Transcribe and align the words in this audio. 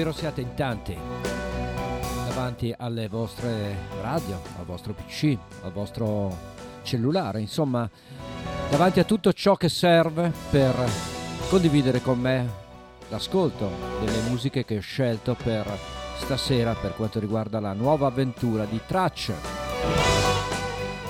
spero 0.00 0.16
siate 0.16 0.40
in 0.40 0.54
tanti 0.54 0.96
davanti 2.26 2.74
alle 2.78 3.06
vostre 3.08 3.76
radio, 4.00 4.40
al 4.58 4.64
vostro 4.64 4.94
PC, 4.94 5.36
al 5.62 5.72
vostro 5.72 6.34
cellulare, 6.80 7.42
insomma, 7.42 7.86
davanti 8.70 8.98
a 8.98 9.04
tutto 9.04 9.34
ciò 9.34 9.56
che 9.56 9.68
serve 9.68 10.32
per 10.50 10.74
condividere 11.50 12.00
con 12.00 12.18
me 12.18 12.48
l'ascolto 13.10 13.70
delle 14.02 14.22
musiche 14.30 14.64
che 14.64 14.78
ho 14.78 14.80
scelto 14.80 15.34
per 15.34 15.66
stasera 16.16 16.72
per 16.72 16.94
quanto 16.94 17.20
riguarda 17.20 17.60
la 17.60 17.74
nuova 17.74 18.06
avventura 18.06 18.64
di 18.64 18.80
Tracce. 18.86 19.34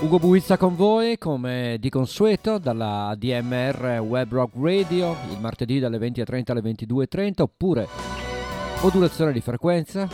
Ugo 0.01 0.19
Buizza 0.19 0.57
con 0.57 0.75
voi 0.75 1.17
come 1.17 1.77
di 1.79 1.91
consueto 1.91 2.59
dalla 2.59 3.15
DMR 3.17 4.01
Web 4.01 4.33
Rock 4.33 4.55
Radio 4.61 5.15
il 5.31 5.39
martedì 5.39 5.79
dalle 5.79 5.99
20.30 5.99 6.51
alle 6.51 6.63
22.30 6.63 7.43
oppure 7.43 8.20
modulazione 8.83 9.33
di 9.33 9.43
frequenza, 9.43 10.09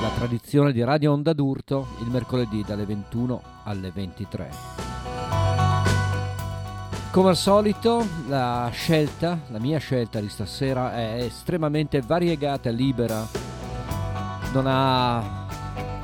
la 0.00 0.10
tradizione 0.16 0.72
di 0.72 0.82
Radio 0.82 1.12
Onda 1.12 1.32
d'Urto 1.32 1.86
il 2.00 2.08
mercoledì 2.10 2.64
dalle 2.66 2.84
21 2.84 3.40
alle 3.62 3.92
23. 3.94 4.50
Come 7.12 7.28
al 7.28 7.36
solito 7.36 8.04
la 8.26 8.68
scelta, 8.72 9.38
la 9.48 9.60
mia 9.60 9.78
scelta 9.78 10.18
di 10.18 10.28
stasera 10.28 10.96
è 10.96 11.22
estremamente 11.22 12.00
variegata 12.00 12.70
libera, 12.70 13.24
non 14.52 14.64
ha 14.66 15.46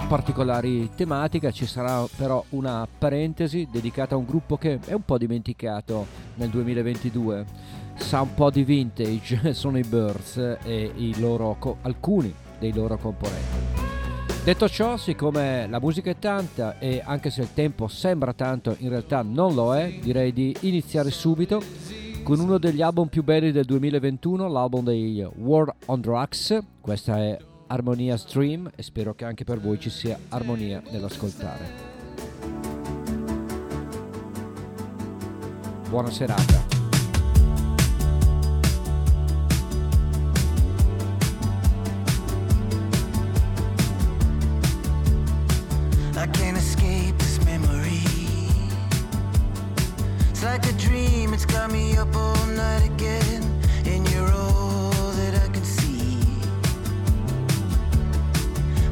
particolari 0.07 0.91
tematiche, 0.95 1.53
ci 1.53 1.67
sarà 1.67 2.07
però 2.17 2.45
una 2.51 2.87
parentesi 2.87 3.67
dedicata 3.71 4.15
a 4.15 4.19
un 4.19 4.27
gruppo 4.27 4.57
che 4.57 4.79
è 4.85 4.93
un 4.93 5.05
po' 5.05 5.19
dimenticato 5.19 6.07
nel 6.37 6.51
2022. 6.51 7.85
Sa 7.97 8.21
un 8.21 8.35
po' 8.35 8.51
di 8.51 8.63
vintage, 8.65 9.53
sono 9.55 9.79
i 9.79 9.85
Birds 9.85 10.37
e 10.63 10.93
i 10.95 11.19
loro, 11.19 11.57
alcuni 11.83 12.33
dei 12.59 12.73
loro 12.73 12.97
componenti. 12.97 13.85
Detto 14.45 14.69
ciò, 14.69 14.97
siccome 14.97 15.67
la 15.67 15.81
musica 15.81 16.11
è 16.11 16.19
tanta 16.19 16.79
e 16.79 17.03
anche 17.05 17.31
se 17.31 17.41
il 17.41 17.53
tempo 17.53 17.89
sembra 17.89 18.33
tanto, 18.33 18.77
in 18.79 18.91
realtà 18.91 19.23
non 19.23 19.55
lo 19.55 19.75
è, 19.75 19.93
direi 20.01 20.33
di 20.33 20.57
iniziare 20.61 21.11
subito 21.11 21.61
con 22.23 22.39
uno 22.39 22.59
degli 22.59 22.83
album 22.83 23.09
più 23.09 23.25
belli 23.25 23.51
del 23.51 23.65
2021, 23.65 24.49
l'album 24.49 24.85
dei 24.85 25.25
War 25.37 25.75
on 25.87 26.01
Drugs. 26.01 26.59
Questa 26.81 27.19
è 27.19 27.37
Armonia 27.67 28.17
Stream 28.17 28.71
e 28.75 28.83
spero 28.83 29.15
che 29.15 29.25
anche 29.25 29.45
per 29.45 29.61
voi 29.61 29.81
ci 29.81 29.91
sia 29.91 30.19
armonia 30.29 30.81
nell'ascoltare. 30.91 31.95
Buona 35.89 36.11
serata. 36.11 36.76
I 46.19 46.27
can't 46.29 46.57
escape 46.57 47.19
this 47.19 47.45
memory. 47.45 48.01
It's 50.31 50.43
like 50.43 50.65
a 50.67 50.73
dream, 50.73 51.35
it's 51.35 51.45
got 51.45 51.71
me 51.71 51.97
up 51.99 52.15
all 52.17 52.47
night 52.47 52.87
again. 52.87 53.43
And 53.85 54.09
you're 54.11 54.33
all 54.33 54.91
that 54.91 55.35
I 55.45 55.49
can 55.53 55.63
see. 55.63 56.19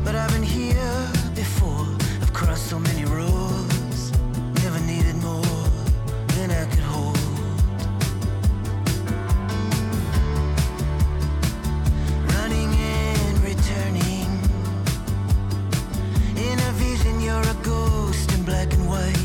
But 0.05 0.15
I've 0.15 0.31
been 0.33 0.43
here 0.43 1.09
before, 1.35 1.87
I've 2.21 2.33
crossed 2.35 2.67
so 2.67 2.79
many 2.79 2.94
black 18.65 18.79
and 18.79 18.89
white, 18.89 19.24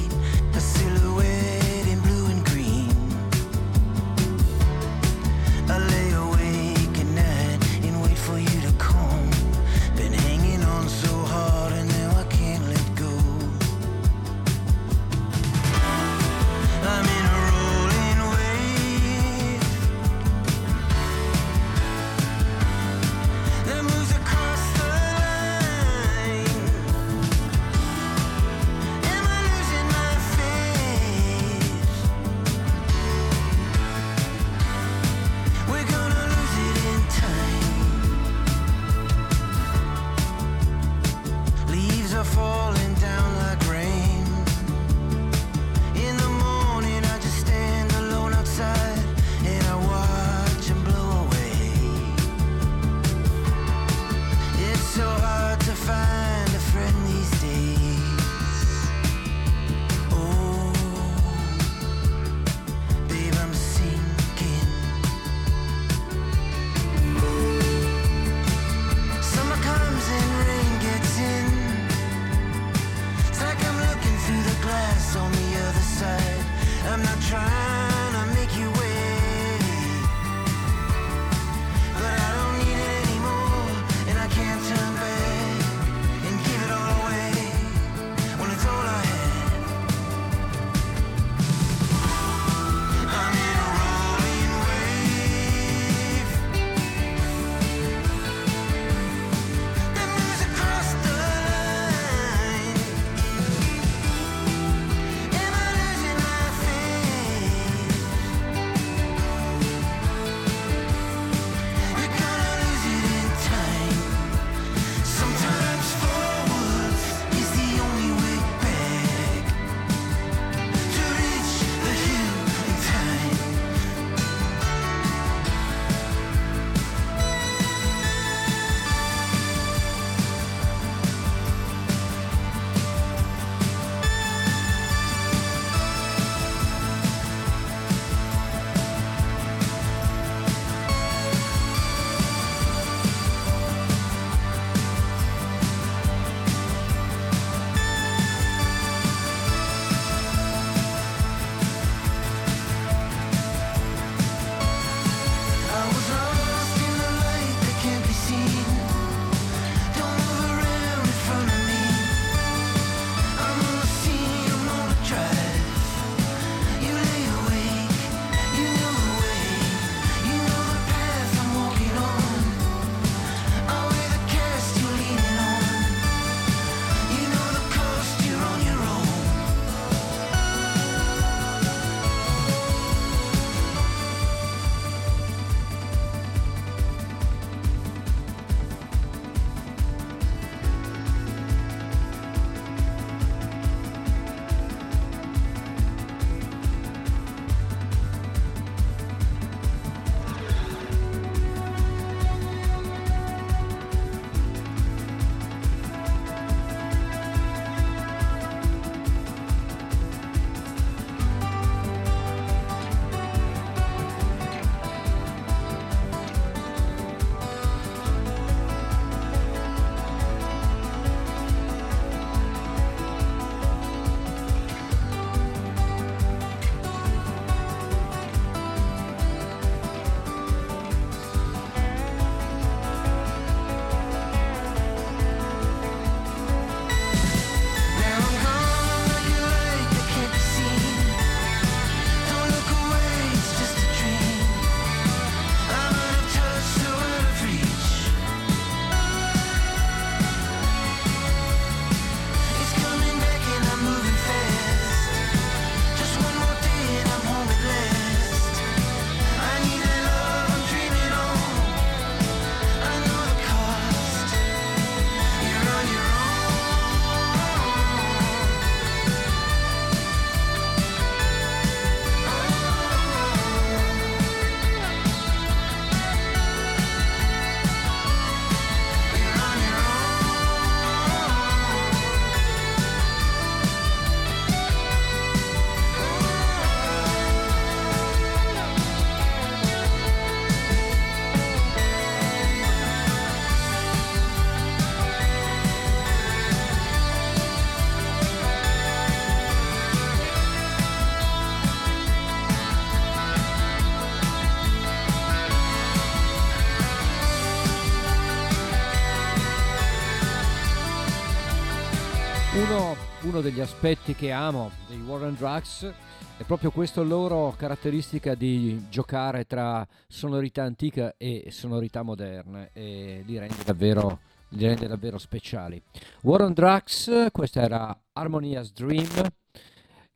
uno 313.40 313.50
degli 313.50 313.62
aspetti 313.62 314.16
che 314.16 314.32
amo 314.32 314.70
dei 314.88 315.00
Warren 315.00 315.34
Drugs 315.36 315.90
è 316.38 316.44
proprio 316.44 316.72
questa 316.72 317.02
loro 317.02 317.54
caratteristica 317.58 318.36
di 318.36 318.88
giocare 318.90 319.46
tra 319.46 319.88
sonorità 320.10 320.64
antica 320.64 321.16
e 321.16 321.48
sonorità 321.50 322.02
moderne 322.02 322.72
e 322.74 323.24
li 323.26 323.38
rende 323.38 323.64
davvero, 323.64 324.20
li 324.50 324.66
rende 324.66 324.88
davvero 324.88 325.18
speciali. 325.18 325.82
Warren 326.24 326.52
Drugs, 326.52 327.28
questa 327.32 327.62
era 327.62 327.98
Harmonia's 328.12 328.74
Dream, 328.74 329.26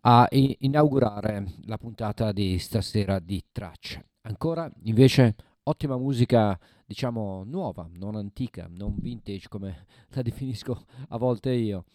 a 0.02 0.28
inaugurare 0.30 1.46
la 1.66 1.78
puntata 1.78 2.34
di 2.34 2.60
stasera 2.60 3.20
di 3.20 3.42
Tracce. 3.54 4.10
Ancora 4.24 4.70
invece 4.84 5.36
ottima 5.64 5.98
musica 5.98 6.60
diciamo 6.86 7.44
nuova, 7.46 7.88
non 7.94 8.16
antica, 8.16 8.68
non 8.70 8.98
vintage 9.00 9.48
come 9.48 9.86
la 10.10 10.22
definisco 10.22 10.86
a 11.08 11.18
volte 11.18 11.52
io. 11.52 11.86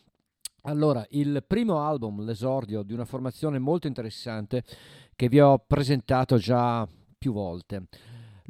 Allora, 0.69 1.03
il 1.13 1.43
primo 1.47 1.81
album, 1.81 2.23
l'esordio 2.25 2.83
di 2.83 2.93
una 2.93 3.07
formazione 3.07 3.59
molto 3.59 3.87
interessante 3.87 4.63
che 5.17 5.31
vi 5.31 5.41
ho 5.41 5.65
presentato 5.67 6.37
già 6.37 6.87
più 7.17 7.33
volte. 7.33 7.85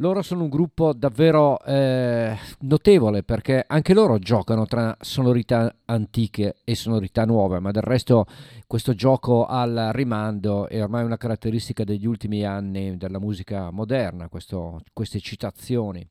Loro 0.00 0.22
sono 0.22 0.42
un 0.42 0.48
gruppo 0.48 0.92
davvero 0.92 1.60
eh, 1.64 2.36
notevole 2.60 3.22
perché 3.22 3.64
anche 3.66 3.94
loro 3.94 4.18
giocano 4.18 4.66
tra 4.66 4.96
sonorità 5.00 5.72
antiche 5.84 6.56
e 6.64 6.74
sonorità 6.74 7.24
nuove, 7.24 7.60
ma 7.60 7.70
del 7.70 7.82
resto 7.82 8.26
questo 8.66 8.94
gioco 8.94 9.46
al 9.46 9.90
rimando 9.92 10.68
è 10.68 10.82
ormai 10.82 11.04
una 11.04 11.16
caratteristica 11.16 11.84
degli 11.84 12.06
ultimi 12.06 12.44
anni 12.44 12.96
della 12.96 13.20
musica 13.20 13.70
moderna, 13.70 14.28
questo, 14.28 14.82
queste 14.92 15.20
citazioni 15.20 16.04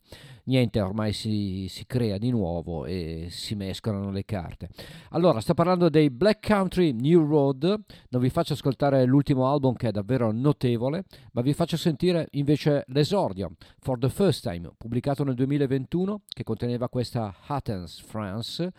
niente 0.47 0.81
ormai 0.81 1.13
si, 1.13 1.67
si, 1.69 1.85
crea 1.85 2.17
di 2.17 2.29
nuovo 2.29 2.85
e 2.85 3.27
si 3.29 3.55
mescolano 3.55 4.11
le 4.11 4.25
carte. 4.25 4.69
Allora, 5.11 5.39
sto 5.39 5.53
parlando 5.53 5.89
dei 5.89 6.09
Black 6.09 6.45
Country 6.45 6.91
New 6.91 7.25
Road, 7.25 7.79
non 8.09 8.21
vi 8.21 8.29
faccio 8.29 8.53
ascoltare 8.53 9.05
l'ultimo 9.05 9.49
album 9.49 9.75
che 9.75 9.89
è 9.89 9.91
davvero 9.91 10.31
notevole, 10.31 11.05
ma 11.33 11.41
vi 11.41 11.53
faccio 11.53 11.77
sentire 11.77 12.27
invece 12.31 12.83
l'esordio, 12.87 13.51
For 13.79 13.97
the 13.97 14.09
First 14.09 14.47
Time, 14.49 14.71
pubblicato 14.77 15.23
nel 15.23 15.35
2021, 15.35 16.21
che 16.27 16.43
conteneva 16.43 16.89
questa 16.89 17.33
Hattens 17.45 18.01
France 18.01 18.71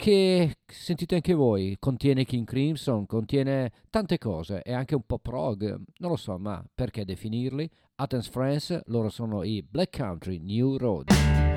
che 0.00 0.56
sentite 0.64 1.16
anche 1.16 1.34
voi, 1.34 1.76
contiene 1.78 2.24
King 2.24 2.46
Crimson, 2.46 3.04
contiene 3.04 3.70
tante 3.90 4.16
cose, 4.16 4.62
è 4.62 4.72
anche 4.72 4.94
un 4.94 5.02
po' 5.04 5.18
prog, 5.18 5.78
non 5.98 6.10
lo 6.10 6.16
so, 6.16 6.38
ma 6.38 6.64
perché 6.74 7.04
definirli? 7.04 7.68
Athens 8.02 8.28
France, 8.30 8.80
loro 8.86 9.10
sono 9.10 9.42
i 9.42 9.62
Black 9.62 9.94
Country 9.94 10.38
New 10.38 10.78
Road. 10.78 11.49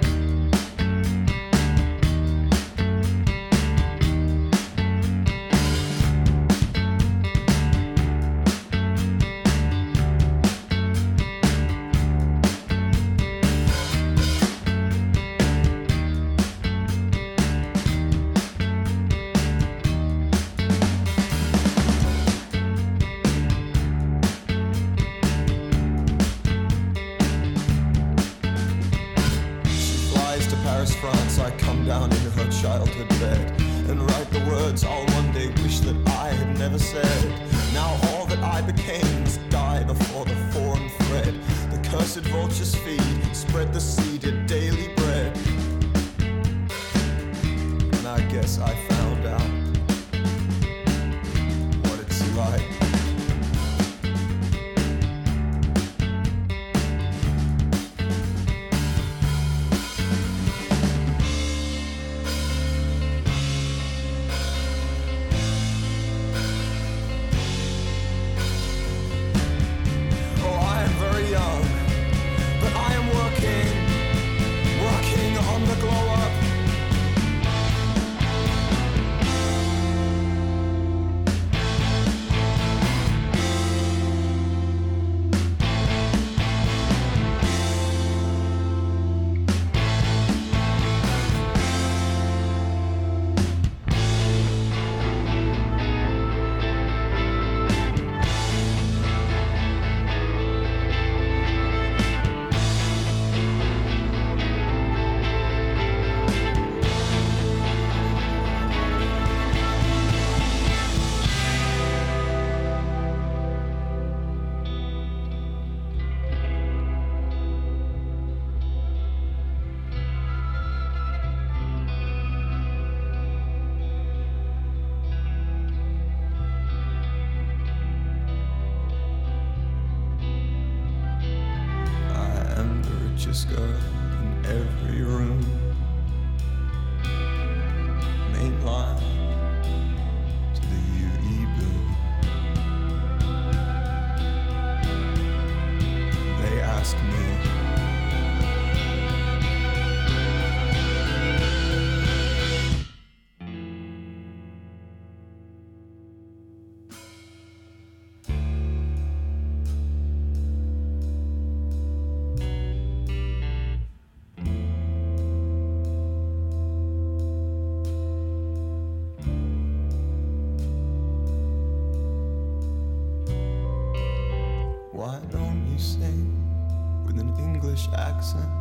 accent. 178.04 178.52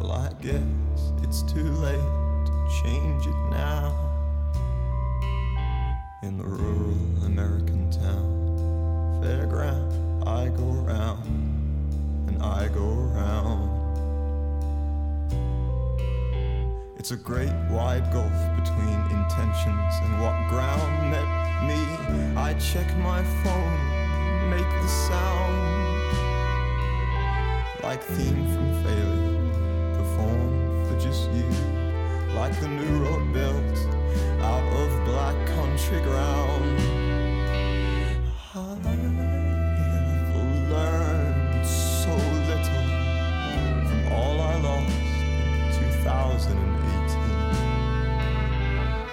Well, 0.00 0.12
I 0.12 0.32
guess 0.42 1.00
it's 1.22 1.42
too 1.42 1.70
late 1.86 2.10
to 2.46 2.52
change 2.82 3.26
it 3.26 3.40
now. 3.50 3.94
In 6.22 6.36
the 6.36 6.44
rural 6.44 7.24
American 7.24 7.90
town, 7.90 9.20
fairground, 9.22 10.26
I 10.26 10.48
go 10.48 10.64
round 10.64 11.24
and 12.28 12.42
I 12.42 12.66
go 12.68 12.88
round. 13.18 13.70
It's 16.98 17.12
a 17.12 17.16
great 17.16 17.54
wide 17.70 18.06
gulf 18.12 18.38
between 18.58 18.98
intentions 19.18 19.94
and 20.02 20.20
what 20.22 20.36
ground 20.48 20.92
met 21.14 21.30
me. 21.68 21.80
I 22.36 22.54
check 22.54 22.88
my 22.98 23.22
phone, 23.42 24.50
make 24.50 24.70
the 24.82 24.88
sound 24.88 25.69
like 28.00 28.08
theme 28.16 28.46
from 28.54 28.68
failure, 28.82 29.94
performed 29.98 30.86
for 30.88 30.96
just 30.98 31.30
you, 31.32 31.48
like 32.34 32.58
the 32.60 32.68
new 32.68 33.04
road 33.04 33.32
built 33.32 33.78
out 34.40 34.62
of 34.72 35.04
black 35.04 35.46
country 35.48 36.00
ground. 36.00 36.80
I 38.54 38.56
have 38.56 40.34
learned 40.70 41.66
so 41.66 42.12
little 42.48 42.86
from 43.88 44.12
all 44.12 44.40
I 44.40 44.54
lost 44.60 44.92
in 45.82 45.90
2018. 46.02 46.56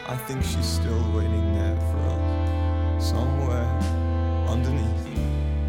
I 0.08 0.16
think 0.28 0.44
she's 0.44 0.66
still 0.66 1.04
waiting 1.14 1.54
there 1.56 1.80
for 1.92 2.00
us, 2.16 3.10
somewhere 3.10 3.70
underneath 4.48 5.08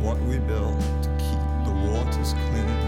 what 0.03 0.21
we 0.23 0.39
built 0.39 0.81
to 1.03 1.09
keep 1.19 1.43
the 1.65 1.73
waters 1.91 2.35
clean. 2.51 2.88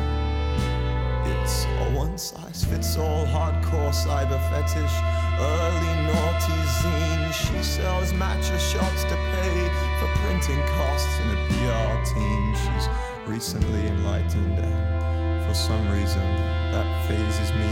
It's 1.51 1.65
a 1.65 1.97
one 1.97 2.17
size 2.17 2.65
fits 2.65 2.97
all 2.97 3.27
hardcore 3.27 3.91
cyber 3.91 4.39
fetish, 4.51 4.97
early 5.41 5.95
naughty 6.07 6.61
zine. 6.79 7.33
She 7.33 7.61
sells 7.65 8.13
matcha 8.13 8.57
shots 8.57 9.03
to 9.11 9.17
pay 9.35 9.59
for 9.99 10.07
printing 10.23 10.63
costs 10.79 11.13
in 11.19 11.29
a 11.35 11.39
PR 11.51 12.15
team. 12.15 12.55
She's 12.55 12.89
recently 13.27 13.85
enlightened, 13.89 14.61
and 14.61 15.45
for 15.45 15.55
some 15.55 15.91
reason 15.91 16.23
that 16.71 16.87
phases 17.09 17.51
me. 17.55 17.71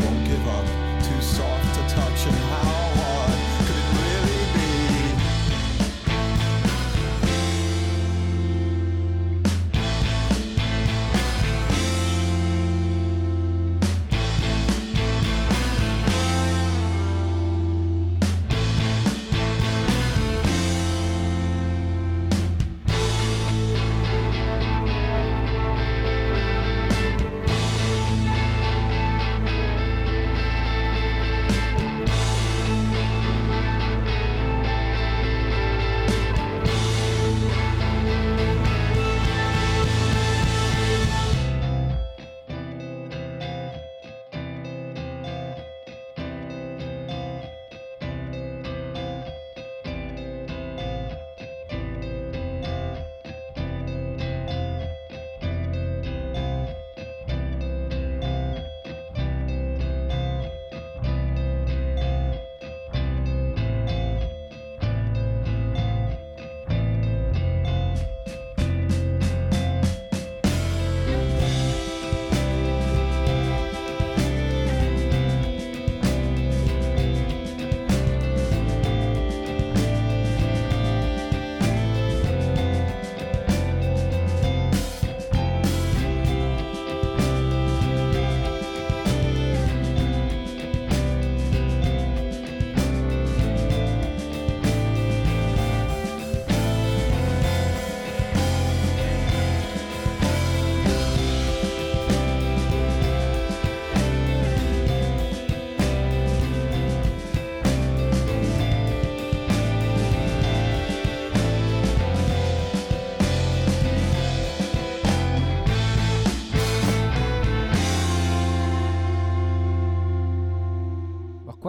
Won't 0.00 0.26
give 0.26 0.48
up, 0.48 0.66
too 1.04 1.20
soft 1.20 1.74
to 1.74 1.94
touch, 1.94 2.26
and 2.26 2.36
how 2.48 3.01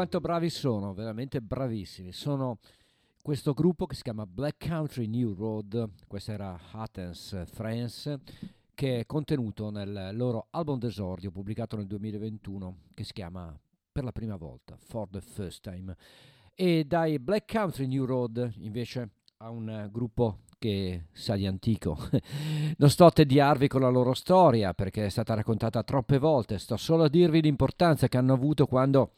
quanto 0.03 0.19
bravi 0.19 0.49
sono, 0.49 0.93
veramente 0.93 1.39
bravissimi. 1.39 2.11
Sono 2.11 2.57
questo 3.21 3.53
gruppo 3.53 3.85
che 3.85 3.95
si 3.95 4.01
chiama 4.01 4.25
Black 4.25 4.67
Country 4.67 5.07
New 5.07 5.33
Road, 5.33 5.91
questa 6.07 6.33
era 6.33 6.59
Athens, 6.71 7.45
France, 7.45 8.19
che 8.73 8.99
è 8.99 9.05
contenuto 9.05 9.69
nel 9.69 10.09
loro 10.11 10.47
album 10.49 10.77
d'esordio 10.77 11.31
pubblicato 11.31 11.77
nel 11.77 11.87
2021, 11.87 12.79
che 12.93 13.05
si 13.05 13.13
chiama 13.13 13.57
Per 13.93 14.03
la 14.03 14.11
prima 14.11 14.35
volta, 14.35 14.75
For 14.75 15.07
the 15.07 15.21
First 15.21 15.61
Time. 15.61 15.95
E 16.53 16.83
dai 16.83 17.17
Black 17.19 17.49
Country 17.49 17.87
New 17.87 18.03
Road 18.03 18.55
invece 18.57 19.09
a 19.37 19.49
un 19.51 19.87
gruppo 19.89 20.39
che 20.59 21.05
sa 21.13 21.37
di 21.37 21.47
antico. 21.47 21.97
non 22.75 22.89
sto 22.89 23.05
a 23.05 23.11
tediarvi 23.11 23.69
con 23.69 23.79
la 23.79 23.89
loro 23.89 24.13
storia 24.13 24.73
perché 24.73 25.05
è 25.05 25.09
stata 25.09 25.33
raccontata 25.33 25.81
troppe 25.83 26.17
volte, 26.17 26.57
sto 26.57 26.75
solo 26.75 27.03
a 27.03 27.09
dirvi 27.09 27.41
l'importanza 27.41 28.09
che 28.09 28.17
hanno 28.17 28.33
avuto 28.33 28.67
quando 28.67 29.13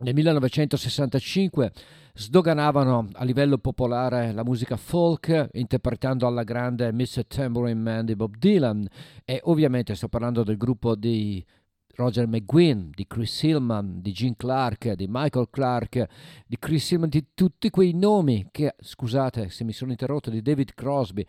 nel 0.00 0.14
1965 0.14 1.72
sdoganavano 2.14 3.08
a 3.12 3.24
livello 3.24 3.58
popolare 3.58 4.32
la 4.32 4.44
musica 4.44 4.76
folk 4.76 5.48
interpretando 5.52 6.26
alla 6.26 6.42
grande 6.42 6.92
Mr. 6.92 7.26
Tambourine 7.26 7.80
Man 7.80 8.04
di 8.06 8.16
Bob 8.16 8.36
Dylan 8.36 8.86
e 9.24 9.40
ovviamente 9.44 9.94
sto 9.94 10.08
parlando 10.08 10.42
del 10.42 10.56
gruppo 10.56 10.94
di 10.94 11.44
Roger 11.94 12.26
McGuinn, 12.26 12.90
di 12.94 13.06
Chris 13.06 13.42
Hillman, 13.42 14.00
di 14.00 14.12
Gene 14.12 14.34
Clark, 14.36 14.92
di 14.92 15.06
Michael 15.08 15.48
Clark, 15.50 16.06
di 16.46 16.56
Chris 16.58 16.90
Hillman, 16.90 17.10
di 17.10 17.26
tutti 17.34 17.68
quei 17.68 17.92
nomi 17.92 18.48
che, 18.50 18.74
scusate 18.78 19.50
se 19.50 19.64
mi 19.64 19.72
sono 19.72 19.90
interrotto, 19.90 20.30
di 20.30 20.40
David 20.40 20.72
Crosby, 20.74 21.24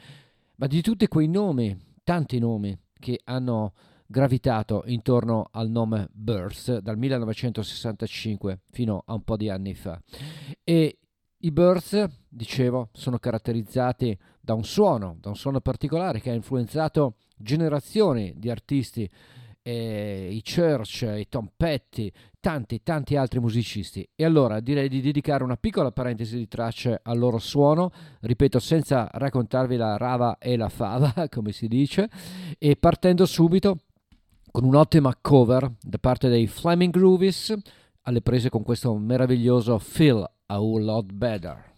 ma 0.55 0.67
di 0.67 0.81
tutti 0.81 1.07
quei 1.07 1.27
nomi, 1.27 1.77
tanti 2.03 2.39
nomi 2.39 2.77
che 2.97 3.19
hanno 3.25 3.73
gravitato 4.11 4.83
intorno 4.85 5.47
al 5.51 5.69
nome 5.69 6.09
Birth 6.11 6.79
dal 6.79 6.97
1965 6.97 8.59
fino 8.69 9.01
a 9.07 9.13
un 9.13 9.23
po' 9.23 9.37
di 9.37 9.49
anni 9.49 9.73
fa. 9.73 9.99
E 10.63 10.99
i 11.37 11.51
Birth, 11.51 12.07
dicevo, 12.29 12.89
sono 12.91 13.17
caratterizzati 13.17 14.15
da 14.39 14.53
un 14.53 14.63
suono, 14.63 15.17
da 15.19 15.29
un 15.29 15.35
suono 15.35 15.61
particolare 15.61 16.19
che 16.19 16.29
ha 16.29 16.35
influenzato 16.35 17.15
generazioni 17.35 18.33
di 18.35 18.51
artisti, 18.51 19.09
eh, 19.63 20.27
i 20.31 20.43
Church, 20.43 21.01
i 21.17 21.27
Tom 21.29 21.49
Petty, 21.55 22.11
tanti, 22.39 22.83
tanti 22.83 23.15
altri 23.15 23.39
musicisti. 23.39 24.07
E 24.15 24.25
allora 24.25 24.59
direi 24.59 24.89
di 24.89 25.01
dedicare 25.01 25.43
una 25.43 25.57
piccola 25.57 25.91
parentesi 25.91 26.37
di 26.37 26.47
tracce 26.47 26.99
al 27.01 27.17
loro 27.17 27.39
suono, 27.39 27.91
ripeto, 28.19 28.59
senza 28.59 29.09
raccontarvi 29.11 29.77
la 29.77 29.97
rava 29.97 30.37
e 30.37 30.57
la 30.57 30.69
fava, 30.69 31.13
come 31.29 31.53
si 31.53 31.67
dice, 31.67 32.09
e 32.59 32.75
partendo 32.75 33.25
subito 33.25 33.77
con 34.51 34.65
un'ottima 34.65 35.17
cover 35.19 35.71
da 35.81 35.97
parte 35.97 36.27
dei 36.27 36.45
Flaming 36.45 36.91
Groovies 36.91 37.55
alle 38.01 38.21
prese 38.21 38.49
con 38.49 38.63
questo 38.63 38.93
meraviglioso 38.95 39.79
Feel 39.79 40.29
a 40.47 40.59
Whole 40.59 40.83
Lot 40.83 41.11
Better. 41.13 41.70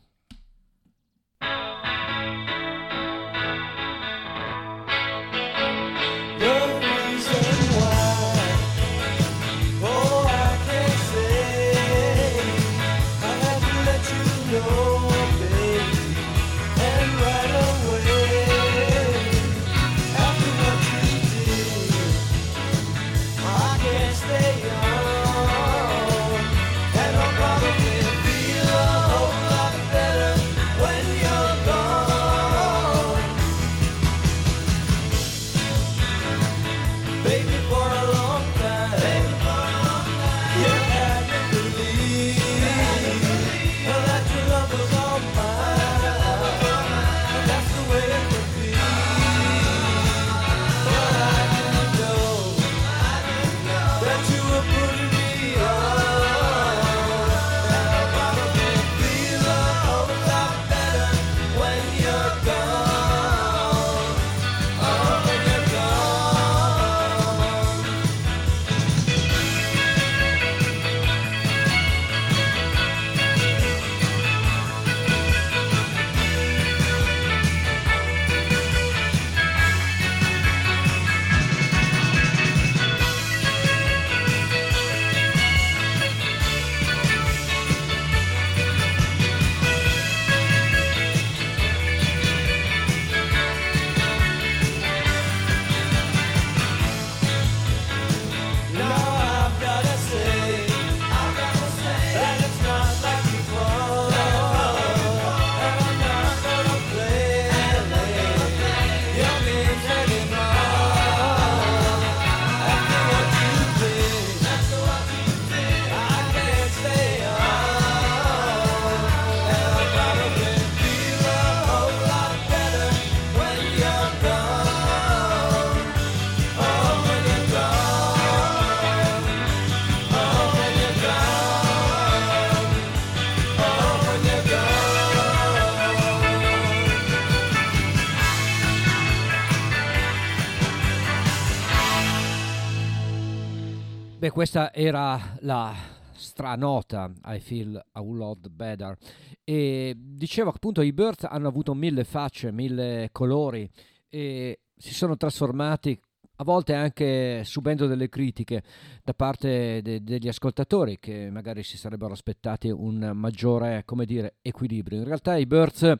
Questa 144.33 144.73
era 144.73 145.37
la 145.41 145.75
stranota 146.11 147.13
I 147.25 147.39
Feel 147.39 147.79
a 147.91 148.01
Lot 148.01 148.49
Better 148.49 148.97
e 149.43 149.95
dicevo 149.95 150.49
appunto 150.49 150.81
i 150.81 150.91
Birds 150.91 151.25
hanno 151.25 151.47
avuto 151.47 151.75
mille 151.75 152.03
facce, 152.03 152.51
mille 152.51 153.09
colori 153.11 153.69
e 154.09 154.61
si 154.75 154.91
sono 154.91 155.17
trasformati 155.17 155.95
a 156.37 156.43
volte 156.43 156.73
anche 156.73 157.43
subendo 157.43 157.85
delle 157.85 158.09
critiche 158.09 158.63
da 159.03 159.13
parte 159.13 159.83
de- 159.83 160.01
degli 160.01 160.27
ascoltatori 160.27 160.97
che 160.97 161.29
magari 161.29 161.61
si 161.61 161.77
sarebbero 161.77 162.13
aspettati 162.13 162.69
un 162.69 163.11
maggiore, 163.13 163.83
come 163.85 164.05
dire, 164.05 164.37
equilibrio. 164.41 164.97
In 164.97 165.05
realtà 165.05 165.37
i 165.37 165.45
Birds 165.45 165.93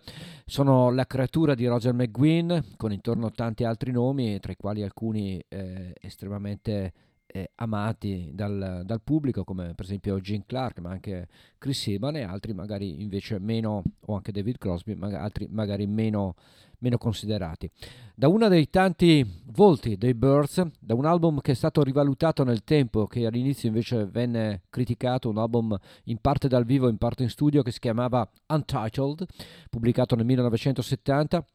sono 0.45 0.89
la 0.89 1.05
creatura 1.05 1.53
di 1.53 1.67
Roger 1.67 1.93
McGuinn 1.93 2.51
con 2.77 2.91
intorno 2.91 3.29
tanti 3.29 3.63
altri 3.63 3.91
nomi, 3.91 4.39
tra 4.39 4.51
i 4.51 4.57
quali 4.57 4.81
alcuni 4.81 5.39
eh, 5.49 5.93
estremamente 6.01 6.93
eh, 7.35 7.49
amati 7.55 8.29
dal, 8.31 8.83
dal, 8.85 9.01
pubblico, 9.01 9.43
come 9.43 9.73
per 9.73 9.85
esempio 9.85 10.19
Gene 10.19 10.43
Clark, 10.45 10.77
ma 10.79 10.91
anche 10.91 11.27
Chris 11.57 11.87
Eban 11.87 12.15
e 12.15 12.21
altri 12.21 12.53
magari 12.53 13.01
invece 13.01 13.39
meno, 13.39 13.81
o 14.05 14.13
anche 14.13 14.31
David 14.31 14.59
Crosby, 14.59 14.93
ma 14.93 15.07
altri 15.19 15.47
magari 15.49 15.87
meno 15.87 16.35
meno 16.77 16.97
considerati. 16.97 17.71
Da 18.13 18.27
uno 18.27 18.49
dei 18.49 18.69
tanti 18.69 19.25
volti 19.45 19.97
dei 19.97 20.13
Birds, 20.13 20.61
da 20.79 20.93
un 20.93 21.05
album 21.05 21.39
che 21.39 21.53
è 21.53 21.55
stato 21.55 21.81
rivalutato 21.81 22.43
nel 22.43 22.63
tempo, 22.63 23.07
che 23.07 23.25
all'inizio 23.25 23.69
invece 23.69 24.05
venne 24.05 24.63
criticato, 24.69 25.29
un 25.29 25.37
album 25.37 25.75
in 26.05 26.17
parte 26.19 26.49
dal 26.49 26.65
vivo, 26.65 26.89
in 26.89 26.97
parte 26.97 27.23
in 27.23 27.29
studio, 27.29 27.63
che 27.63 27.71
si 27.71 27.79
chiamava 27.79 28.29
Untitled, 28.47 29.25
pubblicato 29.69 30.15
nel 30.15 30.25
1970, 30.25 31.45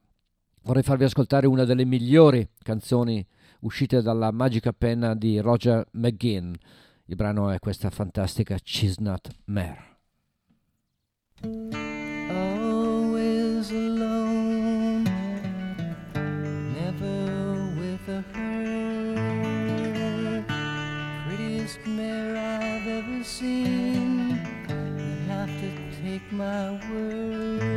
vorrei 0.63 0.83
farvi 0.83 1.05
ascoltare 1.05 1.47
una 1.47 1.65
delle 1.65 1.85
migliori 1.85 2.49
canzoni 2.63 3.25
uscite 3.61 4.03
dalla 4.03 4.31
magica 4.31 4.73
penna 4.73 5.15
di 5.15 5.39
Roger 5.41 5.87
McGinn. 5.93 6.55
Il 7.07 7.17
brano 7.17 7.51
è 7.51 7.59
questa 7.59 7.91
fantastica 7.91 8.57
Chestnut 8.63 9.29
Mare. 9.47 9.97
Always 12.31 13.71
alone. 13.71 15.07
Prettiest 21.27 21.79
mare 21.87 22.37
I've 22.37 22.87
ever 22.87 23.23
seen. 23.25 24.41
You 24.69 25.29
have 25.29 25.51
to 25.61 25.71
take 26.03 26.33
my 26.33 26.79
word. 26.91 27.68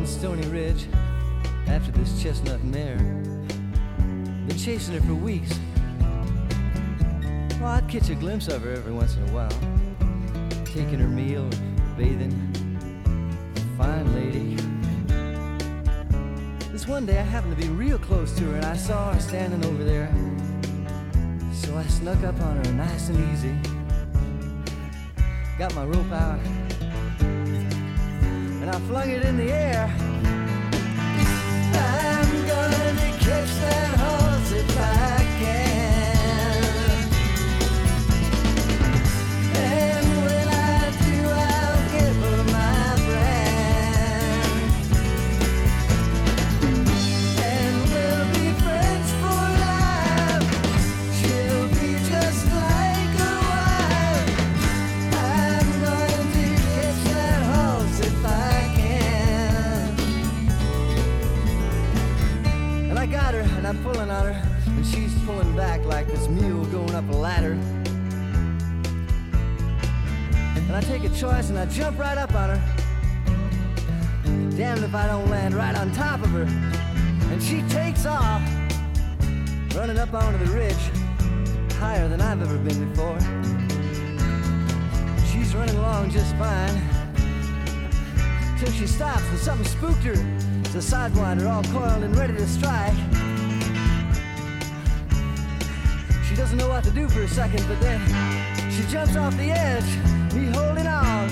On 0.00 0.06
Stony 0.06 0.46
Ridge 0.46 0.86
after 1.66 1.92
this 1.92 2.22
chestnut 2.22 2.64
mare. 2.64 2.96
Been 4.46 4.56
chasing 4.56 4.94
her 4.94 5.00
for 5.02 5.14
weeks. 5.14 5.58
Well, 7.60 7.66
I'd 7.66 7.86
catch 7.86 8.08
a 8.08 8.14
glimpse 8.14 8.48
of 8.48 8.62
her 8.62 8.72
every 8.72 8.94
once 8.94 9.16
in 9.16 9.28
a 9.28 9.32
while. 9.32 9.52
Taking 10.64 11.00
her 11.00 11.08
meal, 11.08 11.46
bathing. 11.98 12.32
Fine 13.76 14.14
lady. 14.14 14.56
This 16.72 16.88
one 16.88 17.04
day 17.04 17.18
I 17.18 17.22
happened 17.22 17.54
to 17.58 17.62
be 17.62 17.68
real 17.68 17.98
close 17.98 18.32
to 18.38 18.44
her 18.44 18.56
and 18.56 18.64
I 18.64 18.76
saw 18.76 19.12
her 19.12 19.20
standing 19.20 19.62
over 19.66 19.84
there. 19.84 20.10
So 21.52 21.76
I 21.76 21.84
snuck 21.88 22.22
up 22.24 22.40
on 22.40 22.56
her 22.64 22.72
nice 22.72 23.10
and 23.10 23.18
easy. 23.34 23.54
Got 25.58 25.74
my 25.74 25.84
rope 25.84 26.10
out. 26.10 26.40
And 28.72 28.76
I 28.76 28.86
flung 28.86 29.10
it 29.10 29.24
in 29.24 29.36
the 29.36 29.52
air. 29.52 29.92
I'm 31.74 32.46
gonna 32.46 33.18
catch 33.18 33.52
that 33.64 33.98
horse 33.98 34.52
if 34.52 34.78
I 34.78 35.19
choice, 71.20 71.50
and 71.50 71.58
I 71.58 71.66
jump 71.66 71.98
right 71.98 72.16
up 72.16 72.34
on 72.34 72.48
her. 72.48 72.62
Damned 74.56 74.84
if 74.84 74.94
I 74.94 75.06
don't 75.06 75.28
land 75.28 75.52
right 75.52 75.76
on 75.76 75.92
top 75.92 76.22
of 76.22 76.30
her. 76.30 76.46
And 77.30 77.42
she 77.42 77.60
takes 77.68 78.06
off, 78.06 78.40
running 79.74 79.98
up 79.98 80.14
onto 80.14 80.42
the 80.42 80.50
ridge, 80.50 80.90
higher 81.74 82.08
than 82.08 82.22
I've 82.22 82.40
ever 82.40 82.56
been 82.56 82.88
before. 82.88 83.18
She's 85.30 85.54
running 85.54 85.76
along 85.76 86.08
just 86.10 86.34
fine. 86.36 86.80
Till 88.58 88.72
she 88.72 88.86
stops 88.86 89.28
and 89.28 89.38
something 89.38 89.66
spooked 89.66 90.02
her. 90.04 90.14
It's 90.64 90.74
a 90.74 90.78
sidewinder 90.78 91.46
all 91.50 91.64
coiled 91.64 92.02
and 92.02 92.16
ready 92.16 92.32
to 92.32 92.46
strike. 92.46 92.96
She 96.26 96.34
doesn't 96.34 96.56
know 96.56 96.70
what 96.70 96.82
to 96.84 96.90
do 96.90 97.10
for 97.10 97.20
a 97.20 97.28
second, 97.28 97.62
but 97.68 97.78
then 97.82 98.00
she 98.70 98.82
jumps 98.90 99.16
off 99.16 99.36
the 99.36 99.50
edge, 99.50 100.19
me 100.34 100.46
holding 100.46 100.86
on. 100.86 101.28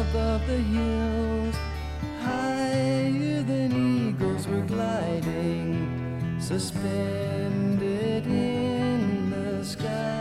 Above 0.00 0.46
the 0.46 0.56
hills, 0.56 1.56
higher 2.22 3.42
than 3.42 3.72
eagles 4.08 4.46
were 4.46 4.62
gliding, 4.62 6.36
suspended 6.40 8.26
in 8.26 9.30
the 9.30 9.64
sky. 9.64 10.17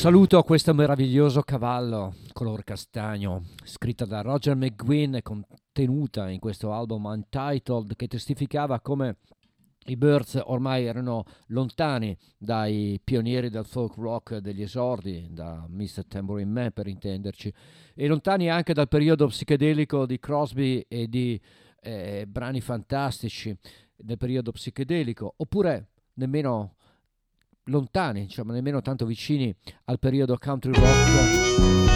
Saluto 0.00 0.38
a 0.38 0.44
questo 0.44 0.72
meraviglioso 0.72 1.42
cavallo 1.42 2.14
color 2.32 2.64
castagno, 2.64 3.42
scritta 3.64 4.06
da 4.06 4.22
Roger 4.22 4.56
McGuinn 4.56 5.16
e 5.16 5.20
contenuta 5.20 6.30
in 6.30 6.38
questo 6.38 6.72
album 6.72 7.04
Untitled 7.04 7.94
che 7.96 8.06
testificava 8.06 8.80
come 8.80 9.18
i 9.88 9.96
Birds 9.98 10.40
ormai 10.42 10.86
erano 10.86 11.24
lontani 11.48 12.16
dai 12.38 12.98
pionieri 13.04 13.50
del 13.50 13.66
folk 13.66 13.96
rock 13.96 14.38
degli 14.38 14.62
esordi, 14.62 15.28
da 15.30 15.66
Mr. 15.68 16.06
Tambourine 16.08 16.50
Man 16.50 16.72
per 16.72 16.86
intenderci, 16.86 17.52
e 17.94 18.06
lontani 18.06 18.48
anche 18.48 18.72
dal 18.72 18.88
periodo 18.88 19.26
psichedelico 19.26 20.06
di 20.06 20.18
Crosby 20.18 20.82
e 20.88 21.08
di 21.08 21.38
eh, 21.82 22.24
brani 22.26 22.62
fantastici 22.62 23.54
del 23.94 24.16
periodo 24.16 24.50
psichedelico, 24.50 25.34
oppure 25.36 25.88
nemmeno 26.14 26.76
lontani, 27.70 28.26
diciamo 28.26 28.52
nemmeno 28.52 28.82
tanto 28.82 29.06
vicini 29.06 29.54
al 29.84 29.98
periodo 29.98 30.36
country 30.38 30.72
rock 30.72 31.90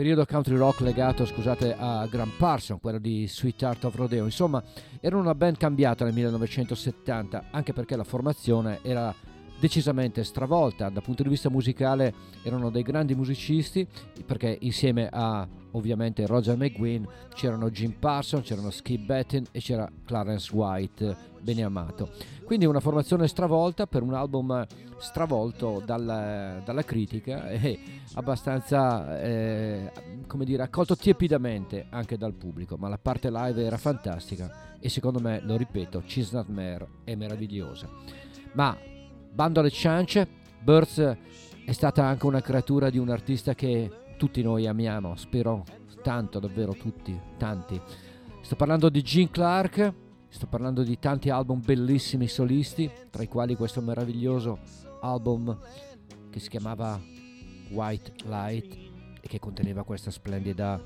periodo 0.00 0.24
country 0.24 0.56
rock 0.56 0.80
legato, 0.80 1.26
scusate, 1.26 1.76
a 1.78 2.06
Graham 2.06 2.32
Parson, 2.38 2.80
quello 2.80 2.98
di 2.98 3.26
Sweetheart 3.28 3.84
of 3.84 3.94
Rodeo. 3.96 4.24
Insomma, 4.24 4.62
era 4.98 5.18
una 5.18 5.34
band 5.34 5.58
cambiata 5.58 6.04
nel 6.04 6.14
1970, 6.14 7.48
anche 7.50 7.74
perché 7.74 7.96
la 7.96 8.04
formazione 8.04 8.78
era 8.80 9.14
decisamente 9.60 10.24
stravolta. 10.24 10.88
Dal 10.88 11.02
punto 11.02 11.22
di 11.22 11.28
vista 11.28 11.50
musicale 11.50 12.12
erano 12.42 12.70
dei 12.70 12.82
grandi 12.82 13.14
musicisti 13.14 13.86
perché 14.24 14.56
insieme 14.62 15.08
a 15.10 15.46
ovviamente 15.72 16.26
Roger 16.26 16.56
McGuinn 16.56 17.04
c'erano 17.34 17.70
Jim 17.70 17.92
Parson, 17.92 18.42
c'erano 18.42 18.70
Skip 18.70 19.04
Bettin 19.04 19.44
e 19.52 19.60
c'era 19.60 19.88
Clarence 20.04 20.52
White 20.54 21.28
bene 21.40 21.62
amato. 21.62 22.10
Quindi 22.44 22.66
una 22.66 22.80
formazione 22.80 23.28
stravolta 23.28 23.86
per 23.86 24.02
un 24.02 24.14
album 24.14 24.66
stravolto 24.98 25.82
dal- 25.84 26.62
dalla 26.64 26.84
critica 26.84 27.48
e 27.50 27.78
abbastanza 28.14 29.20
eh, 29.20 29.92
come 30.26 30.44
dire 30.44 30.62
accolto 30.62 30.96
tiepidamente 30.96 31.86
anche 31.90 32.16
dal 32.16 32.34
pubblico. 32.34 32.76
Ma 32.76 32.88
la 32.88 32.98
parte 32.98 33.30
live 33.30 33.62
era 33.62 33.76
fantastica 33.76 34.78
e 34.80 34.88
secondo 34.88 35.20
me 35.20 35.40
lo 35.42 35.56
ripeto 35.56 36.02
Chestnut 36.04 36.48
Mare 36.48 36.86
è 37.04 37.14
meravigliosa. 37.14 37.88
Ma 38.52 38.76
bando 39.32 39.60
alle 39.60 39.70
ciance 39.70 40.26
Birds 40.60 40.98
è 41.64 41.72
stata 41.72 42.04
anche 42.04 42.26
una 42.26 42.40
creatura 42.40 42.90
di 42.90 42.98
un 42.98 43.08
artista 43.08 43.54
che 43.54 43.90
tutti 44.16 44.42
noi 44.42 44.66
amiamo 44.66 45.16
spero 45.16 45.64
tanto 46.02 46.38
davvero 46.38 46.72
tutti 46.74 47.18
tanti. 47.36 47.80
Sto 48.40 48.56
parlando 48.56 48.88
di 48.88 49.02
Gene 49.02 49.30
Clark 49.30 49.94
sto 50.28 50.46
parlando 50.46 50.82
di 50.82 50.98
tanti 50.98 51.28
album 51.28 51.60
bellissimi 51.64 52.28
solisti 52.28 52.90
tra 53.10 53.22
i 53.22 53.28
quali 53.28 53.56
questo 53.56 53.80
meraviglioso 53.80 54.58
album 55.00 55.58
che 56.30 56.38
si 56.38 56.48
chiamava 56.48 57.00
White 57.70 58.12
Light 58.26 58.76
e 59.20 59.28
che 59.28 59.38
conteneva 59.38 59.82
questa 59.82 60.10
splendida 60.10 60.80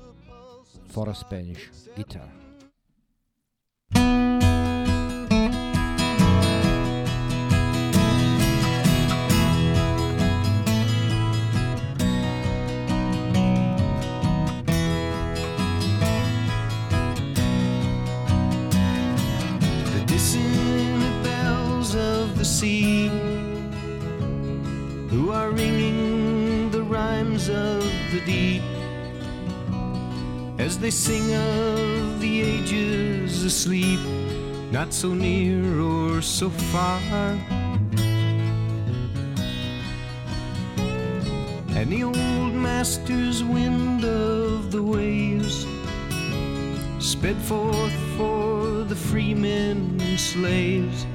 For 0.85 1.09
a 1.09 1.13
Spanish 1.13 1.91
guitar 1.93 2.44
who 22.61 23.09
are 25.29 25.49
ringing 25.51 26.71
the 26.71 26.81
rhymes 26.81 27.49
of 27.49 27.83
the 28.11 28.21
deep 28.25 28.63
as 30.57 30.79
they 30.79 30.89
sing 30.89 31.33
of 31.33 32.21
the 32.21 32.41
ages 32.41 33.43
asleep 33.43 33.99
not 34.71 34.93
so 34.93 35.13
near 35.13 35.81
or 35.81 36.21
so 36.21 36.49
far 36.49 37.01
and 41.75 41.91
the 41.91 42.03
old 42.03 42.53
master's 42.53 43.43
wind 43.43 44.05
of 44.05 44.71
the 44.71 44.81
waves 44.81 45.65
sped 46.99 47.35
forth 47.35 47.93
for 48.15 48.85
the 48.85 48.95
free 48.95 49.33
men 49.33 49.99
and 49.99 50.19
slaves. 50.19 51.05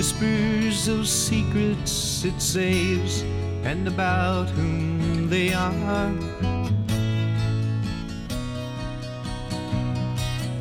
Whispers 0.00 0.88
of 0.88 1.06
secrets 1.06 2.24
it 2.24 2.40
saves, 2.40 3.20
and 3.64 3.86
about 3.86 4.48
whom 4.48 5.28
they 5.28 5.52
are. 5.52 6.14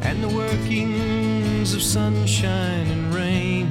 And 0.02 0.22
the 0.22 0.28
workings 0.28 1.74
of 1.74 1.82
sunshine 1.82 2.88
and 2.92 3.16
rain, 3.16 3.68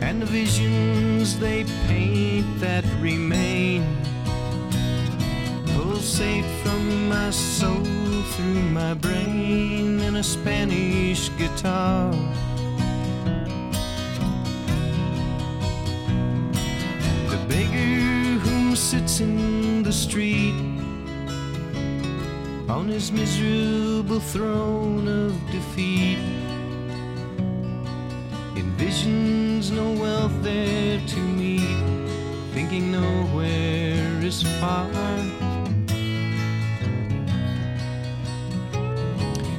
and 0.00 0.22
the 0.22 0.26
visions 0.26 1.38
they 1.38 1.64
paint 1.86 2.46
that 2.60 2.86
remain 2.98 3.84
pulsate 5.74 6.46
from 6.62 7.10
my 7.10 7.28
soul 7.28 7.84
through 8.32 8.62
my 8.72 8.94
brain 8.94 10.00
in 10.00 10.16
a 10.16 10.24
Spanish 10.24 11.28
guitar. 11.36 12.14
Sits 18.90 19.18
in 19.18 19.82
the 19.82 19.92
street 19.92 20.54
on 22.68 22.86
his 22.86 23.10
miserable 23.10 24.20
throne 24.20 25.08
of 25.08 25.32
defeat 25.50 26.18
envisions 28.54 29.72
no 29.72 29.90
wealth 30.00 30.40
there 30.40 31.00
to 31.04 31.18
meet, 31.18 31.80
thinking 32.54 32.92
nowhere 32.92 34.22
is 34.22 34.44
far. 34.60 34.88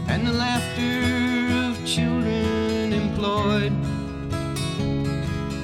and 0.08 0.26
the 0.26 0.32
laughter 0.32 1.02
of 1.68 1.86
children 1.86 2.94
employed 2.94 3.74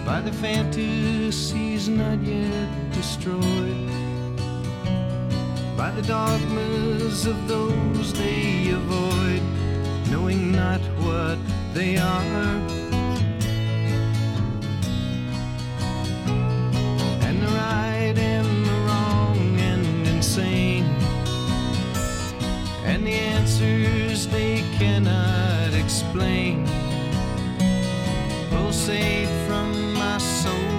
by 0.06 0.20
the 0.20 0.34
fantasies 0.34 1.88
not 1.88 2.22
yet 2.24 2.93
destroyed 3.04 3.90
by 5.76 5.92
the 5.92 6.02
dogmas 6.04 7.26
of 7.26 7.48
those 7.50 8.14
they 8.14 8.70
avoid, 8.70 9.42
knowing 10.10 10.54
not 10.54 10.80
what 11.06 11.38
they 11.74 11.98
are. 11.98 12.56
And 17.28 17.42
the 17.44 17.52
right 17.64 18.16
and 18.18 18.66
the 18.72 18.78
wrong 18.88 19.60
and 19.60 20.08
insane, 20.08 20.86
and 22.86 23.06
the 23.06 23.18
answers 23.36 24.28
they 24.28 24.64
cannot 24.80 25.74
explain 25.74 26.66
oh, 26.68 28.50
pulsate 28.50 29.28
from 29.46 29.94
my 29.94 30.18
soul. 30.20 30.73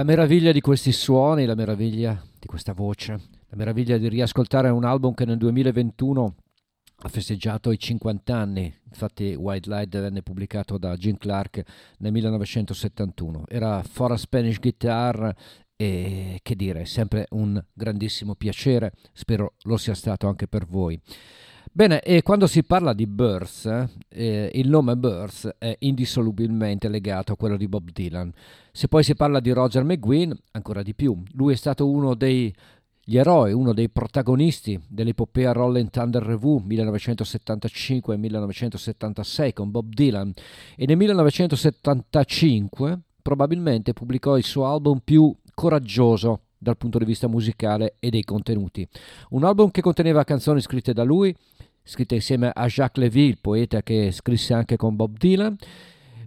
La 0.00 0.06
meraviglia 0.06 0.50
di 0.50 0.62
questi 0.62 0.92
suoni, 0.92 1.44
la 1.44 1.54
meraviglia 1.54 2.18
di 2.38 2.46
questa 2.46 2.72
voce, 2.72 3.12
la 3.48 3.56
meraviglia 3.56 3.98
di 3.98 4.08
riascoltare 4.08 4.70
un 4.70 4.86
album 4.86 5.12
che 5.12 5.26
nel 5.26 5.36
2021 5.36 6.34
ha 7.02 7.08
festeggiato 7.10 7.70
i 7.70 7.78
50 7.78 8.34
anni. 8.34 8.74
Infatti 8.88 9.34
White 9.34 9.68
Light 9.68 9.90
venne 9.90 10.22
pubblicato 10.22 10.78
da 10.78 10.96
Jim 10.96 11.18
Clark 11.18 11.62
nel 11.98 12.12
1971. 12.12 13.44
Era 13.46 13.82
For 13.82 14.12
a 14.12 14.16
Spanish 14.16 14.58
Guitar 14.58 15.34
e 15.76 16.38
che 16.40 16.56
dire, 16.56 16.86
sempre 16.86 17.26
un 17.32 17.62
grandissimo 17.70 18.34
piacere, 18.36 18.92
spero 19.12 19.52
lo 19.64 19.76
sia 19.76 19.94
stato 19.94 20.28
anche 20.28 20.48
per 20.48 20.64
voi. 20.64 20.98
Bene, 21.72 22.00
e 22.00 22.22
quando 22.22 22.48
si 22.48 22.64
parla 22.64 22.92
di 22.92 23.06
Birth, 23.06 23.90
eh, 24.08 24.50
il 24.54 24.68
nome 24.68 24.96
Birth 24.96 25.54
è 25.56 25.76
indissolubilmente 25.78 26.88
legato 26.88 27.32
a 27.32 27.36
quello 27.36 27.56
di 27.56 27.68
Bob 27.68 27.92
Dylan. 27.92 28.32
Se 28.72 28.88
poi 28.88 29.04
si 29.04 29.14
parla 29.14 29.38
di 29.38 29.52
Roger 29.52 29.84
McGuinn, 29.84 30.32
ancora 30.50 30.82
di 30.82 30.94
più. 30.94 31.22
Lui 31.34 31.52
è 31.52 31.56
stato 31.56 31.88
uno 31.88 32.16
degli 32.16 32.52
eroi, 33.04 33.52
uno 33.52 33.72
dei 33.72 33.88
protagonisti 33.88 34.80
dell'epopea 34.88 35.52
Rolling 35.52 35.90
Thunder 35.90 36.24
Revue 36.24 36.60
1975 36.64 38.14
e 38.14 38.18
1976 38.18 39.52
con 39.52 39.70
Bob 39.70 39.94
Dylan 39.94 40.32
e 40.74 40.86
nel 40.86 40.96
1975 40.96 42.98
probabilmente 43.22 43.92
pubblicò 43.92 44.36
il 44.36 44.44
suo 44.44 44.66
album 44.66 45.00
più 45.04 45.32
coraggioso 45.54 46.40
dal 46.58 46.76
punto 46.76 46.98
di 46.98 47.04
vista 47.04 47.26
musicale 47.26 47.94
e 48.00 48.10
dei 48.10 48.22
contenuti. 48.22 48.86
Un 49.30 49.44
album 49.44 49.70
che 49.70 49.80
conteneva 49.80 50.24
canzoni 50.24 50.60
scritte 50.60 50.92
da 50.92 51.04
lui, 51.04 51.34
scritte 51.90 52.14
insieme 52.14 52.52
a 52.54 52.66
Jacques 52.66 53.12
il 53.16 53.38
poeta 53.40 53.82
che 53.82 54.12
scrisse 54.12 54.54
anche 54.54 54.76
con 54.76 54.94
Bob 54.94 55.18
Dylan, 55.18 55.56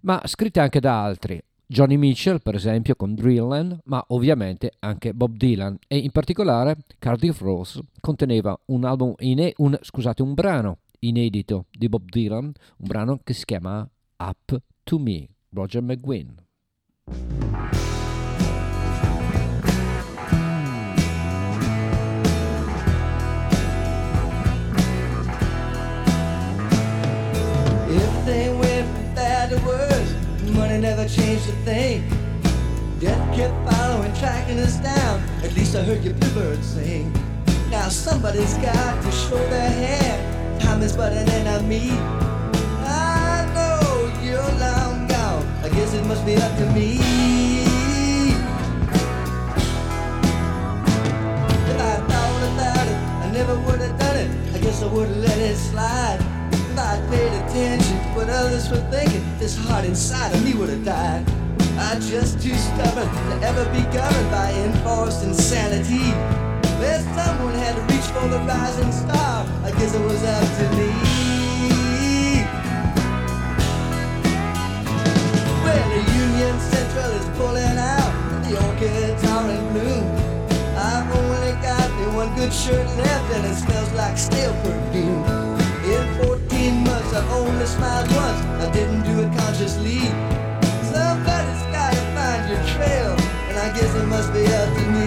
ma 0.02 0.22
scritte 0.26 0.60
anche 0.60 0.82
da 0.82 1.02
altri. 1.02 1.42
Johnny 1.66 1.96
Mitchell, 1.96 2.42
per 2.42 2.56
esempio, 2.56 2.96
con 2.96 3.16
Drillland, 3.16 3.80
ma 3.86 4.04
ovviamente 4.10 4.74
anche 4.80 5.14
Bob 5.14 5.38
Dylan 5.38 5.78
e 5.88 5.98
in 5.98 6.12
particolare 6.12 6.76
Cardiff 7.00 7.40
Rose 7.40 7.82
conteneva 8.02 8.60
un, 8.66 8.84
album 8.84 9.14
ine- 9.20 9.54
un, 9.58 9.80
scusate, 9.82 10.22
un 10.22 10.34
brano 10.34 10.80
inedito 11.00 11.68
di 11.72 11.88
Bob 11.88 12.10
Dylan, 12.10 12.44
un 12.44 12.88
brano 12.88 13.22
che 13.24 13.34
si 13.34 13.46
chiama 13.46 13.90
Up 14.18 14.62
to 14.84 15.00
Me, 15.00 15.30
Roger 15.52 15.82
McGuinn. 15.82 17.43
Never 31.04 31.22
changed 31.22 31.50
a 31.50 31.54
thing. 31.66 32.10
Death 33.00 33.36
kept 33.36 33.54
following, 33.70 34.14
tracking 34.16 34.60
us 34.60 34.78
down. 34.78 35.22
At 35.44 35.54
least 35.56 35.76
I 35.76 35.84
heard 35.84 36.04
your 36.04 36.14
bluebird 36.14 36.64
sing. 36.64 37.12
Now 37.70 37.90
somebody's 37.90 38.54
got 38.56 39.04
to 39.04 39.12
show 39.12 39.38
their 39.50 39.70
hand. 39.70 40.62
Time 40.62 40.82
is 40.82 40.96
but 40.96 41.12
an 41.12 41.28
enemy. 41.30 41.92
I 42.86 43.50
know 43.54 44.22
you're 44.24 44.52
long 44.60 45.08
gone. 45.08 45.46
I 45.64 45.70
guess 45.70 45.94
it 45.94 46.06
must 46.06 46.26
be 46.26 46.36
up 46.38 46.58
to 46.58 46.66
me. 46.72 47.00
If 51.70 51.80
I 51.82 51.96
thought 52.10 52.44
about 52.54 52.88
it, 52.88 53.00
I 53.26 53.32
never 53.34 53.56
would 53.66 53.82
have 53.82 54.00
done 54.00 54.18
it. 54.18 54.56
I 54.56 54.60
guess 54.60 54.82
I 54.82 54.88
would 54.88 55.08
have 55.08 55.18
let 55.18 55.38
it 55.38 55.56
slide. 55.58 56.33
I 56.84 57.00
paid 57.10 57.32
attention 57.32 57.98
to 57.98 58.10
what 58.14 58.30
others 58.30 58.70
were 58.70 58.84
thinking, 58.92 59.24
this 59.40 59.56
heart 59.56 59.86
inside 59.86 60.34
of 60.36 60.44
me 60.44 60.54
would 60.54 60.68
have 60.68 60.84
died. 60.84 61.24
I'm 61.80 62.02
just 62.02 62.42
too 62.42 62.54
stubborn 62.54 63.08
to 63.08 63.48
ever 63.48 63.64
be 63.72 63.82
governed 63.96 64.30
by 64.30 64.52
enforced 64.52 65.24
insanity. 65.24 66.12
Well, 66.84 67.00
someone 67.16 67.56
had 67.56 67.76
to 67.78 67.82
reach 67.88 68.04
for 68.12 68.28
the 68.28 68.40
rising 68.40 68.92
star. 68.92 69.48
I 69.64 69.72
guess 69.80 69.96
it 69.96 70.02
was 70.02 70.22
up 70.24 70.44
to 70.60 70.66
me. 70.76 70.92
Well, 75.64 75.88
the 75.96 76.04
Union 76.20 76.60
Central 76.60 77.12
is 77.16 77.28
pulling 77.40 77.78
out. 77.80 78.12
The 78.44 78.60
orchids 78.60 79.24
are 79.24 79.50
in 79.50 79.64
bloom. 79.72 80.06
I've 80.76 81.10
only 81.16 81.54
got 81.64 81.88
me 81.98 82.06
one 82.14 82.36
good 82.36 82.52
shirt 82.52 82.86
left, 82.98 83.34
and 83.36 83.46
it 83.46 83.56
smells 83.56 83.92
like 83.94 84.18
stale 84.18 84.54
perfume. 84.64 85.53
In 86.64 86.76
14 86.76 86.84
months, 86.86 87.14
I 87.14 87.22
only 87.36 87.66
smiled 87.66 88.08
once. 88.16 88.40
I 88.64 88.72
didn't 88.72 89.04
do 89.04 89.20
it 89.20 89.38
consciously. 89.38 90.00
Somebody's 90.96 91.64
gotta 91.76 92.04
find 92.16 92.42
your 92.48 92.64
trail, 92.72 93.12
and 93.50 93.56
I 93.60 93.68
guess 93.76 93.92
it 93.94 94.08
must 94.08 94.32
be 94.32 94.48
up 94.48 94.70
to 94.78 94.84
me. 94.96 95.06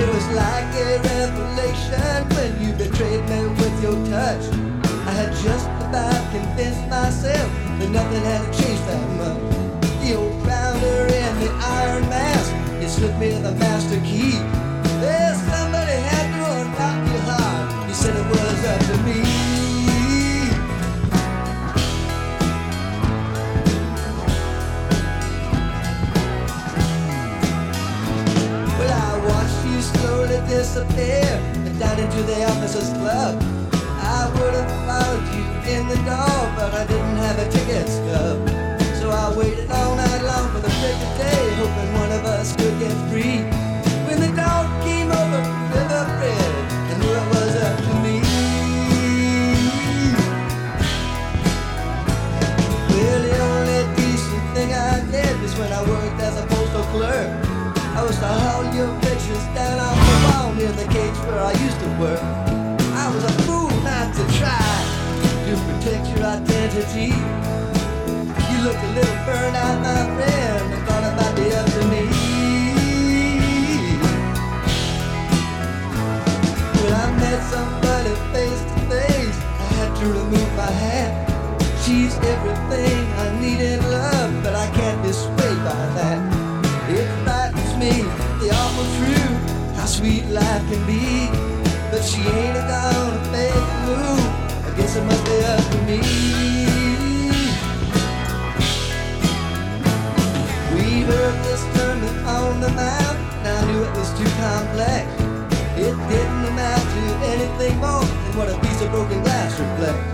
It 0.00 0.08
was 0.14 0.26
like 0.32 0.68
a 0.80 0.88
revelation 1.12 2.24
when 2.34 2.50
you 2.62 2.72
betrayed 2.72 3.24
me 3.28 3.40
with 3.60 3.76
your 3.84 3.98
touch. 4.08 4.44
I 5.04 5.12
had 5.20 5.32
just 5.44 5.68
about 5.84 6.22
convinced 6.32 6.88
myself 6.88 7.48
that 7.78 7.90
nothing 7.90 8.24
had 8.32 8.44
changed 8.56 8.84
that 8.88 9.04
much. 9.20 9.44
The 10.00 10.16
old 10.16 10.42
founder 10.46 11.00
in 11.20 11.32
the 11.44 11.50
iron 11.52 12.08
mask, 12.08 12.50
it 12.82 12.88
slipped 12.88 13.18
me 13.18 13.32
the 13.32 13.52
master 13.52 14.00
key. 14.00 14.40
Well, 15.02 15.67
hoping 41.58 41.92
one 41.94 42.12
of 42.12 42.24
us 42.24 42.54
could 42.56 42.78
get 42.78 42.92
free. 43.10 43.38
When 44.06 44.20
the 44.20 44.32
dog 44.36 44.66
came 44.84 45.10
over 45.10 45.42
from 45.44 45.70
River 45.72 46.47
clerk. 56.98 57.30
I 57.94 58.02
was 58.02 58.18
to 58.18 58.26
haul 58.26 58.64
your 58.74 58.90
pictures 59.06 59.44
down 59.54 59.78
off 59.78 59.98
the 60.08 60.16
wall 60.26 60.48
near 60.58 60.72
the 60.82 60.88
cage 60.90 61.18
where 61.26 61.42
I 61.50 61.54
used 61.66 61.78
to 61.84 61.90
work. 62.02 62.22
I 63.02 63.06
was 63.14 63.22
a 63.22 63.34
fool 63.46 63.70
not 63.86 64.08
to 64.18 64.24
try 64.40 64.70
to 65.46 65.52
protect 65.66 66.04
your 66.10 66.26
identity. 66.26 67.14
You 68.50 68.58
looked 68.66 68.82
a 68.82 68.92
little 68.98 69.20
burned 69.26 69.56
out, 69.64 69.78
my 69.88 70.02
friend. 70.16 70.64
I 70.74 70.78
thought 70.86 71.04
it 71.08 71.14
might 71.20 71.34
be 71.38 71.46
up 71.60 71.68
to 71.76 71.82
me. 71.92 72.04
When 76.82 76.92
I 77.04 77.06
met 77.22 77.40
somebody 77.54 78.12
face 78.34 78.62
to 78.70 78.76
face, 78.90 79.38
I 79.62 79.66
had 79.78 79.90
to 80.00 80.06
remove 80.18 80.50
my 80.64 80.72
hat. 80.84 81.10
She's 81.82 82.14
everything 82.34 83.00
I 83.22 83.26
need 83.40 83.60
in 83.72 83.80
love, 83.88 84.42
but 84.42 84.54
I 84.56 84.66
can't 84.78 85.00
be 85.04 85.12
swayed 85.12 85.60
by 85.68 85.82
that. 85.98 86.47
Me, 87.88 88.02
the 88.40 88.50
awful 88.52 88.84
truth, 88.98 89.76
how 89.76 89.86
sweet 89.86 90.24
life 90.26 90.62
can 90.68 90.84
be. 90.84 91.28
But 91.90 92.04
she 92.04 92.20
ain't 92.20 92.54
gonna 92.68 93.20
fake 93.32 93.54
a 93.54 93.78
move. 93.88 94.28
I 94.66 94.70
guess 94.76 94.96
it 94.96 95.04
must 95.04 95.24
be 95.24 95.36
up 95.54 95.64
to 95.72 95.78
me. 95.88 96.00
We 100.74 100.84
heard 101.08 101.36
this 101.48 101.62
tournament 101.76 102.18
on 102.26 102.60
the 102.60 102.68
map, 102.76 103.16
and 103.40 103.56
I 103.56 103.72
knew 103.72 103.82
it 103.82 103.92
was 103.96 104.10
too 104.18 104.30
complex. 104.36 105.08
It 105.80 105.96
didn't 106.12 106.44
amount 106.44 106.84
to 106.92 107.02
anything 107.32 107.78
more 107.78 108.04
than 108.04 108.36
what 108.36 108.48
a 108.50 108.58
piece 108.60 108.82
of 108.82 108.90
broken 108.90 109.22
glass 109.22 109.58
reflects. 109.58 110.04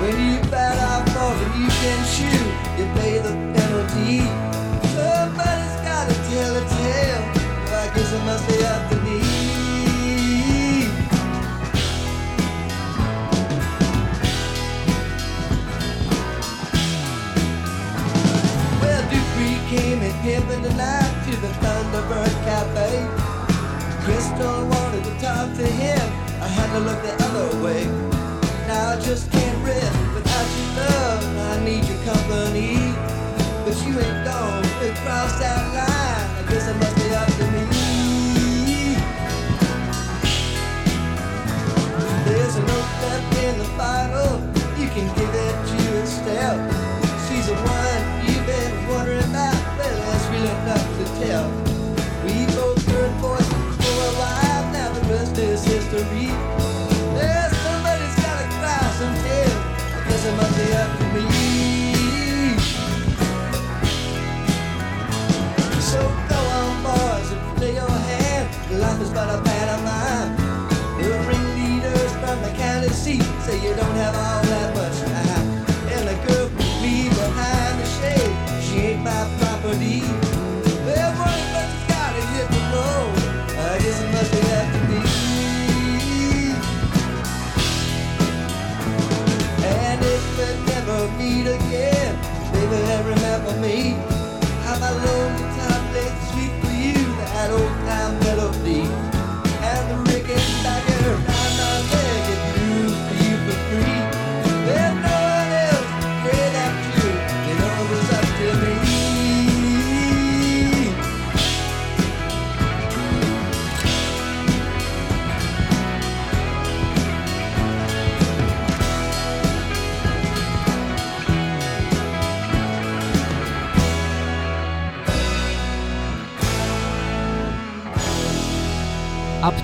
When 0.00 0.14
you 0.14 0.38
bat 0.50 0.78
off 0.90 1.02
more 1.18 1.34
than 1.34 1.62
you 1.62 1.68
can 1.82 2.00
shoot, 2.14 2.48
you 2.78 2.86
pay 2.94 3.18
the 3.18 3.34
penalty. 3.58 4.57
Tell 6.08 6.56
a 6.56 6.60
tale. 6.60 7.24
Well, 7.66 7.84
I 7.84 7.94
guess 7.94 8.12
it 8.12 8.22
must 8.24 8.44
be 8.48 8.64
up 8.64 8.90
to 8.90 8.96
me. 9.04 9.18
Well, 18.80 19.02
Dupree 19.10 19.58
came 19.68 20.00
and 20.00 20.14
pimping 20.22 20.62
tonight 20.62 21.12
to 21.26 21.32
the 21.44 21.48
Thunderbird 21.60 22.34
Cafe. 22.44 22.90
Crystal 24.04 24.66
wanted 24.66 25.04
to 25.04 25.12
talk 25.20 25.52
to 25.56 25.66
him. 25.66 26.06
I 26.40 26.48
had 26.48 26.72
to 26.72 26.80
look 26.80 27.00
the 27.02 27.14
other 27.24 27.64
way. 27.64 27.84
Now 28.66 28.92
I 28.92 29.00
just 29.00 29.30
can't 29.30 29.64
rest 29.66 30.14
without 30.14 30.48
your 30.56 30.70
love. 30.84 31.20
I 31.52 31.64
need 31.64 31.84
your 31.84 32.00
company. 32.04 33.17
But 33.68 33.76
you 33.86 34.00
ain't 34.00 34.24
gone 34.24 34.64
across 34.80 35.38
that 35.40 35.60
line. 35.76 36.24
I 36.40 36.42
guess 36.48 36.68
it 36.68 36.76
must 36.80 36.96
be 36.96 37.12
up 37.12 37.28
to 37.28 37.44
me. 37.52 37.68
There's 42.24 42.56
a 42.56 42.64
note 42.64 42.92
left 43.04 43.36
in 43.44 43.58
the 43.60 43.68
bottle. 43.76 44.40
You 44.80 44.88
can 44.88 45.04
give 45.20 45.28
it 45.28 45.56
to 45.68 45.78
Estelle. 46.00 46.56
She's 47.28 47.44
the 47.44 47.60
one 47.60 48.00
you've 48.24 48.46
been 48.48 48.88
wondering 48.88 49.20
about. 49.28 49.60
Well, 49.76 50.00
there's 50.00 50.26
really 50.32 50.48
nothing 50.64 51.04
to 51.04 51.06
tell. 51.20 51.52
We 52.24 52.48
both 52.56 52.80
heard 52.88 53.12
voices 53.20 53.52
for 53.52 53.96
a 54.00 54.12
while. 54.16 54.64
Now 54.72 54.94
the 54.94 55.04
rest 55.12 55.36
is 55.36 55.62
history. 55.62 56.32
Yeah, 57.20 57.52
somebody's 57.52 58.16
gotta 58.16 58.48
cry 58.48 58.80
some 58.96 59.12
tears. 59.20 59.60
I 59.92 60.08
guess 60.08 60.24
it 60.24 60.34
must 60.40 60.56
be 60.56 60.72
up 60.72 60.88
to 61.00 61.04
me. 61.12 61.47
So 65.88 66.02
go 66.28 66.36
on, 66.36 66.82
boys, 66.82 67.30
and 67.32 67.56
play 67.56 67.74
your 67.74 67.88
hand. 67.88 68.78
Life 68.78 69.00
is 69.00 69.10
but 69.10 69.28
a 69.30 69.40
pantomime. 69.42 70.36
The 71.00 71.08
ringleaders 71.26 72.12
from 72.20 72.42
the 72.42 72.52
county 72.58 72.90
seat 72.90 73.22
say 73.46 73.56
you 73.66 73.74
don't 73.74 73.96
have 73.96 74.14
all 74.14 74.47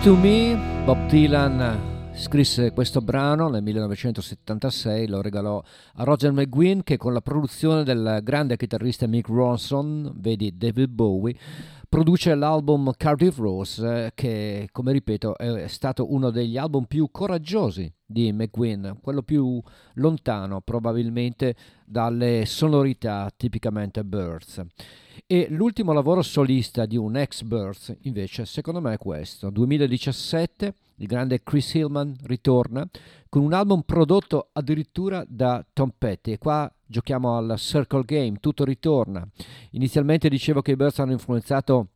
to 0.05 0.15
Me, 0.17 0.55
Bob 0.85 1.09
Dylan 1.09 2.13
scrisse 2.15 2.73
questo 2.73 3.01
brano 3.01 3.49
nel 3.49 3.63
1976, 3.63 5.09
lo 5.09 5.23
regalò 5.23 5.63
a 5.95 6.05
Roger 6.05 6.31
McGuinn 6.31 6.81
che 6.83 6.99
con 6.99 7.15
la 7.15 7.23
produzione 7.23 7.85
del 7.85 8.21
grande 8.23 8.59
chitarrista 8.59 9.07
Mick 9.07 9.29
Ronson, 9.29 10.13
vedi 10.17 10.59
David 10.59 10.91
Bowie, 10.91 11.35
produce 11.89 12.35
l'album 12.35 12.93
Cardiff 12.95 13.39
Rose 13.39 14.05
eh, 14.05 14.11
che, 14.15 14.69
come 14.73 14.93
ripeto, 14.93 15.39
è 15.39 15.69
stato 15.69 16.13
uno 16.13 16.29
degli 16.29 16.59
album 16.59 16.85
più 16.85 17.09
coraggiosi 17.11 17.91
di 18.15 18.33
McGuinn, 18.33 18.93
quello 19.03 19.23
più 19.23 19.61
lontano 19.95 20.61
probabilmente 20.61 21.57
dalle 21.85 22.47
sonorità 22.47 23.29
tipicamente 23.37 24.05
Birds. 24.05 24.65
E 25.27 25.49
l'ultimo 25.51 25.93
lavoro 25.93 26.23
solista 26.23 26.87
di 26.87 26.97
un 26.97 27.17
ex 27.17 27.43
Birds, 27.43 27.97
invece, 28.03 28.47
secondo 28.47 28.81
me 28.81 28.95
è 28.95 28.99
questo. 28.99 29.51
2017, 29.51 30.75
il 30.97 31.07
grande 31.09 31.43
Chris 31.43 31.75
Hillman 31.75 32.17
ritorna 32.23 32.89
con 33.29 33.43
un 33.43 33.53
album 33.53 33.83
prodotto 33.83 34.51
addirittura 34.53 35.25
da 35.27 35.65
Tom 35.73 35.93
Petty. 35.97 36.33
E 36.33 36.39
qua 36.39 36.73
giochiamo 36.87 37.37
al 37.37 37.55
Circle 37.59 38.05
Game, 38.05 38.39
tutto 38.39 38.65
ritorna. 38.65 39.27
Inizialmente 39.73 40.29
dicevo 40.29 40.63
che 40.63 40.73
i 40.73 40.77
Birds 40.77 41.01
hanno 41.01 41.13
influenzato 41.13 41.89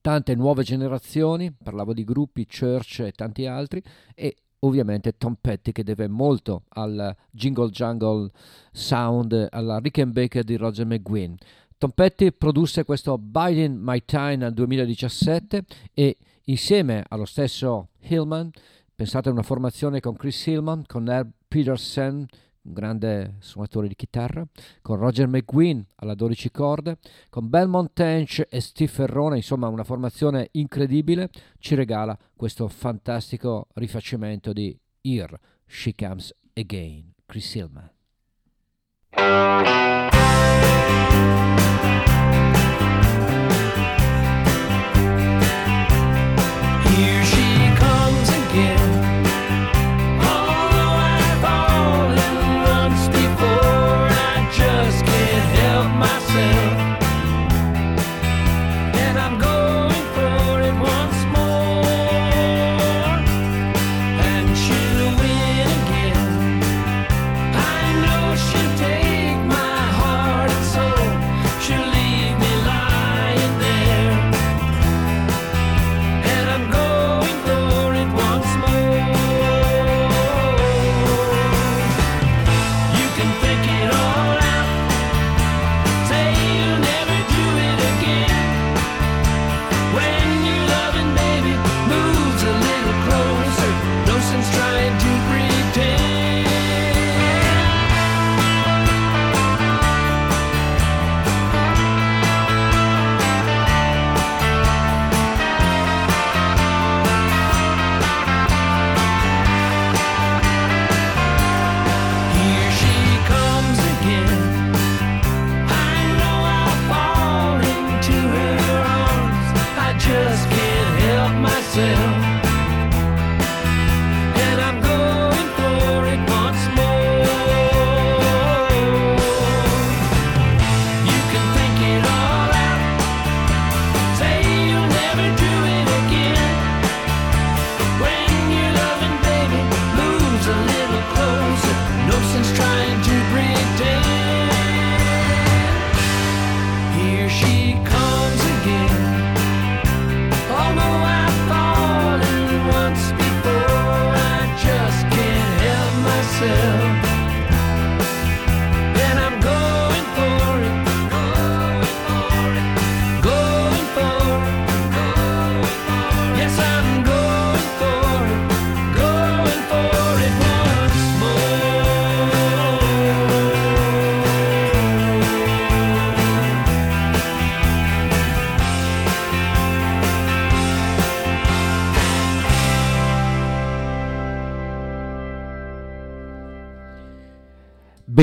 tante 0.00 0.34
nuove 0.34 0.62
generazioni, 0.62 1.52
parlavo 1.52 1.92
di 1.92 2.04
gruppi, 2.04 2.46
Church 2.46 3.00
e 3.00 3.12
tanti 3.12 3.46
altri, 3.46 3.82
e 4.14 4.36
ovviamente 4.64 5.16
Tom 5.16 5.36
Petty 5.40 5.72
che 5.72 5.84
deve 5.84 6.08
molto 6.08 6.64
al 6.70 7.14
jingle 7.30 7.70
jungle 7.70 8.30
sound, 8.72 9.48
alla 9.50 9.78
Rickenbacker 9.78 10.44
di 10.44 10.56
Roger 10.56 10.86
McGuinn. 10.86 11.34
Tom 11.78 11.90
Petty 11.90 12.30
produsse 12.30 12.84
questo 12.84 13.18
Biding 13.18 13.76
My 13.80 14.04
Time 14.04 14.36
nel 14.36 14.54
2017 14.54 15.64
e 15.94 16.16
insieme 16.44 17.04
allo 17.08 17.24
stesso 17.24 17.88
Hillman, 18.00 18.50
pensate 18.94 19.28
a 19.28 19.32
una 19.32 19.42
formazione 19.42 20.00
con 20.00 20.14
Chris 20.14 20.46
Hillman, 20.46 20.84
con 20.86 21.08
Herb 21.08 21.30
Peterson, 21.48 22.26
un 22.62 22.72
grande 22.72 23.36
suonatore 23.40 23.88
di 23.88 23.94
chitarra, 23.94 24.46
con 24.80 24.96
Roger 24.96 25.26
McGuinn 25.26 25.80
alla 25.96 26.14
12 26.14 26.50
corde, 26.50 26.98
con 27.28 27.48
Belmont 27.48 27.90
Tench 27.92 28.46
e 28.48 28.60
Steve 28.60 28.90
Ferrone, 28.90 29.36
insomma 29.36 29.68
una 29.68 29.84
formazione 29.84 30.48
incredibile, 30.52 31.30
ci 31.58 31.74
regala 31.74 32.16
questo 32.34 32.68
fantastico 32.68 33.66
rifacimento 33.74 34.52
di 34.52 34.78
Here 35.00 35.38
She 35.66 35.94
Comes 35.94 36.34
Again, 36.54 37.12
Chris 37.26 37.54
Hillman. 37.54 37.90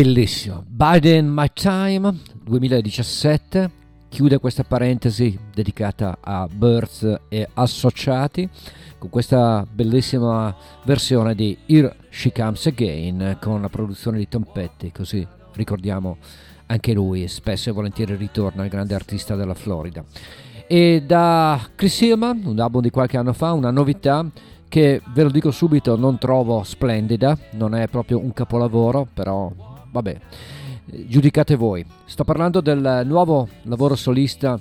Bellissimo. 0.02 0.64
Biden 0.66 1.28
My 1.28 1.50
Time 1.52 2.20
2017 2.46 3.70
chiude 4.08 4.38
questa 4.38 4.64
parentesi 4.64 5.38
dedicata 5.54 6.20
a 6.22 6.48
Birds 6.50 7.20
e 7.28 7.50
associati 7.56 8.48
con 8.98 9.10
questa 9.10 9.68
bellissima 9.70 10.56
versione 10.86 11.36
di 11.36 11.58
Here 11.66 11.98
She 12.12 12.32
Comes 12.32 12.66
Again 12.68 13.40
con 13.42 13.62
la 13.62 13.68
produzione 13.68 14.20
di 14.20 14.30
Tom 14.30 14.46
Petty, 14.50 14.94
così 14.94 15.28
ricordiamo 15.56 16.16
anche 16.68 16.94
lui 16.94 17.28
spesso 17.28 17.68
e 17.68 17.74
volentieri 17.74 18.16
ritorna 18.16 18.64
il 18.64 18.70
grande 18.70 18.96
artista 18.96 19.36
della 19.36 19.54
Florida. 19.54 20.02
E 20.66 21.04
da 21.06 21.60
Chris 21.76 22.00
Hillman, 22.00 22.44
un 22.46 22.60
album 22.62 22.84
di 22.84 22.90
qualche 22.90 23.18
anno 23.18 23.34
fa, 23.34 23.52
una 23.52 23.70
novità 23.70 24.26
che 24.70 25.02
ve 25.14 25.24
lo 25.24 25.30
dico 25.30 25.52
subito 25.52 25.98
non 25.98 26.18
trovo 26.18 26.64
splendida, 26.64 27.38
non 27.56 27.76
è 27.76 27.90
proprio 27.90 28.20
un 28.20 28.32
capolavoro, 28.32 29.06
però 29.14 29.52
vabbè, 29.92 30.20
giudicate 31.08 31.56
voi. 31.56 31.86
Sto 32.06 32.24
parlando 32.24 32.62
del 32.62 33.04
nuovo 33.06 33.48
lavoro 33.64 33.96
solista 33.96 34.60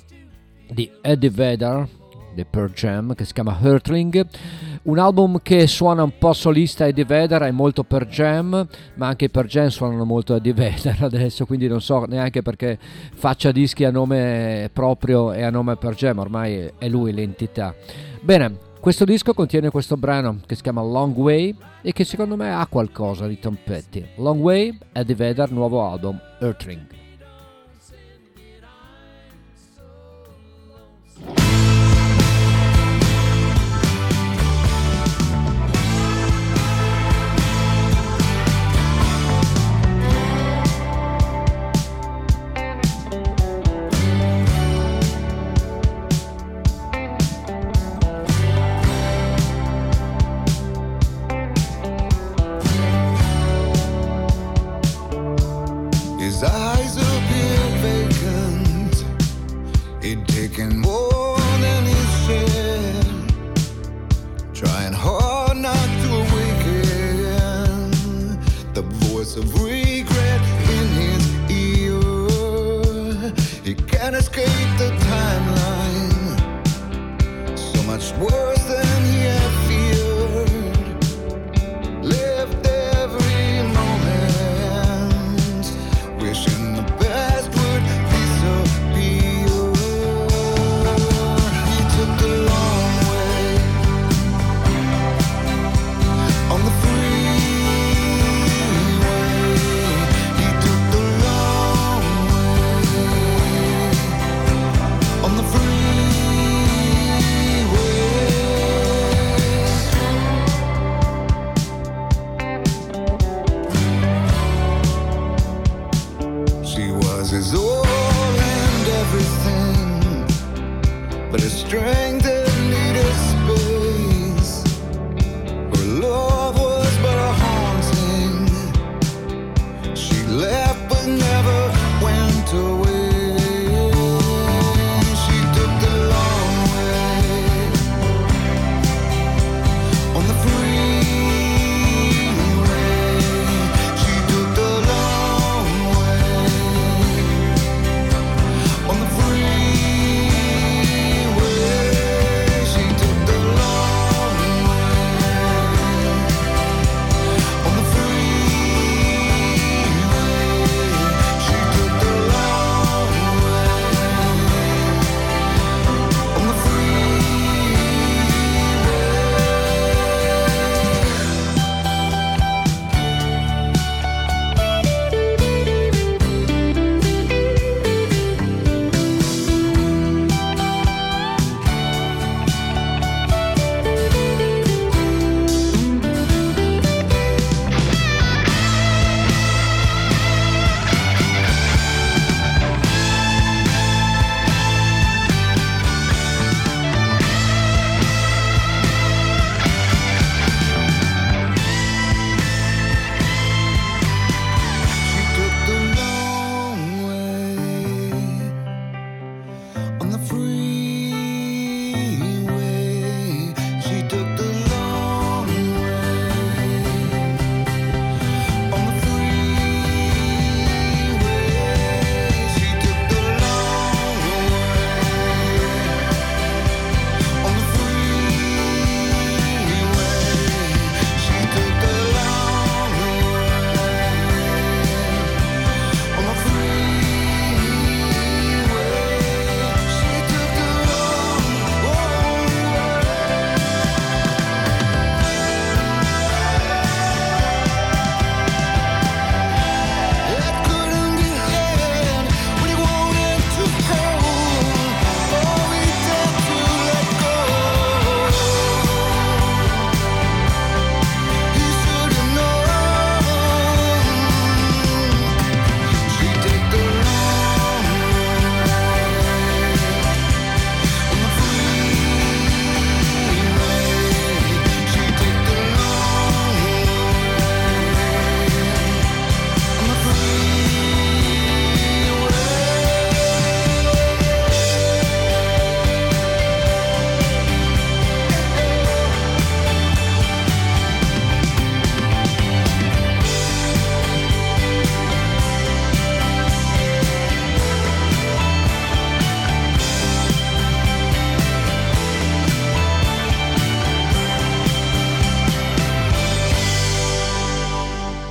di 0.71 0.91
Eddie 1.01 1.31
Vedder, 1.31 1.89
di 2.35 2.45
Pearl 2.45 2.73
Jam, 2.73 3.15
che 3.15 3.25
si 3.25 3.33
chiama 3.33 3.59
Hurtling, 3.61 4.27
un 4.83 4.99
album 4.99 5.41
che 5.43 5.67
suona 5.67 6.03
un 6.03 6.13
po' 6.19 6.33
solista 6.33 6.87
Eddie 6.87 7.05
Vedder, 7.05 7.43
è 7.43 7.51
molto 7.51 7.83
per 7.83 8.07
Jam, 8.07 8.67
ma 8.95 9.07
anche 9.09 9.29
per 9.29 9.47
Jam 9.47 9.69
suonano 9.69 10.05
molto 10.05 10.35
Eddie 10.37 10.53
Vedder 10.55 11.03
adesso, 11.03 11.47
quindi 11.47 11.67
non 11.67 11.81
so 11.81 12.05
neanche 12.05 12.43
perché 12.43 12.79
faccia 12.81 13.51
dischi 13.51 13.85
a 13.85 13.91
nome 13.91 14.71
proprio 14.73 15.33
e 15.33 15.43
a 15.43 15.51
nome 15.51 15.77
per 15.77 15.95
Jam, 15.95 16.19
ormai 16.19 16.71
è 16.79 16.89
lui 16.89 17.13
l'entità. 17.13 17.75
Bene, 18.21 18.67
questo 18.81 19.05
disco 19.05 19.35
contiene 19.35 19.71
questo 19.71 19.97
brano 19.97 20.41
che 20.47 20.55
si 20.55 20.63
chiama 20.63 20.83
Long 20.83 21.17
Way 21.17 21.57
e 21.83 21.93
che 21.93 22.05
secondo 22.05 22.37
me 22.37 22.53
ha 22.53 22.67
qualcosa 22.67 23.27
di 23.27 23.39
Tom 23.39 23.57
Petty. 23.63 24.05
Long 24.17 24.41
Way, 24.41 24.79
Eddie 24.93 25.15
Vedder, 25.15 25.51
nuovo 25.51 25.85
album, 25.85 26.19
Earthring. 26.41 27.08
ce 69.39 69.45
bruit. 69.45 69.78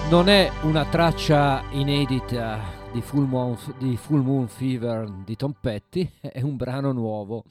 Non 0.10 0.30
è 0.30 0.50
una 0.64 0.86
traccia 0.86 1.70
inedita 1.72 2.62
di 2.94 3.02
Full, 3.02 3.26
Moon, 3.26 3.58
di 3.78 3.98
Full 3.98 4.22
Moon 4.24 4.48
Fever 4.48 5.12
di 5.26 5.36
Tom 5.36 5.54
Petty, 5.60 6.10
è 6.22 6.42
un 6.42 6.56
brano 6.56 6.94
nuovo 6.94 7.44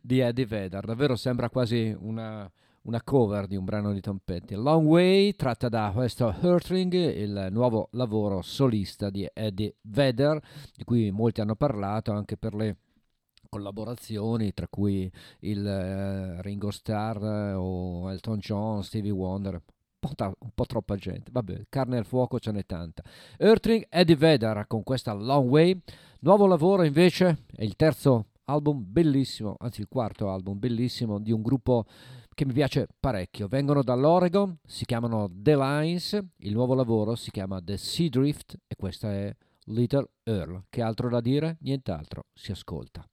di 0.00 0.20
Eddie 0.20 0.46
Vedder. 0.46 0.84
Davvero 0.84 1.16
sembra 1.16 1.50
quasi 1.50 1.92
una, 1.98 2.48
una 2.82 3.02
cover 3.02 3.48
di 3.48 3.56
un 3.56 3.64
brano 3.64 3.92
di 3.92 4.00
Tom 4.00 4.20
Petty. 4.24 4.54
Long 4.54 4.86
Way, 4.86 5.34
tratta 5.34 5.68
da 5.68 5.90
questo 5.92 6.32
Hurtling, 6.40 6.92
il 6.92 7.48
nuovo 7.50 7.88
lavoro 7.90 8.42
solista 8.42 9.10
di 9.10 9.28
Eddie 9.32 9.74
Vedder, 9.80 10.40
di 10.76 10.84
cui 10.84 11.10
molti 11.10 11.40
hanno 11.40 11.56
parlato 11.56 12.12
anche 12.12 12.36
per 12.36 12.54
le 12.54 12.76
collaborazioni, 13.48 14.54
tra 14.54 14.68
cui 14.68 15.10
il 15.40 15.66
eh, 15.66 16.42
Ringo 16.42 16.70
Starr 16.70 17.24
eh, 17.24 17.52
o 17.54 18.08
Elton 18.12 18.38
John, 18.38 18.84
Stevie 18.84 19.10
Wonder, 19.10 19.60
un 20.16 20.50
po' 20.54 20.66
troppa 20.66 20.96
gente. 20.96 21.30
Vabbè, 21.30 21.66
carne 21.68 21.98
al 21.98 22.04
fuoco 22.04 22.38
ce 22.38 22.52
n'è 22.52 22.64
tanta. 22.66 23.02
Earthling 23.38 23.86
Eddie 23.88 24.16
Vedder 24.16 24.66
con 24.66 24.82
questa 24.82 25.12
Long 25.12 25.48
Way. 25.48 25.80
Nuovo 26.20 26.46
lavoro 26.46 26.84
invece 26.84 27.44
è 27.54 27.64
il 27.64 27.76
terzo 27.76 28.26
album 28.44 28.84
bellissimo, 28.86 29.56
anzi 29.58 29.80
il 29.80 29.88
quarto 29.88 30.30
album 30.30 30.58
bellissimo 30.58 31.18
di 31.18 31.32
un 31.32 31.42
gruppo 31.42 31.84
che 32.34 32.44
mi 32.44 32.52
piace 32.52 32.88
parecchio. 32.98 33.46
Vengono 33.46 33.82
dall'Oregon, 33.82 34.58
si 34.66 34.84
chiamano 34.84 35.30
The 35.32 35.56
Lines, 35.56 36.24
il 36.38 36.52
nuovo 36.52 36.74
lavoro 36.74 37.14
si 37.14 37.30
chiama 37.30 37.60
The 37.62 37.76
Sea 37.76 38.08
Drift 38.08 38.56
e 38.66 38.74
questa 38.76 39.12
è 39.12 39.34
Little 39.66 40.08
Earl. 40.24 40.64
Che 40.68 40.82
altro 40.82 41.08
da 41.08 41.20
dire? 41.20 41.56
Nient'altro, 41.60 42.26
si 42.34 42.50
ascolta. 42.50 43.06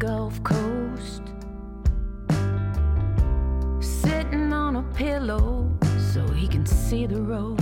Gulf 0.00 0.42
Coast, 0.42 1.20
sitting 3.80 4.50
on 4.50 4.76
a 4.76 4.82
pillow 4.94 5.70
so 6.14 6.26
he 6.28 6.48
can 6.48 6.64
see 6.64 7.04
the 7.04 7.20
road. 7.20 7.60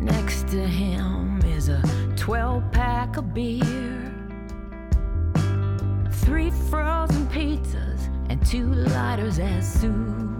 Next 0.00 0.48
to 0.48 0.66
him 0.66 1.42
is 1.44 1.68
a 1.68 1.82
12 2.16 2.72
pack 2.72 3.18
of 3.18 3.34
beer, 3.34 4.14
three 6.10 6.50
frozen 6.70 7.26
pizzas, 7.26 8.08
and 8.30 8.46
two 8.46 8.72
lighters 8.72 9.38
as 9.38 9.70
soup. 9.70 10.35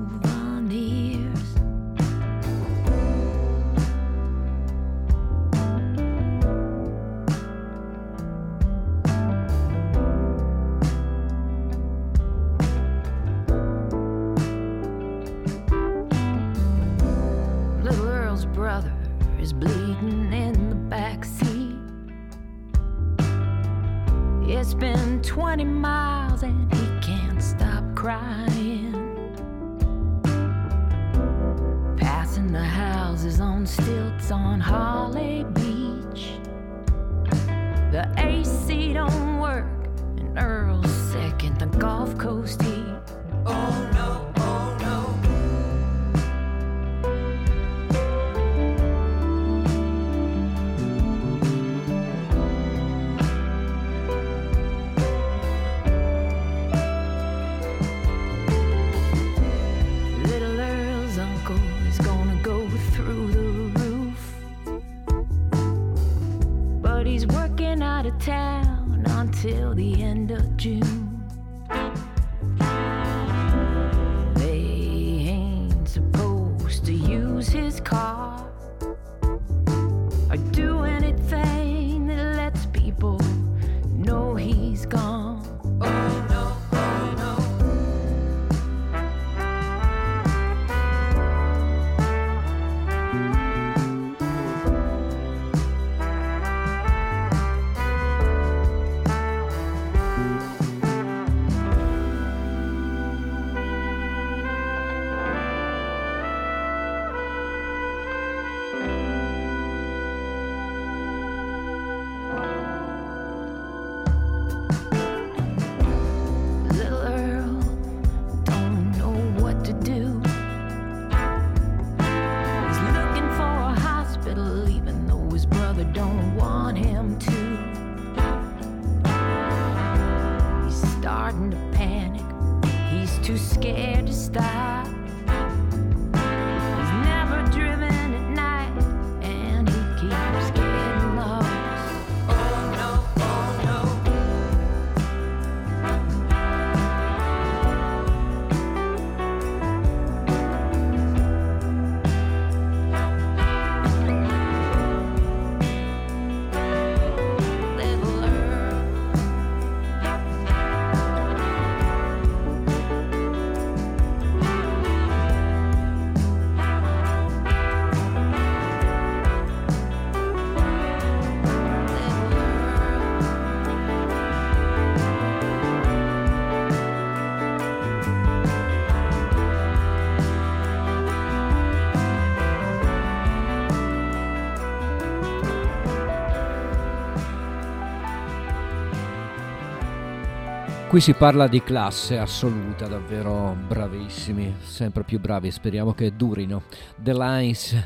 Qui 190.96 191.04
si 191.04 191.12
parla 191.12 191.46
di 191.46 191.62
classe 191.62 192.16
assoluta, 192.16 192.86
davvero 192.86 193.54
bravissimi, 193.68 194.54
sempre 194.62 195.04
più 195.04 195.20
bravi, 195.20 195.50
speriamo 195.50 195.92
che 195.92 196.16
durino. 196.16 196.62
The 196.96 197.12
Lines, 197.12 197.76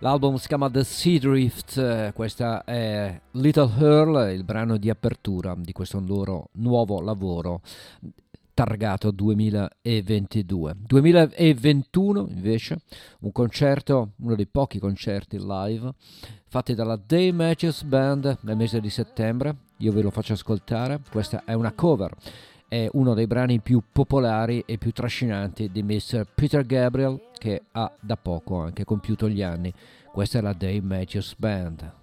l'album 0.00 0.34
si 0.34 0.48
chiama 0.48 0.68
The 0.68 0.82
Sea 0.82 1.20
Drift, 1.20 2.12
questa 2.12 2.64
è 2.64 3.20
Little 3.34 3.70
Earl, 3.78 4.32
il 4.32 4.42
brano 4.42 4.78
di 4.78 4.90
apertura 4.90 5.54
di 5.56 5.70
questo 5.70 6.02
loro 6.04 6.48
nuovo 6.54 7.00
lavoro 7.00 7.60
targato 8.60 9.10
2022. 9.10 10.74
2021 10.80 12.26
invece 12.28 12.82
un 13.20 13.32
concerto, 13.32 14.10
uno 14.18 14.34
dei 14.34 14.46
pochi 14.46 14.78
concerti 14.78 15.38
live 15.38 15.94
fatti 16.46 16.74
dalla 16.74 16.96
Day 17.02 17.32
Matches 17.32 17.84
Band 17.84 18.40
nel 18.42 18.56
mese 18.56 18.80
di 18.80 18.90
settembre. 18.90 19.56
Io 19.78 19.92
ve 19.92 20.02
lo 20.02 20.10
faccio 20.10 20.34
ascoltare. 20.34 21.00
Questa 21.10 21.44
è 21.46 21.54
una 21.54 21.72
cover, 21.72 22.14
è 22.68 22.86
uno 22.92 23.14
dei 23.14 23.26
brani 23.26 23.60
più 23.60 23.82
popolari 23.90 24.62
e 24.66 24.76
più 24.76 24.92
trascinanti 24.92 25.70
di 25.72 25.82
Mr. 25.82 26.26
Peter 26.34 26.66
Gabriel 26.66 27.18
che 27.38 27.62
ha 27.72 27.90
da 27.98 28.18
poco 28.18 28.60
anche 28.60 28.84
compiuto 28.84 29.26
gli 29.26 29.40
anni. 29.40 29.72
Questa 30.12 30.38
è 30.38 30.42
la 30.42 30.52
Day 30.52 30.80
Matches 30.80 31.34
Band. 31.38 31.99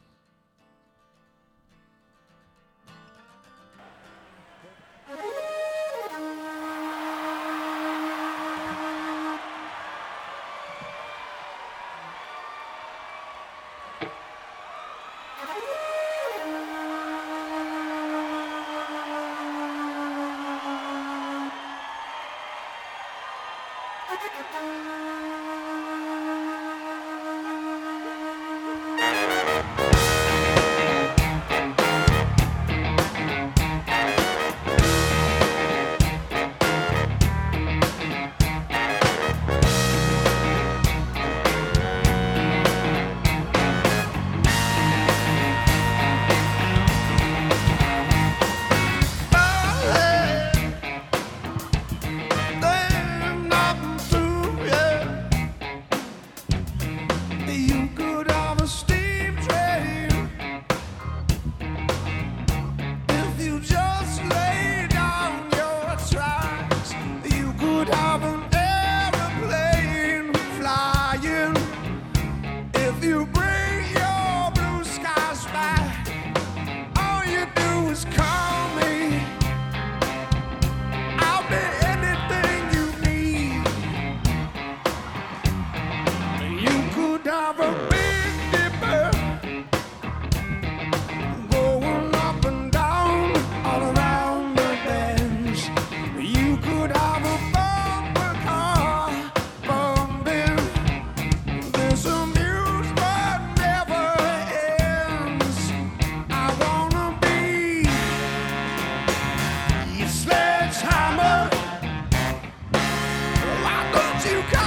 you 114.29 114.41
got 114.51 114.66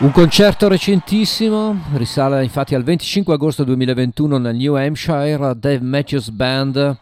Un 0.00 0.12
concerto 0.12 0.66
recentissimo, 0.66 1.78
risale 1.92 2.42
infatti 2.42 2.74
al 2.74 2.82
25 2.82 3.34
agosto 3.34 3.64
2021 3.64 4.38
nel 4.38 4.56
New 4.56 4.74
Hampshire, 4.74 5.54
Dave 5.58 5.82
Matthews 5.82 6.30
Band, 6.30 6.98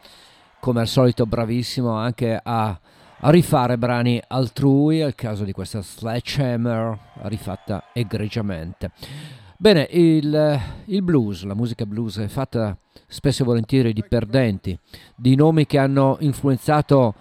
come 0.58 0.80
al 0.80 0.88
solito 0.88 1.24
bravissimo 1.24 1.92
anche 1.92 2.40
a, 2.42 2.66
a 2.70 3.30
rifare 3.30 3.78
brani 3.78 4.20
altrui, 4.26 4.96
il 4.96 5.14
caso 5.14 5.44
di 5.44 5.52
questa 5.52 5.80
Sledgehammer 5.80 6.98
rifatta 7.22 7.84
egregiamente. 7.92 8.90
Bene, 9.56 9.86
il, 9.92 10.60
il 10.86 11.02
blues, 11.02 11.44
la 11.44 11.54
musica 11.54 11.86
blues 11.86 12.18
è 12.18 12.26
fatta 12.26 12.76
spesso 13.06 13.42
e 13.42 13.46
volentieri 13.46 13.92
di 13.92 14.02
perdenti, 14.02 14.76
di 15.14 15.36
nomi 15.36 15.66
che 15.66 15.78
hanno 15.78 16.16
influenzato 16.18 17.14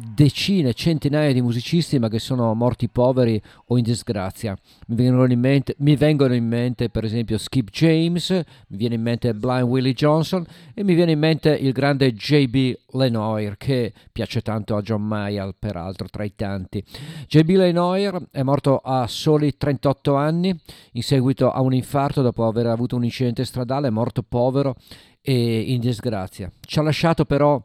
decine, 0.00 0.72
centinaia 0.72 1.32
di 1.32 1.42
musicisti 1.42 1.98
ma 1.98 2.08
che 2.08 2.18
sono 2.18 2.54
morti 2.54 2.88
poveri 2.88 3.40
o 3.66 3.76
in 3.76 3.84
disgrazia. 3.84 4.56
Mi 4.88 4.96
vengono 4.96 5.30
in 5.30 5.40
mente, 5.40 5.74
vengono 5.78 6.34
in 6.34 6.46
mente 6.46 6.88
per 6.88 7.04
esempio 7.04 7.38
Skip 7.38 7.70
James, 7.70 8.30
mi 8.30 8.76
viene 8.76 8.94
in 8.94 9.02
mente 9.02 9.34
Blind 9.34 9.68
Willie 9.68 9.92
Johnson 9.92 10.44
e 10.74 10.82
mi 10.82 10.94
viene 10.94 11.12
in 11.12 11.18
mente 11.18 11.50
il 11.50 11.72
grande 11.72 12.12
JB 12.14 12.78
Lenoir 12.92 13.56
che 13.56 13.92
piace 14.12 14.40
tanto 14.40 14.76
a 14.76 14.82
John 14.82 15.02
Mayall 15.02 15.54
peraltro 15.58 16.08
tra 16.08 16.24
i 16.24 16.34
tanti. 16.34 16.82
JB 17.28 17.50
Lenoir 17.50 18.28
è 18.30 18.42
morto 18.42 18.78
a 18.78 19.06
soli 19.06 19.56
38 19.56 20.14
anni 20.14 20.58
in 20.92 21.02
seguito 21.02 21.50
a 21.50 21.60
un 21.60 21.74
infarto 21.74 22.22
dopo 22.22 22.46
aver 22.46 22.66
avuto 22.66 22.96
un 22.96 23.04
incidente 23.04 23.44
stradale, 23.44 23.90
morto 23.90 24.22
povero 24.22 24.76
e 25.20 25.60
in 25.60 25.80
disgrazia. 25.80 26.50
Ci 26.60 26.78
ha 26.78 26.82
lasciato 26.82 27.24
però 27.24 27.62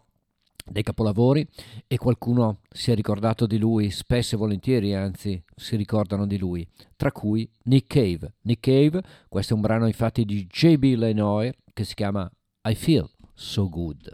dei 0.65 0.83
capolavori 0.83 1.47
e 1.87 1.97
qualcuno 1.97 2.59
si 2.69 2.91
è 2.91 2.95
ricordato 2.95 3.45
di 3.45 3.57
lui, 3.57 3.91
spesso 3.91 4.35
e 4.35 4.37
volentieri 4.37 4.95
anzi 4.95 5.41
si 5.55 5.75
ricordano 5.75 6.25
di 6.25 6.37
lui, 6.37 6.67
tra 6.95 7.11
cui 7.11 7.49
Nick 7.63 7.87
Cave. 7.87 8.33
Nick 8.41 8.61
Cave, 8.61 9.01
questo 9.29 9.53
è 9.53 9.55
un 9.55 9.61
brano 9.61 9.85
infatti 9.87 10.25
di 10.25 10.47
JB 10.47 10.95
Lenoir 10.95 11.53
che 11.73 11.83
si 11.83 11.93
chiama 11.93 12.29
I 12.67 12.75
Feel 12.75 13.09
So 13.33 13.69
Good. 13.69 14.13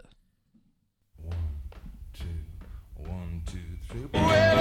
One, 2.96 3.42
two, 3.44 3.58
three. 3.86 4.08
Well, 4.12 4.51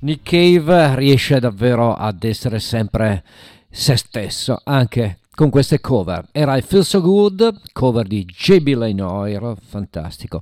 Nick 0.00 0.22
Cave 0.22 0.96
riesce 0.96 1.38
davvero 1.38 1.92
ad 1.92 2.24
essere 2.24 2.60
sempre 2.60 3.22
se 3.68 3.96
stesso, 3.96 4.58
anche 4.64 5.18
con 5.34 5.50
queste 5.50 5.80
cover. 5.80 6.26
Era 6.32 6.56
I 6.56 6.62
Feel 6.62 6.82
So 6.82 7.02
Good, 7.02 7.60
cover 7.72 8.06
di 8.06 8.24
J.B. 8.24 8.68
Lenoir, 8.68 9.54
fantastico. 9.60 10.40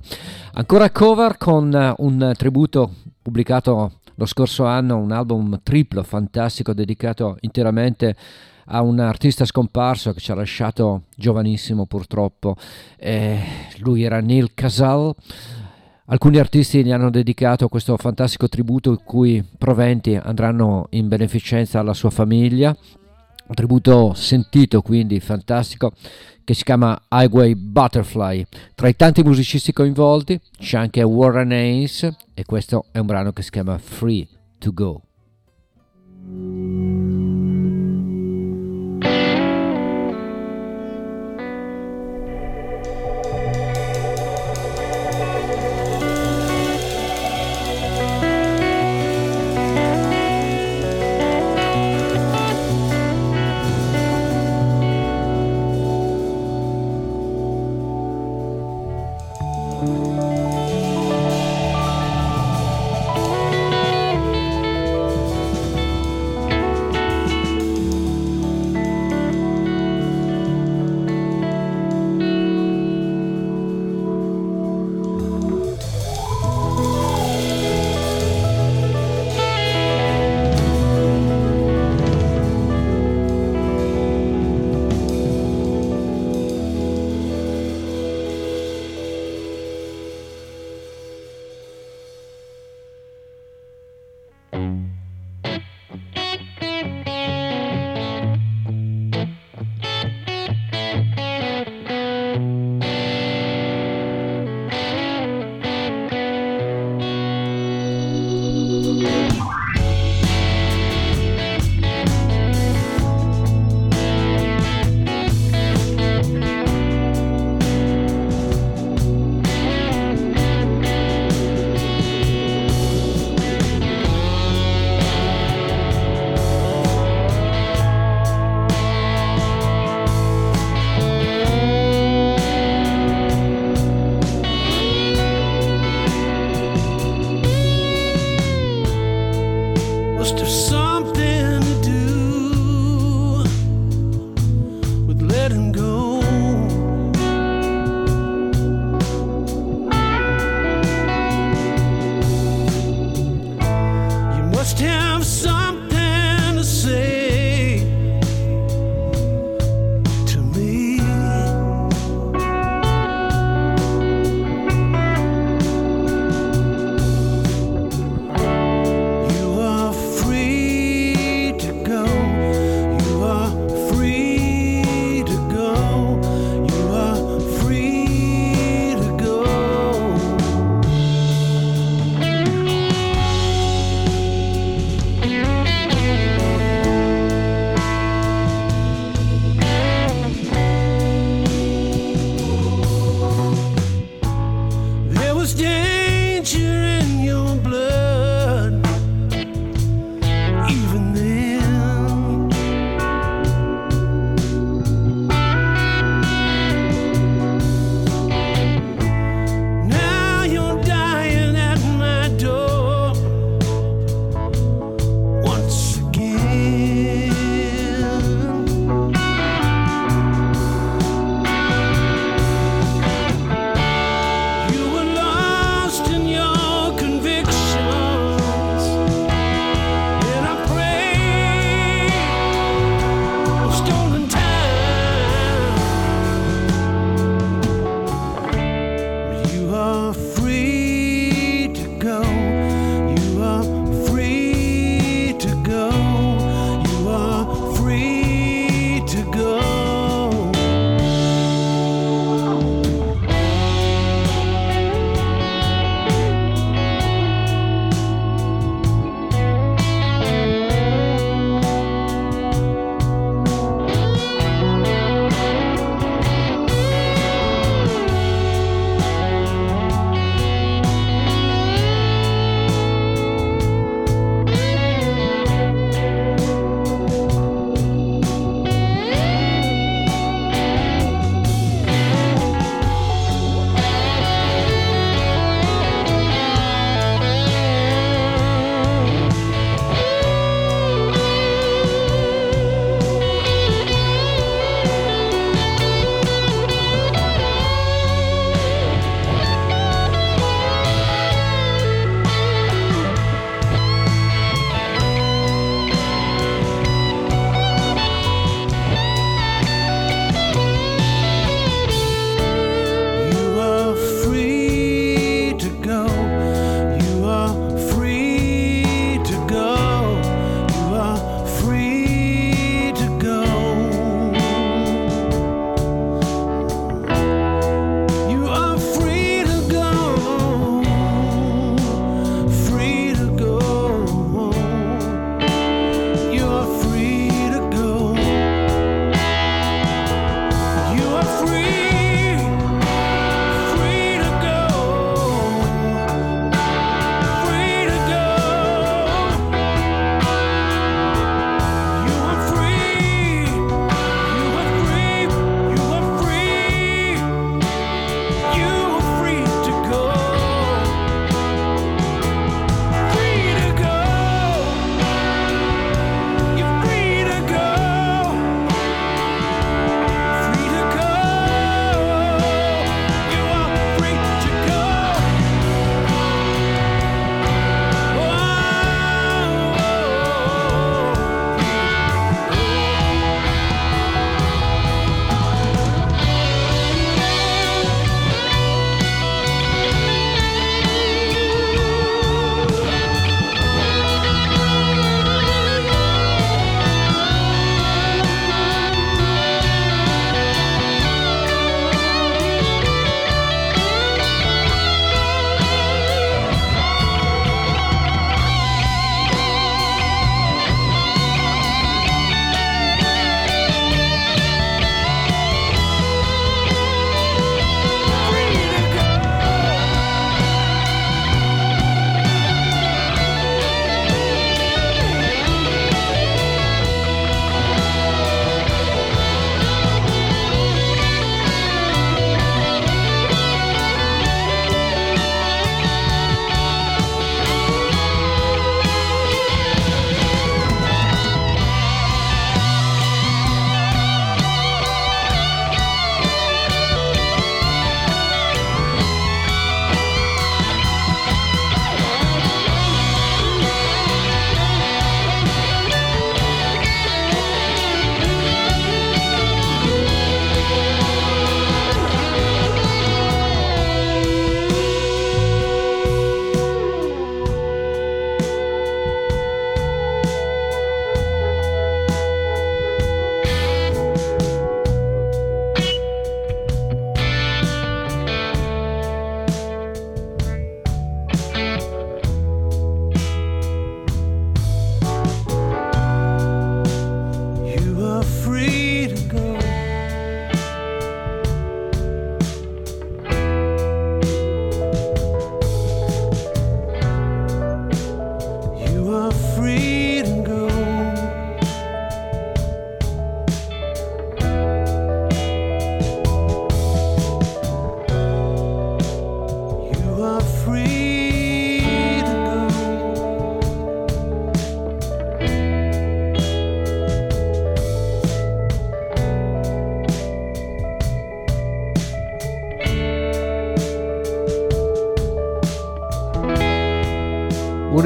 Ancora 0.53 0.89
cover 0.89 1.37
con 1.37 1.95
un 1.97 2.31
tributo 2.37 2.93
pubblicato 3.21 3.99
lo 4.15 4.25
scorso 4.25 4.65
anno, 4.65 4.97
un 4.97 5.11
album 5.11 5.59
triplo 5.63 6.01
fantastico 6.03 6.73
dedicato 6.73 7.35
interamente 7.41 8.15
a 8.67 8.81
un 8.81 8.99
artista 8.99 9.45
scomparso 9.45 10.13
che 10.13 10.19
ci 10.19 10.31
ha 10.31 10.35
lasciato 10.35 11.03
giovanissimo 11.15 11.85
purtroppo. 11.85 12.55
Eh, 12.97 13.39
lui 13.79 14.03
era 14.03 14.21
Neil 14.21 14.53
Casal. 14.53 15.13
Alcuni 16.09 16.37
artisti 16.37 16.85
gli 16.85 16.91
hanno 16.91 17.09
dedicato 17.09 17.67
questo 17.67 17.97
fantastico 17.97 18.47
tributo 18.47 18.93
i 18.93 18.99
cui 19.03 19.43
proventi 19.57 20.15
andranno 20.15 20.87
in 20.91 21.09
beneficenza 21.09 21.79
alla 21.79 21.93
sua 21.93 22.09
famiglia. 22.09 22.69
Un 22.69 23.55
tributo 23.55 24.13
sentito, 24.13 24.81
quindi 24.81 25.19
fantastico, 25.19 25.91
che 26.45 26.53
si 26.53 26.63
chiama 26.63 26.97
Highway 27.09 27.55
Butterfly. 27.55 28.45
Tra 28.73 28.87
i 28.87 28.95
tanti 28.95 29.21
musicisti 29.21 29.73
coinvolti 29.73 30.39
c'è 30.57 30.77
anche 30.77 31.03
Warren 31.03 31.51
Haynes 31.51 32.09
e 32.33 32.45
questo 32.45 32.85
è 32.93 32.99
un 32.99 33.05
brano 33.05 33.33
che 33.33 33.41
si 33.41 33.49
chiama 33.49 33.77
Free 33.77 34.25
to 34.59 34.71
Go. 34.73 35.01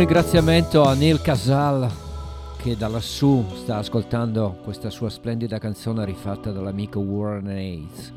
ringraziamento 0.01 0.81
a 0.81 0.95
Neil 0.95 1.21
Casal 1.21 1.87
che 2.57 2.75
da 2.75 2.87
lassù 2.87 3.45
sta 3.53 3.77
ascoltando 3.77 4.57
questa 4.63 4.89
sua 4.89 5.11
splendida 5.11 5.59
canzone 5.59 6.03
rifatta 6.05 6.51
dall'amico 6.51 6.99
Warren 6.99 7.45
Hayes. 7.45 8.11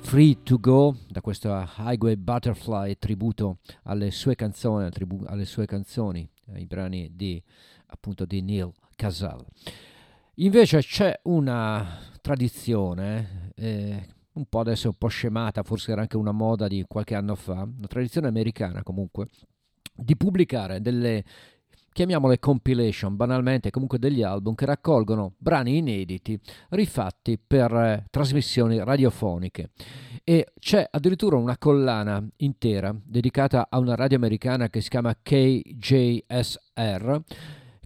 Free 0.00 0.42
to 0.42 0.58
Go, 0.60 0.96
da 1.08 1.22
questo 1.22 1.48
Highway 1.78 2.16
Butterfly, 2.16 2.98
tributo 2.98 3.60
alle 3.84 4.10
sue 4.10 4.34
canzoni, 4.34 4.90
tribu- 4.90 5.24
alle 5.26 5.46
sue 5.46 5.64
canzoni 5.64 6.28
eh, 6.48 6.56
ai 6.56 6.66
brani 6.66 7.10
di, 7.14 7.42
appunto, 7.86 8.26
di 8.26 8.42
Neil 8.42 8.70
Casal. 8.94 9.42
Invece 10.34 10.80
c'è 10.80 11.18
una 11.22 11.98
tradizione, 12.20 13.52
eh, 13.54 14.06
un 14.34 14.44
po' 14.46 14.60
adesso 14.60 14.88
un 14.88 14.96
po' 14.98 15.08
scemata, 15.08 15.62
forse 15.62 15.92
era 15.92 16.02
anche 16.02 16.18
una 16.18 16.32
moda 16.32 16.68
di 16.68 16.84
qualche 16.86 17.14
anno 17.14 17.36
fa, 17.36 17.62
una 17.62 17.86
tradizione 17.88 18.28
americana 18.28 18.82
comunque, 18.82 19.28
di 19.92 20.16
pubblicare 20.16 20.80
delle 20.80 21.24
chiamiamole 21.94 22.38
compilation, 22.40 23.14
banalmente 23.14 23.70
comunque 23.70 23.98
degli 24.00 24.22
album 24.22 24.54
che 24.56 24.66
raccolgono 24.66 25.34
brani 25.38 25.76
inediti 25.76 26.38
rifatti 26.70 27.38
per 27.38 27.72
eh, 27.72 28.06
trasmissioni 28.10 28.82
radiofoniche. 28.82 29.70
E 30.24 30.48
c'è 30.58 30.88
addirittura 30.90 31.36
una 31.36 31.56
collana 31.56 32.26
intera 32.38 32.94
dedicata 33.02 33.68
a 33.70 33.78
una 33.78 33.94
radio 33.94 34.16
americana 34.16 34.68
che 34.68 34.80
si 34.80 34.88
chiama 34.88 35.14
KJSR 35.22 36.22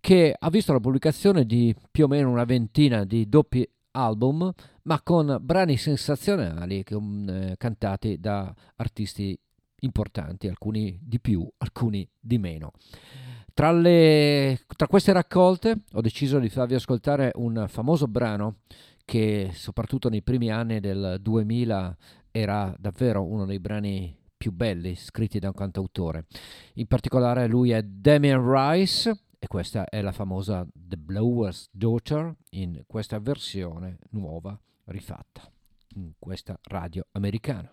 che 0.01 0.35
ha 0.39 0.49
visto 0.49 0.73
la 0.73 0.81
pubblicazione 0.81 1.45
di 1.45 1.75
più 1.91 2.05
o 2.05 2.09
meno 2.09 2.31
una 2.31 2.45
ventina 2.45 3.05
di 3.05 3.29
doppi 3.29 3.69
album, 3.91 4.51
ma 4.85 5.03
con 5.03 5.37
brani 5.41 5.77
sensazionali 5.77 6.83
mm, 6.95 7.29
eh, 7.29 7.55
cantati 7.59 8.19
da 8.19 8.55
artisti 8.77 9.39
importanti, 9.81 10.49
alcuni 10.49 10.99
di 11.03 11.21
più, 11.21 11.47
alcuni 11.59 12.09
di 12.19 12.39
meno. 12.39 12.73
Tra, 13.53 13.73
le, 13.73 14.61
tra, 14.77 14.87
queste 14.87 15.13
raccolte 15.13 15.81
ho 15.93 16.01
deciso 16.01 16.39
di 16.39 16.49
farvi 16.49 16.75
ascoltare 16.75 17.33
un 17.35 17.67
famoso 17.69 18.07
brano 18.07 18.59
che 19.05 19.51
soprattutto 19.53 20.09
nei 20.09 20.23
primi 20.23 20.51
anni 20.51 20.81
del 20.81 21.19
2000 21.21 21.97
era 22.31 22.75
davvero 22.79 23.25
uno 23.25 23.47
dei 23.47 23.59
brani 23.59 24.17
più 24.37 24.53
belli 24.53 24.95
scritti 24.95 25.41
da 25.41 25.49
un 25.49 25.55
cantautore. 25.55 26.27
In 26.75 26.87
particolare 26.87 27.49
lui 27.49 27.71
è 27.71 27.83
Damien 27.83 28.49
Rice 28.49 29.25
e 29.39 29.47
questa 29.49 29.89
è 29.89 30.03
la 30.03 30.13
famosa 30.13 30.67
The 30.73 30.97
Blower's 30.97 31.69
Daughter 31.73 32.33
in 32.51 32.85
questa 32.87 33.19
versione 33.19 33.99
nuova 34.11 34.57
rifatta 34.85 35.51
in 35.95 36.13
questa 36.19 36.59
radio 36.63 37.07
americana. 37.13 37.73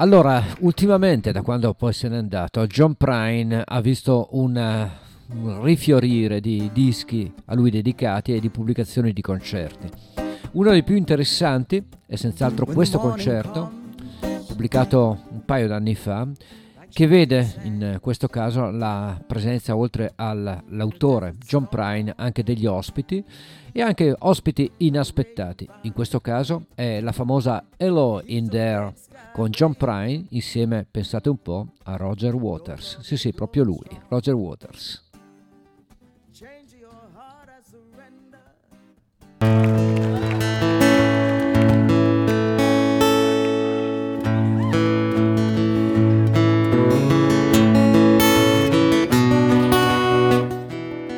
Allora, 0.00 0.42
ultimamente, 0.60 1.30
da 1.30 1.42
quando 1.42 1.74
poi 1.74 1.92
se 1.92 2.08
n'è 2.08 2.16
andato, 2.16 2.66
John 2.66 2.94
Prine 2.94 3.62
ha 3.62 3.80
visto 3.82 4.28
una, 4.30 4.90
un 5.34 5.62
rifiorire 5.62 6.40
di 6.40 6.70
dischi 6.72 7.30
a 7.44 7.54
lui 7.54 7.70
dedicati 7.70 8.34
e 8.34 8.40
di 8.40 8.48
pubblicazioni 8.48 9.12
di 9.12 9.20
concerti. 9.20 9.90
Uno 10.52 10.70
dei 10.70 10.84
più 10.84 10.96
interessanti 10.96 11.86
è 12.06 12.16
senz'altro 12.16 12.64
questo 12.64 12.98
concerto, 12.98 13.70
pubblicato 14.46 15.24
un 15.32 15.44
paio 15.44 15.68
d'anni 15.68 15.94
fa, 15.94 16.26
che 16.90 17.06
vede 17.06 17.56
in 17.64 17.98
questo 18.00 18.26
caso 18.26 18.70
la 18.70 19.22
presenza, 19.26 19.76
oltre 19.76 20.12
all'autore 20.16 21.34
John 21.44 21.68
Prine, 21.68 22.14
anche 22.16 22.42
degli 22.42 22.64
ospiti, 22.64 23.22
e 23.72 23.82
anche 23.82 24.14
ospiti 24.18 24.70
inaspettati. 24.78 25.68
In 25.82 25.92
questo 25.92 26.20
caso 26.20 26.66
è 26.74 27.00
la 27.00 27.12
famosa 27.12 27.64
Hello 27.76 28.22
in 28.24 28.48
There 28.48 28.92
con 29.32 29.50
John 29.50 29.74
Prine 29.74 30.26
insieme, 30.30 30.86
pensate 30.90 31.28
un 31.28 31.40
po', 31.40 31.68
a 31.84 31.96
Roger 31.96 32.34
Waters. 32.34 32.98
Sì, 33.00 33.16
sì, 33.16 33.32
proprio 33.32 33.64
lui, 33.64 33.86
Roger 34.08 34.34
Waters. 34.34 35.08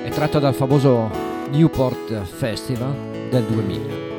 È 0.05 0.11
tratto 0.11 0.39
dal 0.39 0.55
famoso 0.55 1.32
Newport 1.53 2.25
Festival 2.25 2.95
del 3.31 3.47
2000. 3.47 4.12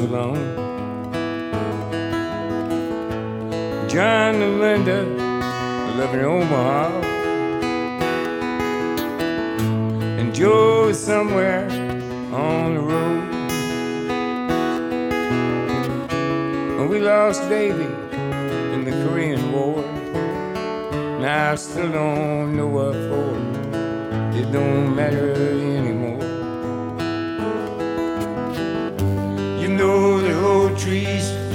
so 0.00 0.06
long. 0.06 0.49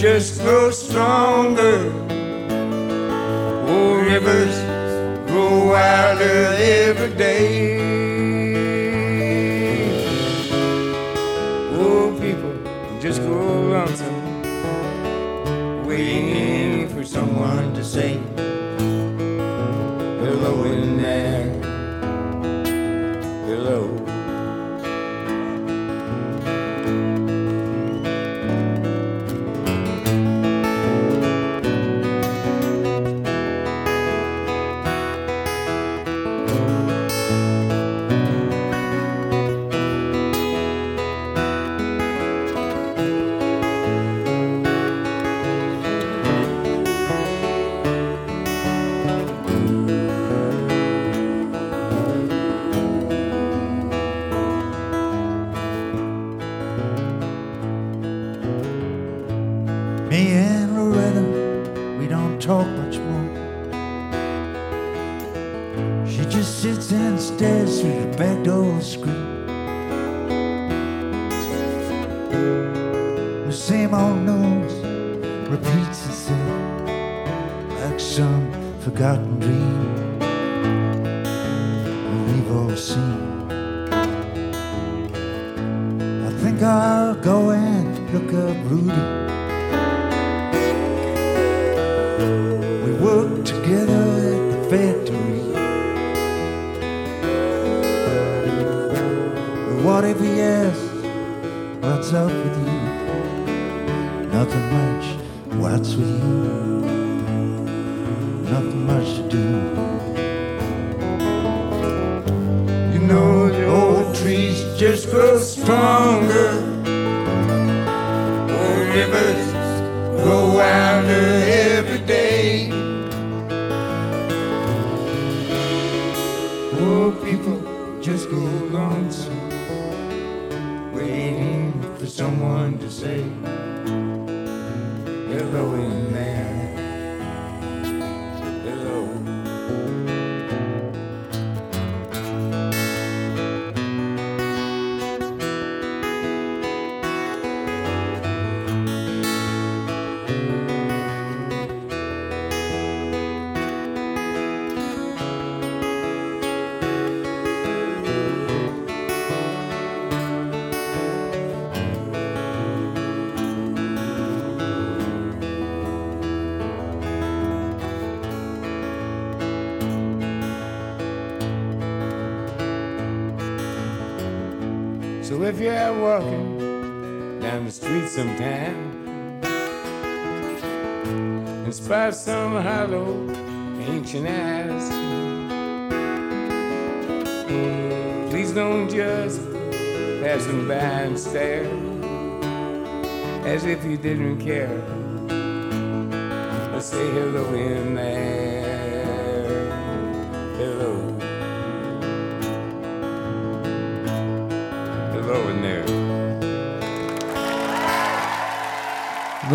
Just 0.06 0.40
grow 0.42 0.70
stronger. 0.70 1.92
Old 3.74 4.06
rivers 4.06 4.56
grow 5.28 5.72
wilder 5.72 6.56
every 6.60 7.12
day. 7.18 7.95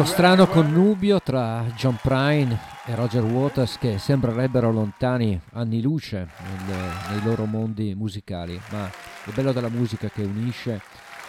Uno 0.01 0.09
strano 0.09 0.47
connubio 0.47 1.21
tra 1.21 1.63
John 1.77 1.99
Prine 2.01 2.59
e 2.87 2.95
Roger 2.95 3.23
Waters 3.23 3.77
che 3.77 3.99
sembrerebbero 3.99 4.73
lontani 4.73 5.39
anni 5.53 5.83
luce 5.83 6.27
nel- 6.67 6.91
nei 7.11 7.23
loro 7.23 7.45
mondi 7.45 7.95
musicali, 7.95 8.59
ma 8.71 8.91
il 9.27 9.35
bello 9.35 9.53
della 9.53 9.69
musica 9.69 10.09
che 10.09 10.23
unisce 10.23 10.81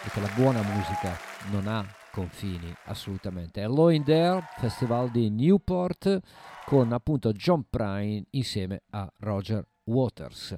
è 0.05 0.07
che 0.07 0.21
la 0.21 0.29
buona 0.37 0.61
musica 0.61 1.17
non 1.51 1.67
ha 1.67 1.85
confini 2.13 2.73
assolutamente. 2.85 3.59
Hello 3.59 3.89
in 3.89 4.05
There, 4.05 4.41
festival 4.57 5.11
di 5.11 5.29
Newport 5.29 6.21
con 6.65 6.93
appunto 6.93 7.33
John 7.33 7.65
Prine 7.69 8.23
insieme 8.29 8.83
a 8.91 9.11
Roger 9.17 9.67
Waters. 9.83 10.57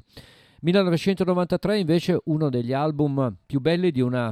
1993 0.60 1.80
invece 1.80 2.22
uno 2.26 2.52
degli 2.52 2.73
album 2.73 3.35
più 3.44 3.60
belli 3.60 3.90
di 3.90 4.02
una 4.02 4.31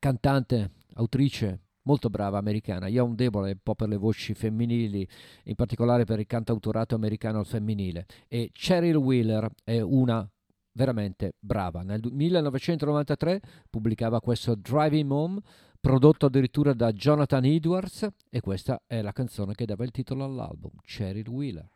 cantante, 0.00 0.72
autrice 0.94 1.60
molto 1.88 2.10
brava 2.10 2.36
americana. 2.36 2.86
Io 2.86 3.02
ho 3.02 3.06
un 3.06 3.14
debole 3.14 3.52
un 3.52 3.58
po' 3.62 3.74
per 3.74 3.88
le 3.88 3.96
voci 3.96 4.34
femminili, 4.34 5.08
in 5.44 5.54
particolare 5.54 6.04
per 6.04 6.18
il 6.20 6.26
cantautorato 6.26 6.94
americano 6.94 7.38
al 7.38 7.46
femminile. 7.46 8.04
E 8.28 8.50
Cheryl 8.52 8.96
Wheeler 8.96 9.48
è 9.64 9.80
una 9.80 10.28
veramente 10.72 11.32
brava. 11.40 11.82
Nel 11.82 12.00
du- 12.00 12.10
1993 12.10 13.40
pubblicava 13.70 14.20
questo 14.20 14.54
Driving 14.54 15.10
Home, 15.10 15.40
prodotto 15.80 16.26
addirittura 16.26 16.74
da 16.74 16.92
Jonathan 16.92 17.44
Edwards, 17.46 18.06
e 18.28 18.40
questa 18.40 18.82
è 18.86 19.00
la 19.00 19.12
canzone 19.12 19.54
che 19.54 19.64
dava 19.64 19.84
il 19.84 19.90
titolo 19.90 20.24
all'album, 20.24 20.72
Cheryl 20.82 21.26
Wheeler. 21.26 21.68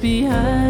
Behind 0.00 0.67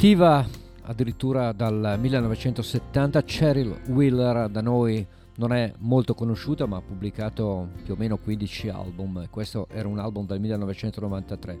attiva 0.00 0.42
addirittura 0.84 1.52
dal 1.52 1.98
1970. 2.00 3.22
Cheryl 3.22 3.82
Wheeler 3.88 4.48
da 4.48 4.62
noi 4.62 5.06
non 5.36 5.52
è 5.52 5.74
molto 5.80 6.14
conosciuta 6.14 6.64
ma 6.64 6.78
ha 6.78 6.80
pubblicato 6.80 7.68
più 7.84 7.92
o 7.92 7.96
meno 7.98 8.16
15 8.16 8.70
album. 8.70 9.28
Questo 9.28 9.68
era 9.68 9.88
un 9.88 9.98
album 9.98 10.24
del 10.24 10.40
1993, 10.40 11.58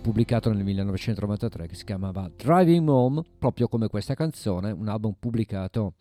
pubblicato 0.00 0.52
nel 0.52 0.62
1993 0.62 1.66
che 1.66 1.74
si 1.74 1.84
chiamava 1.84 2.30
Driving 2.36 2.88
Home, 2.88 3.22
proprio 3.40 3.66
come 3.66 3.88
questa 3.88 4.14
canzone, 4.14 4.70
un 4.70 4.86
album 4.86 5.16
pubblicato 5.18 5.94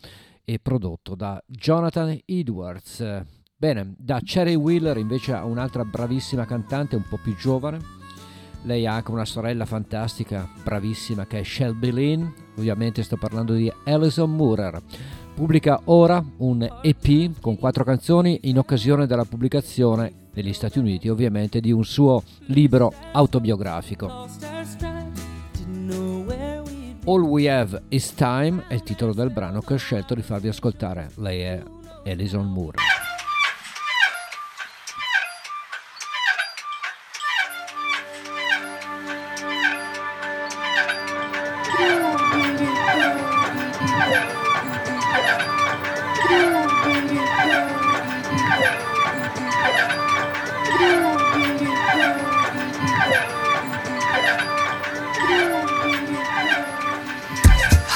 e 0.45 0.59
prodotto 0.59 1.15
da 1.15 1.43
Jonathan 1.47 2.15
Edwards. 2.23 3.03
Bene, 3.57 3.95
da 3.97 4.19
Cheryl 4.23 4.57
Wheeler 4.57 4.97
invece 4.97 5.33
a 5.33 5.43
un'altra 5.43 5.83
bravissima 5.83 6.45
cantante 6.45 6.95
un 6.95 7.07
po' 7.09 7.17
più 7.17 7.35
giovane, 7.35 8.02
lei 8.63 8.85
ha 8.85 8.93
anche 8.93 9.11
una 9.11 9.25
sorella 9.25 9.65
fantastica, 9.65 10.47
bravissima, 10.63 11.25
che 11.25 11.39
è 11.39 11.43
Shelby 11.43 11.91
Lynn. 11.91 12.25
Ovviamente 12.57 13.03
sto 13.03 13.17
parlando 13.17 13.53
di 13.53 13.71
Alison 13.85 14.35
Moorer. 14.35 14.81
Pubblica 15.33 15.81
ora 15.85 16.23
un 16.37 16.67
EP 16.81 17.39
con 17.41 17.57
quattro 17.57 17.83
canzoni 17.83 18.39
in 18.43 18.57
occasione 18.57 19.07
della 19.07 19.25
pubblicazione 19.25 20.29
negli 20.33 20.53
Stati 20.53 20.79
Uniti, 20.79 21.09
ovviamente, 21.09 21.59
di 21.59 21.71
un 21.71 21.83
suo 21.83 22.23
libro 22.47 22.93
autobiografico. 23.11 24.27
All 27.05 27.21
We 27.21 27.49
Have 27.49 27.83
Is 27.89 28.13
Time 28.13 28.63
è 28.67 28.75
il 28.75 28.83
titolo 28.83 29.13
del 29.13 29.29
brano 29.29 29.61
che 29.61 29.73
ho 29.73 29.77
scelto 29.77 30.15
di 30.15 30.21
farvi 30.21 30.47
ascoltare. 30.47 31.11
Lei 31.15 31.41
è 31.41 31.63
Alison 32.05 32.45
Moore. 32.45 32.77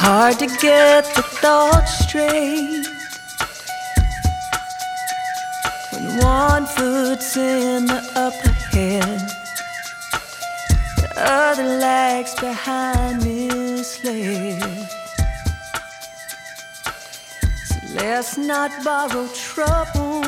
Hard 0.09 0.39
to 0.39 0.47
get 0.47 1.03
the 1.15 1.21
thoughts 1.21 1.99
straight 2.07 2.87
when 5.91 6.17
one 6.23 6.65
foot's 6.65 7.35
in 7.35 7.87
the 7.87 8.01
upper 8.15 8.53
head, 8.71 9.19
the 10.95 11.09
other 11.17 11.65
lags 11.65 12.33
behind 12.35 13.17
misled. 13.21 14.61
So 17.65 17.75
let's 17.93 18.37
not 18.37 18.71
borrow 18.85 19.27
trouble. 19.33 20.21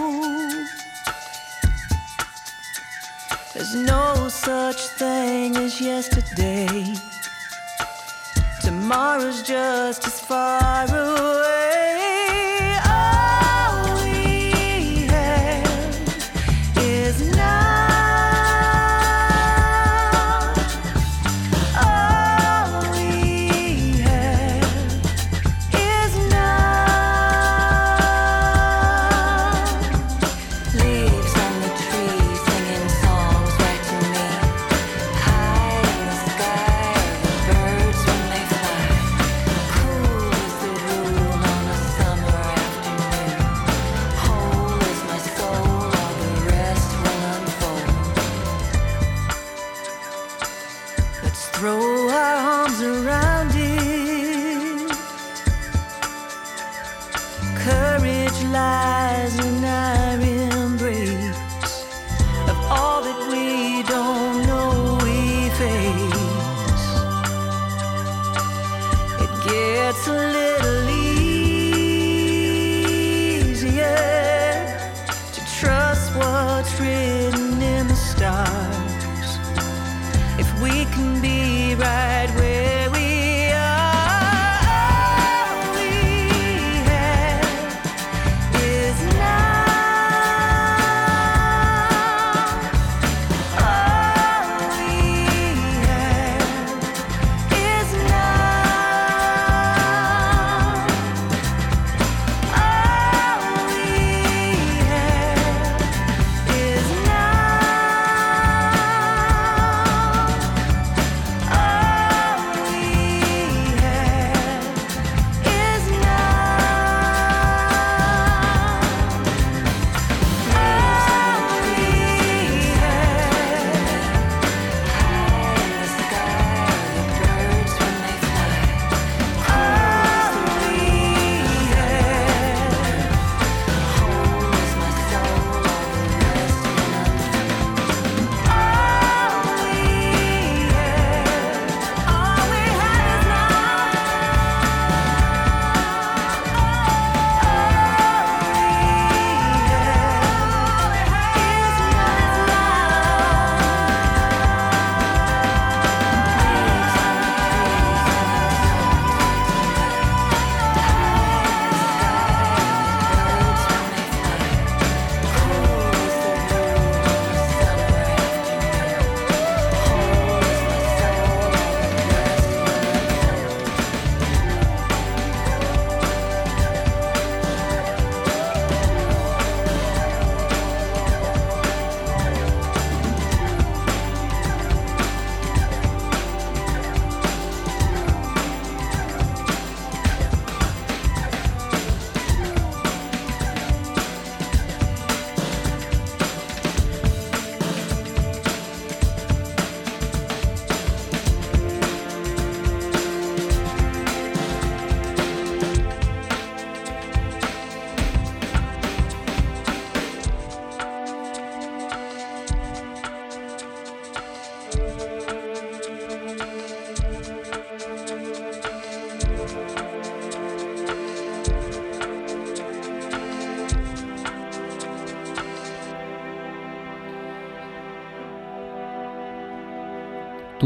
There's 3.53 3.75
no 3.75 4.27
such 4.27 4.81
thing 4.99 5.55
as 5.55 5.79
yesterday. 5.79 6.95
Tomorrow's 8.69 9.41
just 9.41 10.05
as 10.05 10.19
far 10.19 10.85
away. 10.85 11.98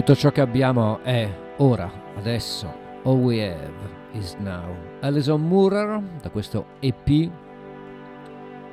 Tutto 0.03 0.19
ciò 0.19 0.31
che 0.31 0.41
abbiamo 0.41 0.99
è 1.01 1.53
ora, 1.59 1.89
adesso. 2.17 2.67
All 3.03 3.19
we 3.19 3.41
have 3.41 3.71
is 4.11 4.33
now. 4.33 4.75
Alison 4.99 5.47
Moorer 5.47 6.03
da 6.21 6.29
questo 6.29 6.65
EP 6.81 7.31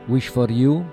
Wish 0.06 0.28
for 0.28 0.50
You. 0.50 0.84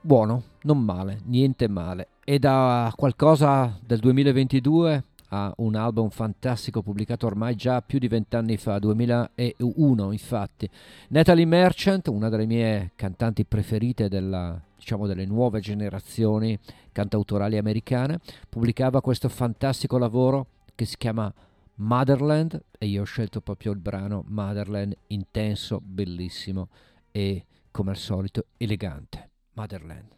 Buono, 0.00 0.44
non 0.62 0.78
male, 0.78 1.18
niente 1.24 1.66
male. 1.66 2.10
E 2.22 2.38
da 2.38 2.92
qualcosa 2.94 3.76
del 3.84 3.98
2022 3.98 5.04
a 5.30 5.52
un 5.56 5.74
album 5.74 6.08
fantastico 6.10 6.80
pubblicato 6.80 7.26
ormai 7.26 7.56
già 7.56 7.82
più 7.82 7.98
di 7.98 8.06
vent'anni 8.06 8.56
fa, 8.56 8.78
2001 8.78 10.12
infatti. 10.12 10.70
Natalie 11.08 11.44
Merchant, 11.44 12.06
una 12.06 12.28
delle 12.28 12.46
mie 12.46 12.92
cantanti 12.94 13.44
preferite 13.44 14.08
della, 14.08 14.62
diciamo, 14.78 15.06
delle 15.06 15.26
nuove 15.26 15.60
generazioni 15.60 16.58
cantautorali 16.92 17.58
americane, 17.58 18.20
pubblicava 18.48 19.00
questo 19.00 19.28
fantastico 19.28 19.98
lavoro 19.98 20.46
che 20.74 20.84
si 20.84 20.96
chiama 20.96 21.32
Motherland 21.74 22.62
e 22.78 22.86
io 22.86 23.02
ho 23.02 23.04
scelto 23.04 23.40
proprio 23.40 23.72
il 23.72 23.78
brano 23.78 24.24
Motherland 24.28 24.96
intenso, 25.08 25.80
bellissimo 25.82 26.68
e 27.10 27.44
come 27.70 27.90
al 27.90 27.96
solito 27.96 28.46
elegante. 28.56 29.30
Motherland. 29.54 30.16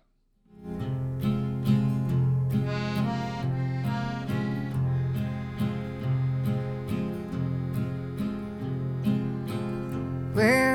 Where 10.33 10.70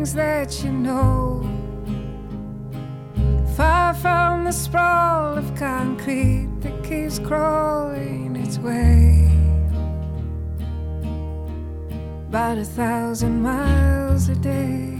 things 0.00 0.14
that 0.14 0.64
you 0.64 0.72
know. 0.72 1.42
Far 3.54 3.92
from 3.92 4.44
the 4.44 4.52
sprawl 4.52 5.36
of 5.36 5.54
concrete 5.56 6.48
that 6.60 6.82
keeps 6.82 7.18
crawling 7.18 8.34
its 8.36 8.58
way. 8.58 9.28
About 12.28 12.56
a 12.56 12.64
thousand 12.64 13.42
miles 13.42 14.30
a 14.30 14.36
day. 14.36 14.96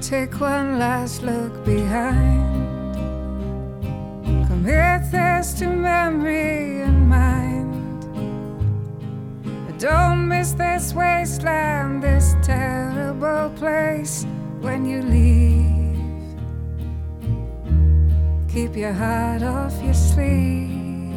Take 0.00 0.40
one 0.40 0.78
last 0.78 1.22
look 1.24 1.64
behind. 1.64 2.94
Commit 4.46 5.10
this 5.10 5.54
to 5.54 5.66
memory 5.66 6.82
don't 9.84 10.28
miss 10.28 10.52
this 10.52 10.94
wasteland, 10.94 12.02
this 12.02 12.34
terrible 12.42 13.50
place 13.50 14.24
when 14.60 14.86
you 14.86 15.02
leave. 15.02 15.98
Keep 18.48 18.76
your 18.78 18.94
heart 18.94 19.42
off 19.42 19.74
your 19.82 19.92
sleeve. 19.92 21.12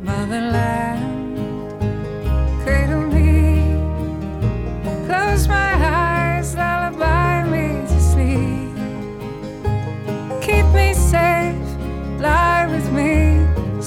Motherland, 0.00 1.13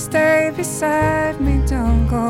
stay 0.08 0.54
beside 0.56 1.36
me, 1.42 1.56
don't 1.68 2.08
go. 2.08 2.26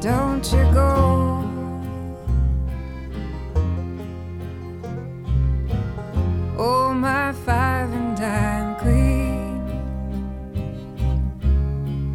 Don't 0.00 0.44
you 0.54 0.64
go. 0.80 0.92
Oh, 6.58 6.94
my 6.94 7.32
five 7.44 7.92
and 7.98 8.16
dime 8.16 8.72
queen. 8.82 9.60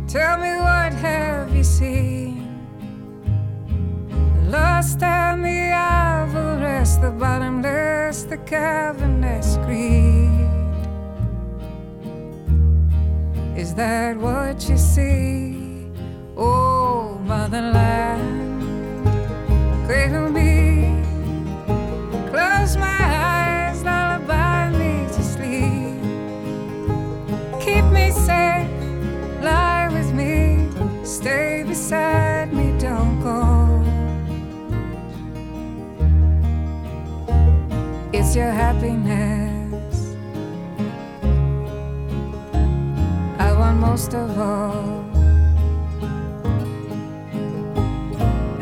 Tell 0.07 0.38
me 0.43 0.53
what 0.68 0.91
have 1.07 1.55
you 1.55 1.64
seen? 1.64 2.35
Lost 4.49 5.03
and 5.03 5.45
the 5.45 5.61
avarice, 5.72 6.95
the 6.95 7.11
bottomless, 7.11 8.23
the 8.23 8.38
cavernous 8.38 9.06
that 13.77 14.17
what 14.17 14.67
you 14.67 14.75
see? 14.75 15.85
Oh, 16.35 17.21
motherland, 17.23 19.05
cradle 19.85 20.29
me, 20.31 20.99
close 22.31 22.75
my 22.75 22.99
eyes, 22.99 23.83
lullaby 23.83 24.71
me 24.71 25.05
to 25.13 25.21
sleep. 25.21 26.01
Keep 27.61 27.85
me 27.93 28.09
safe, 28.09 28.67
lie 29.43 29.89
with 29.93 30.11
me, 30.11 30.67
stay 31.05 31.63
beside 31.67 32.51
me, 32.51 32.75
don't 32.79 33.21
go. 33.21 33.37
It's 38.11 38.35
your 38.35 38.49
happiness. 38.49 39.06
Most 43.97 44.13
of 44.13 44.39
all. 44.39 45.03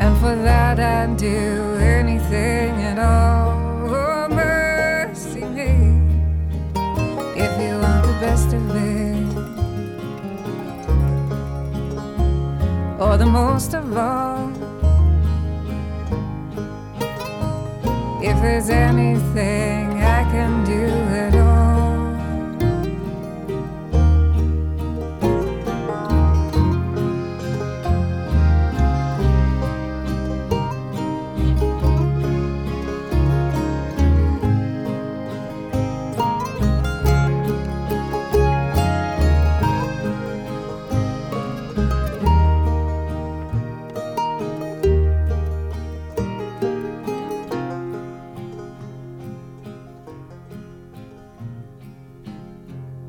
And 0.00 0.16
for 0.18 0.34
that 0.34 0.80
I'd 0.80 1.18
do 1.18 1.74
anything 1.78 2.70
at 2.90 2.98
all. 2.98 3.52
Oh, 3.86 4.28
mercy 4.30 5.44
me. 5.44 5.72
If 7.44 7.52
you 7.60 7.72
want 7.82 8.02
the 8.06 8.16
best 8.26 8.54
of 8.54 8.64
it. 8.76 9.26
Or 12.98 13.18
the 13.18 13.26
most 13.26 13.74
of 13.74 13.94
all. 13.94 14.50
If 18.22 18.40
there's 18.40 18.70
anything 18.70 20.00
I 20.00 20.22
can 20.32 20.64
do 20.64 21.05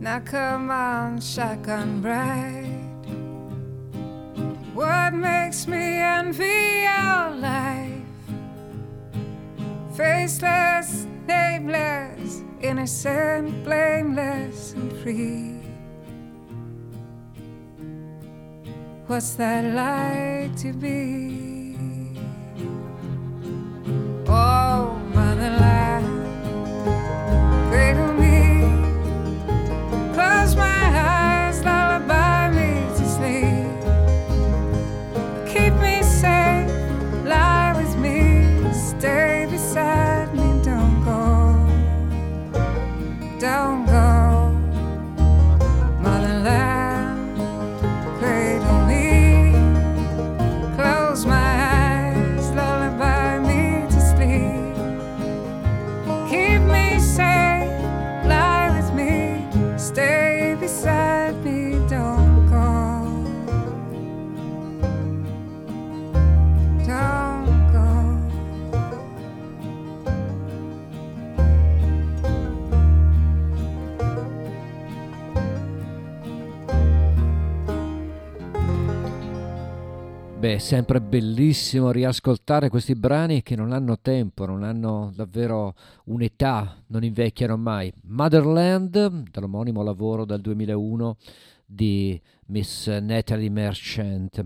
Now 0.08 0.22
come 0.22 0.72
on, 0.72 1.20
shotgun 1.20 2.00
bride. 2.00 2.80
What 4.74 5.14
makes 5.14 5.68
me 5.68 6.00
envy 6.00 6.86
your 6.88 7.36
life? 7.36 7.92
Faceless, 9.98 11.06
nameless, 11.28 12.42
innocent, 12.62 13.66
blameless, 13.66 14.72
and 14.80 14.94
free. 15.04 15.60
What's 19.08 19.34
that 19.34 19.66
like 19.76 20.56
to 20.62 20.72
be? 20.72 21.47
Beh, 80.48 80.56
è 80.56 80.58
sempre 80.60 81.02
bellissimo 81.02 81.92
riascoltare 81.92 82.70
questi 82.70 82.96
brani 82.96 83.44
che 83.44 83.58
non 83.58 83.74
hanno 83.74 84.00
tempo, 84.00 84.46
non 84.46 84.64
hanno 84.64 85.12
davvero 85.14 85.74
un'età, 86.06 86.84
non 86.88 87.04
invecchiano 87.04 87.58
mai. 87.58 87.92
Motherland, 88.04 89.30
dall'omonimo 89.30 89.84
lavoro 89.84 90.24
del 90.24 90.40
2001 90.40 91.18
di 91.66 92.20
Miss 92.46 92.88
Natalie 92.88 93.50
Merchant. 93.50 94.46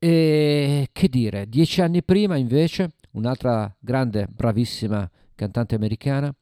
E 0.00 0.88
che 0.90 1.08
dire, 1.08 1.48
dieci 1.48 1.80
anni 1.80 2.02
prima 2.02 2.36
invece, 2.36 2.94
un'altra 3.12 3.72
grande, 3.78 4.26
bravissima 4.28 5.08
cantante 5.36 5.76
americana, 5.76 6.34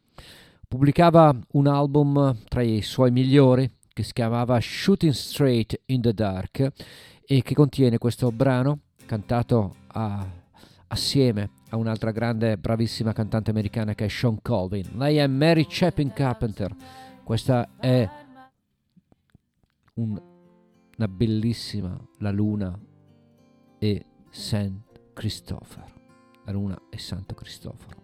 pubblicava 0.67 1.37
un 1.53 1.67
album 1.67 2.39
tra 2.49 2.63
i 2.63 2.81
suoi 2.81 3.11
migliori 3.11 3.71
che 3.93 4.03
si 4.03 4.15
chiamava 4.15 4.59
Shooting 4.61 5.13
Straight 5.13 5.79
in 5.87 6.01
the 6.01 6.15
Dark 6.15 6.73
e 7.27 7.43
che 7.43 7.55
contiene 7.55 7.99
questo 7.99 8.33
brano 8.33 8.79
cantato 9.07 9.77
a- 9.89 10.27
assieme 10.89 11.51
a 11.71 11.77
un'altra 11.77 12.11
grande 12.11 12.57
bravissima 12.57 13.13
cantante 13.13 13.51
americana 13.51 13.95
che 13.95 14.05
è 14.05 14.09
Sean 14.09 14.41
Colvin. 14.43 14.91
Lei 14.97 15.17
è 15.17 15.27
Mary 15.27 15.67
Chapin 15.69 16.13
Carpenter. 16.13 16.75
Questa 17.23 17.71
è 17.79 18.09
un- 19.95 20.23
una 20.97 21.09
bellissima 21.09 21.99
La 22.19 22.31
Luna 22.31 22.79
e 23.79 24.07
Saint 24.31 25.13
Christopher. 25.13 25.85
La 26.45 26.53
Luna 26.53 26.79
e 26.91 26.99
Santo 26.99 27.35
Cristoforo. 27.35 28.03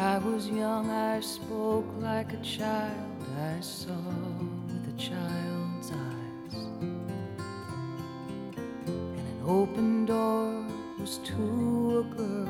I 0.00 0.16
was 0.16 0.48
young, 0.48 0.88
I 0.88 1.20
spoke 1.20 1.84
like 1.98 2.32
a 2.32 2.38
child, 2.38 3.22
I 3.38 3.60
saw 3.60 3.92
with 4.66 4.88
a 4.88 4.98
child's 4.98 5.92
eyes. 5.92 6.54
And 8.86 9.18
an 9.18 9.42
open 9.46 10.06
door 10.06 10.64
was 10.98 11.18
to 11.18 11.98
a 11.98 12.16
girl, 12.16 12.48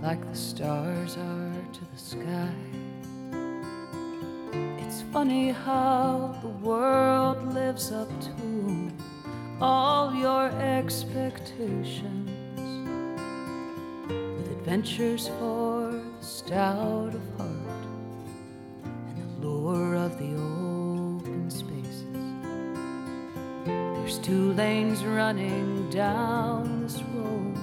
like 0.00 0.26
the 0.30 0.34
stars 0.34 1.18
are 1.18 1.52
to 1.74 1.84
the 1.92 1.98
sky. 1.98 2.54
It's 4.78 5.02
funny 5.12 5.50
how 5.50 6.38
the 6.40 6.48
world 6.48 7.52
lives 7.52 7.92
up 7.92 8.08
to 8.22 8.90
all 9.60 10.14
your 10.14 10.48
expectations 10.58 12.30
with 14.08 14.50
adventures 14.52 15.28
for 15.38 15.87
stout 16.38 17.12
of 17.12 17.36
heart 17.36 17.84
and 18.86 19.42
the 19.42 19.48
lure 19.48 19.96
of 19.96 20.16
the 20.20 20.34
open 20.34 21.50
spaces. 21.50 22.04
There's 23.66 24.18
two 24.20 24.52
lanes 24.52 25.04
running 25.04 25.90
down 25.90 26.84
this 26.84 27.02
road, 27.12 27.58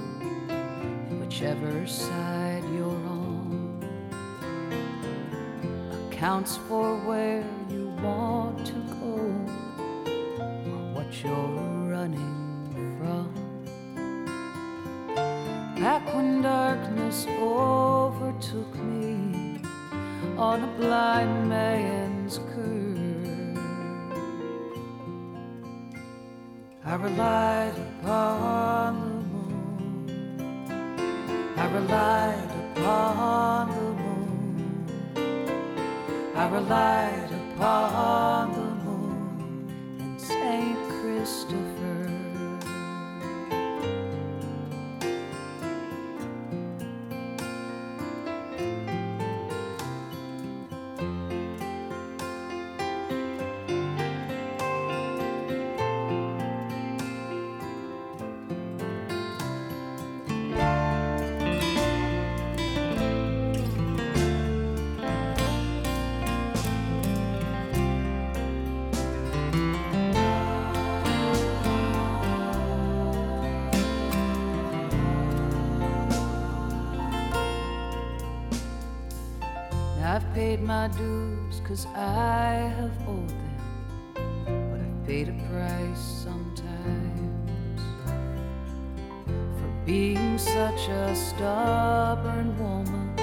whichever 1.22 1.88
side 1.88 2.66
you're 2.74 3.08
on 3.08 3.80
accounts 6.12 6.58
for 6.68 6.98
where 7.08 7.46
you 7.70 7.88
want 8.04 8.66
to 8.66 8.74
go 9.00 9.16
or 10.52 10.94
what 10.94 11.24
you're 11.24 11.88
running 11.90 12.98
from. 13.00 13.45
Back 15.86 16.06
when 16.16 16.42
darkness 16.42 17.28
overtook 17.40 18.74
me 18.76 19.62
on 20.36 20.64
a 20.64 20.68
blind 20.80 21.48
man's 21.48 22.40
curve, 22.40 23.60
I 26.84 26.96
relied 26.96 27.78
upon 27.78 29.00
the 29.00 29.14
moon. 29.32 30.10
I 31.56 31.66
relied 31.72 32.52
upon 32.72 33.68
the 33.70 33.92
moon. 34.02 34.74
I 36.36 36.48
relied 36.50 37.32
upon 37.32 38.54
the 38.54 38.70
moon 38.86 40.00
and 40.00 40.20
Saint 40.20 40.80
Christopher. 41.00 41.75
Paid 80.56 80.64
my 80.64 80.88
dues 80.90 81.62
cause 81.68 81.86
I 81.96 82.72
have 82.78 83.08
owed 83.08 83.30
them, 83.30 83.58
but 84.14 84.80
I've 84.80 85.08
paid 85.08 85.28
a 85.28 85.34
price 85.50 86.00
sometimes 86.24 87.82
for 89.26 89.86
being 89.86 90.38
such 90.38 90.88
a 90.88 91.14
stubborn 91.14 92.58
woman 92.58 93.20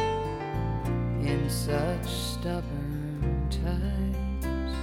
in 1.24 1.48
such 1.48 2.06
stubborn 2.06 3.48
times. 3.64 4.76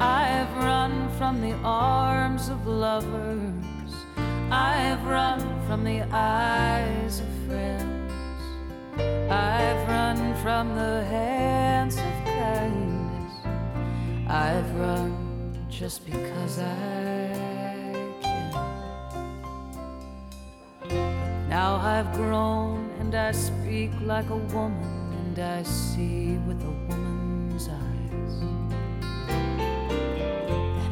I've 0.00 0.52
run 0.56 1.10
from 1.18 1.42
the 1.42 1.54
arms 1.62 2.48
of 2.48 2.66
lovers, 2.66 3.94
I've 4.50 5.04
run 5.04 5.40
from 5.66 5.84
the 5.84 6.06
eyes 6.10 7.20
of. 7.20 7.31
I've 9.32 9.88
run 9.88 10.34
from 10.42 10.74
the 10.74 11.04
hands 11.04 11.96
of 11.96 12.24
kindness. 12.26 13.32
I've 14.28 14.70
run 14.78 15.56
just 15.70 16.04
because 16.04 16.58
I 16.58 18.12
can. 18.20 18.52
Now 21.48 21.76
I've 21.76 22.12
grown 22.12 22.90
and 23.00 23.14
I 23.14 23.32
speak 23.32 23.90
like 24.02 24.28
a 24.28 24.36
woman 24.36 25.14
and 25.20 25.38
I 25.38 25.62
see 25.62 26.36
with 26.46 26.62
a 26.62 26.74
woman's 26.88 27.68
eyes. 27.68 28.34
And 29.28 29.92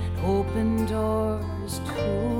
an 0.03 0.25
open 0.25 0.87
door 0.87 1.45
is 1.67 1.79
to 1.79 2.40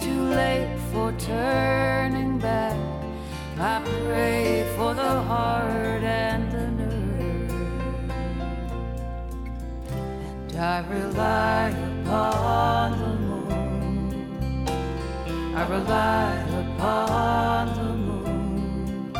too 0.00 0.22
late 0.22 0.78
for 0.92 1.12
turning 1.18 2.38
back, 2.38 2.76
I 3.58 3.82
pray 4.06 4.64
for 4.76 4.94
the 4.94 5.22
heart 5.22 6.02
and 6.02 6.52
the 6.52 6.70
nerve. 6.78 7.50
And 10.38 10.56
I 10.56 10.78
rely 10.88 11.70
upon 11.70 12.98
the 12.98 13.14
moon. 13.26 14.68
I 15.56 15.66
rely 15.68 16.34
upon 16.62 17.66
the 17.78 17.92
moon. 17.94 19.12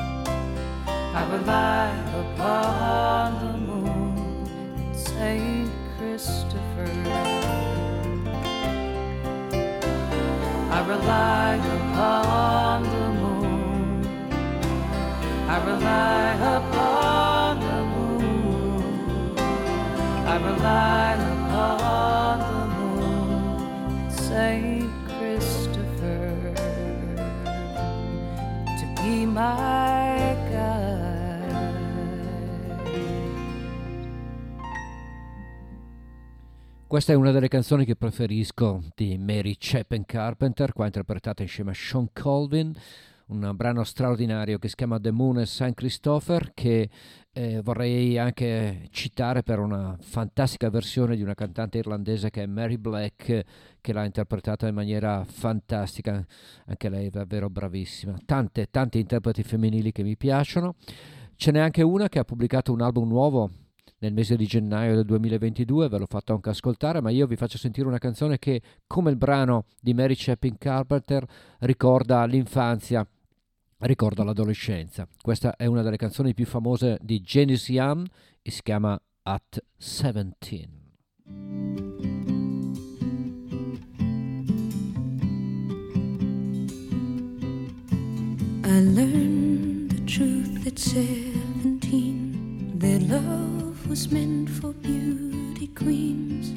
I 1.20 1.22
rely 1.32 1.90
upon 2.22 3.26
the 3.44 3.54
moon 3.58 4.94
Saint 4.94 5.70
Christopher. 5.96 7.77
I 10.78 10.86
rely 10.86 11.56
upon 11.56 12.82
the 12.84 13.06
moon. 13.20 14.06
I 15.48 15.56
rely 15.66 16.26
upon 16.56 17.58
the 17.66 17.80
moon. 17.94 19.38
I 20.24 20.36
rely 20.36 21.14
upon 21.34 22.38
the 22.48 22.64
moon, 22.76 24.08
Saint 24.08 24.90
Christopher, 25.18 26.54
to 28.78 29.02
be 29.02 29.26
my 29.26 29.97
Questa 36.88 37.12
è 37.12 37.16
una 37.16 37.32
delle 37.32 37.48
canzoni 37.48 37.84
che 37.84 37.96
preferisco 37.96 38.82
di 38.94 39.18
Mary 39.18 39.56
Chapin 39.58 40.06
Carpenter, 40.06 40.72
qua 40.72 40.86
interpretata 40.86 41.42
insieme 41.42 41.72
a 41.72 41.74
Sean 41.74 42.08
Colvin, 42.14 42.72
un 43.26 43.52
brano 43.54 43.84
straordinario 43.84 44.58
che 44.58 44.68
si 44.68 44.74
chiama 44.74 44.98
The 44.98 45.10
Moon 45.10 45.40
e 45.40 45.44
St. 45.44 45.74
Christopher, 45.74 46.52
che 46.54 46.88
eh, 47.30 47.60
vorrei 47.60 48.16
anche 48.16 48.88
citare 48.88 49.42
per 49.42 49.58
una 49.58 49.98
fantastica 50.00 50.70
versione 50.70 51.14
di 51.14 51.20
una 51.20 51.34
cantante 51.34 51.76
irlandese 51.76 52.30
che 52.30 52.44
è 52.44 52.46
Mary 52.46 52.78
Black, 52.78 53.44
che 53.82 53.92
l'ha 53.92 54.06
interpretata 54.06 54.66
in 54.66 54.74
maniera 54.74 55.26
fantastica, 55.28 56.26
anche 56.64 56.88
lei 56.88 57.08
è 57.08 57.10
davvero 57.10 57.50
bravissima. 57.50 58.16
Tante, 58.24 58.68
tante 58.70 58.96
interpreti 58.96 59.42
femminili 59.42 59.92
che 59.92 60.02
mi 60.02 60.16
piacciono. 60.16 60.76
Ce 61.36 61.50
n'è 61.50 61.58
anche 61.58 61.82
una 61.82 62.08
che 62.08 62.18
ha 62.18 62.24
pubblicato 62.24 62.72
un 62.72 62.80
album 62.80 63.08
nuovo 63.08 63.50
nel 63.98 64.12
mese 64.12 64.36
di 64.36 64.46
gennaio 64.46 64.94
del 64.94 65.04
2022, 65.04 65.88
ve 65.88 65.98
l'ho 65.98 66.06
fatto 66.06 66.32
anche 66.32 66.50
ascoltare, 66.50 67.00
ma 67.00 67.10
io 67.10 67.26
vi 67.26 67.36
faccio 67.36 67.58
sentire 67.58 67.88
una 67.88 67.98
canzone 67.98 68.38
che, 68.38 68.60
come 68.86 69.10
il 69.10 69.16
brano 69.16 69.64
di 69.80 69.94
Mary 69.94 70.14
Chapin 70.16 70.56
Carpenter, 70.58 71.26
ricorda 71.60 72.24
l'infanzia, 72.24 73.06
ricorda 73.78 74.24
l'adolescenza. 74.24 75.06
Questa 75.20 75.56
è 75.56 75.66
una 75.66 75.82
delle 75.82 75.96
canzoni 75.96 76.34
più 76.34 76.46
famose 76.46 76.98
di 77.00 77.20
Janice 77.20 77.72
Young 77.72 78.06
e 78.42 78.50
si 78.50 78.62
chiama 78.62 79.00
At 79.22 79.62
17. 79.76 80.68
I 88.64 88.80
learned 88.80 89.90
the 89.90 90.04
truth 90.04 90.66
at 90.66 90.78
seventeen 90.78 92.76
that 92.78 93.02
love 93.02 93.67
was 93.88 94.10
meant 94.12 94.50
for 94.50 94.72
beauty 94.74 95.68
queens 95.68 96.50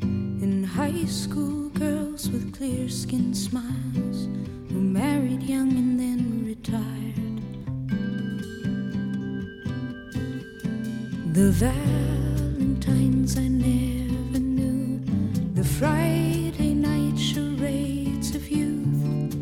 and 0.00 0.64
high 0.64 1.04
school 1.06 1.68
girls 1.70 2.30
with 2.30 2.56
clear 2.56 2.88
skinned 2.88 3.36
smiles 3.36 4.28
who 4.68 4.80
married 4.80 5.42
young 5.42 5.70
and 5.70 5.98
then 5.98 6.44
retired. 6.46 7.42
The 11.34 11.50
Valentines 11.50 13.36
I 13.36 13.48
never 13.48 14.38
knew, 14.38 15.02
the 15.54 15.64
Friday 15.64 16.72
night 16.72 17.18
charades 17.18 18.36
of 18.36 18.48
youth 18.48 19.34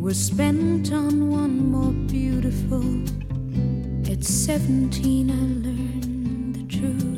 were 0.00 0.14
spent 0.14 0.92
on 0.92 1.30
one 1.30 1.70
more 1.70 1.92
beautiful. 2.08 2.82
At 4.10 4.24
17, 4.24 5.30
I 5.30 5.34
learned 5.34 5.85
truth 6.78 7.16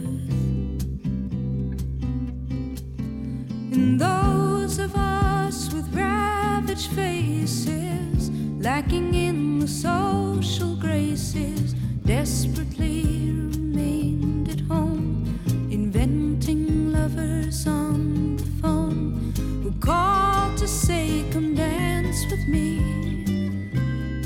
in 3.72 3.96
those 3.96 4.78
of 4.78 4.94
us 4.94 5.72
with 5.72 5.88
ravaged 5.94 6.90
faces, 6.92 8.30
lacking 8.60 9.14
in 9.14 9.58
the 9.58 9.68
social 9.68 10.76
graces, 10.76 11.74
desperately 12.04 13.30
remained 13.54 14.48
at 14.48 14.60
home, 14.60 15.40
inventing 15.70 16.92
lovers 16.92 17.66
on 17.66 18.36
the 18.36 18.46
phone 18.62 19.32
who 19.62 19.72
called 19.80 20.56
to 20.58 20.68
say, 20.68 21.24
Come 21.32 21.54
dance 21.54 22.24
with 22.30 22.46
me, 22.48 22.78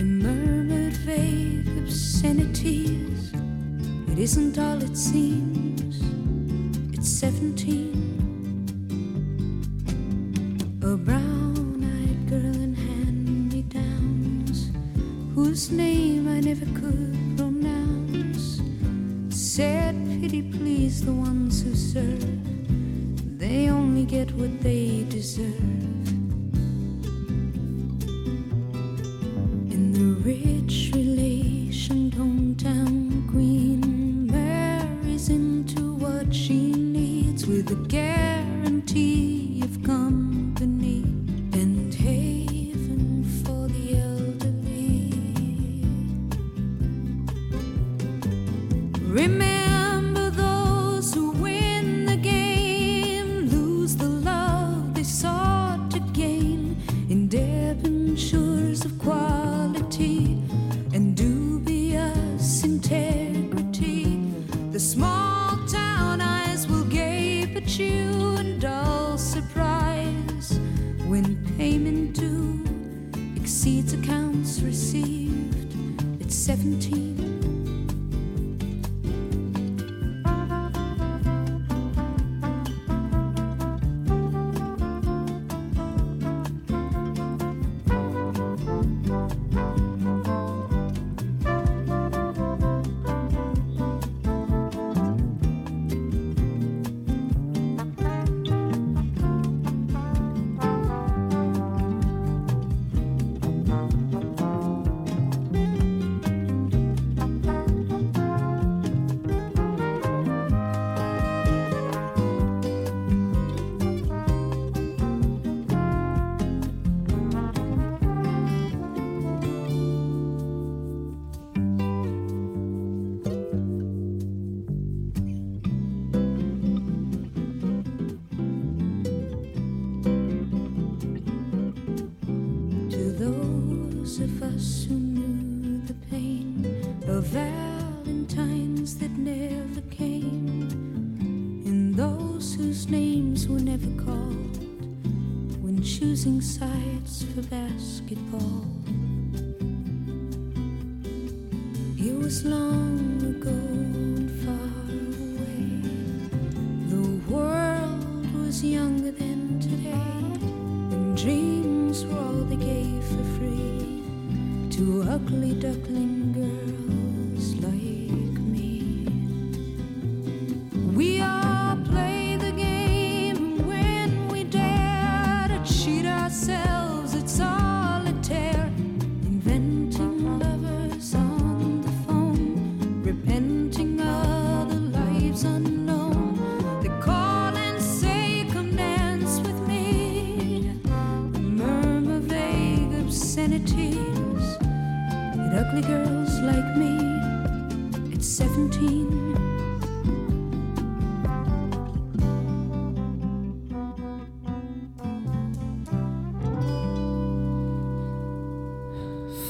and 0.01 0.19
murmured 0.23 0.95
vague 0.95 1.69
obscenity. 1.79 2.82
It 4.13 4.19
isn't 4.19 4.59
all 4.59 4.83
it 4.83 4.95
seems, 4.95 6.03
it's 6.93 7.09
17. 7.09 7.89
A 10.83 10.97
brown 10.99 11.83
eyed 11.83 12.29
girl 12.29 12.61
in 12.61 12.75
hand 12.75 13.51
me 13.51 13.63
downs, 13.63 14.71
whose 15.35 15.71
name 15.71 16.29
I 16.29 16.41
never 16.41 16.67
could 16.79 17.17
pronounce, 17.39 18.61
said, 19.31 19.95
Pity 20.21 20.43
please 20.43 21.03
the 21.03 21.15
ones 21.15 21.63
who 21.63 21.75
serve, 21.75 23.39
they 23.39 23.71
only 23.71 24.05
get 24.05 24.31
what 24.33 24.61
they 24.61 25.07
deserve. 25.09 25.82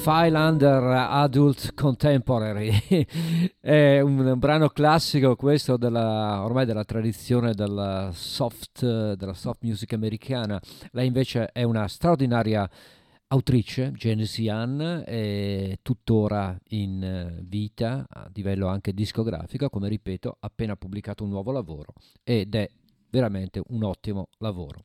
File 0.02 0.36
Under 0.36 0.82
Adult 0.82 1.74
Contemporary. 1.74 2.72
È 3.60 4.00
un 4.00 4.34
brano 4.36 4.68
classico 4.70 5.36
questo 5.36 5.76
della, 5.76 6.42
ormai 6.42 6.66
della 6.66 6.82
tradizione 6.82 7.54
della 7.54 8.10
soft, 8.12 8.84
della 8.84 9.32
soft 9.32 9.62
music 9.62 9.92
americana. 9.92 10.60
Lei 10.90 11.06
invece 11.06 11.50
è 11.52 11.62
una 11.62 11.86
straordinaria 11.86 12.68
autrice 13.28 13.92
Genesis 13.92 14.38
Young 14.38 15.04
è 15.04 15.78
tuttora 15.82 16.58
in 16.70 17.04
eh, 17.04 17.40
vita 17.46 18.04
a 18.08 18.28
livello 18.34 18.66
anche 18.66 18.92
discografico 18.92 19.70
come 19.70 19.88
ripeto 19.88 20.30
ha 20.30 20.46
appena 20.46 20.74
pubblicato 20.74 21.22
un 21.22 21.30
nuovo 21.30 21.52
lavoro 21.52 21.94
ed 22.24 22.56
è 22.56 22.68
veramente 23.08 23.62
un 23.68 23.84
ottimo 23.84 24.28
lavoro. 24.38 24.82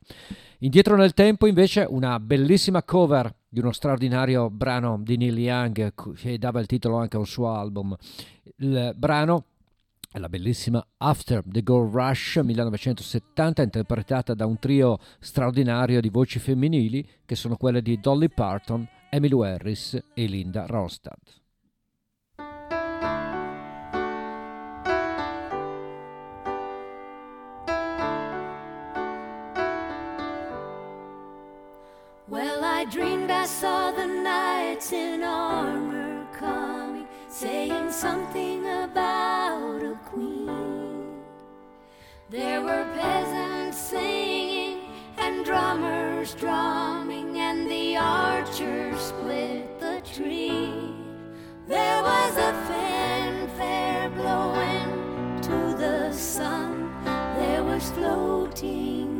Indietro 0.59 0.95
nel 0.95 1.13
tempo 1.13 1.47
invece 1.47 1.87
una 1.89 2.19
bellissima 2.19 2.83
cover 2.83 3.33
di 3.49 3.59
uno 3.59 3.71
straordinario 3.71 4.49
brano 4.49 4.99
di 5.01 5.17
Neil 5.17 5.37
Young 5.37 5.93
che 6.15 6.37
dava 6.37 6.59
il 6.59 6.65
titolo 6.65 6.97
anche 6.97 7.15
a 7.15 7.19
un 7.19 7.27
suo 7.27 7.49
album. 7.49 7.95
Il 8.57 8.93
brano 8.95 9.45
è 10.11 10.19
la 10.19 10.29
bellissima 10.29 10.85
After 10.97 11.43
the 11.45 11.61
Gold 11.61 11.93
Rush 11.93 12.37
1970 12.43 13.61
interpretata 13.61 14.33
da 14.33 14.45
un 14.45 14.57
trio 14.59 14.97
straordinario 15.19 16.01
di 16.01 16.09
voci 16.09 16.39
femminili 16.39 17.07
che 17.25 17.35
sono 17.35 17.55
quelle 17.55 17.81
di 17.81 17.99
Dolly 17.99 18.29
Parton, 18.29 18.87
Emily 19.09 19.45
Harris 19.45 19.99
e 20.13 20.25
Linda 20.25 20.65
Ronstadt. 20.65 21.46
Saw 33.47 33.91
the 33.91 34.05
knights 34.05 34.91
in 34.91 35.23
armor 35.23 36.27
coming, 36.33 37.07
saying 37.29 37.89
something 37.89 38.67
about 38.67 39.81
a 39.81 39.97
queen. 40.03 41.23
There 42.29 42.61
were 42.61 42.85
peasants 42.93 43.77
singing 43.77 44.81
and 45.17 45.45
drummers 45.45 46.35
drumming, 46.35 47.39
and 47.39 47.71
the 47.71 47.95
archers 47.95 48.99
split 48.99 49.79
the 49.79 50.01
tree. 50.13 50.93
There 51.67 52.01
was 52.03 52.33
a 52.35 52.53
fanfare 52.67 54.09
blowing 54.09 55.41
to 55.43 55.73
the 55.77 56.11
sun, 56.11 56.91
there 57.37 57.63
was 57.63 57.89
floating 57.91 59.16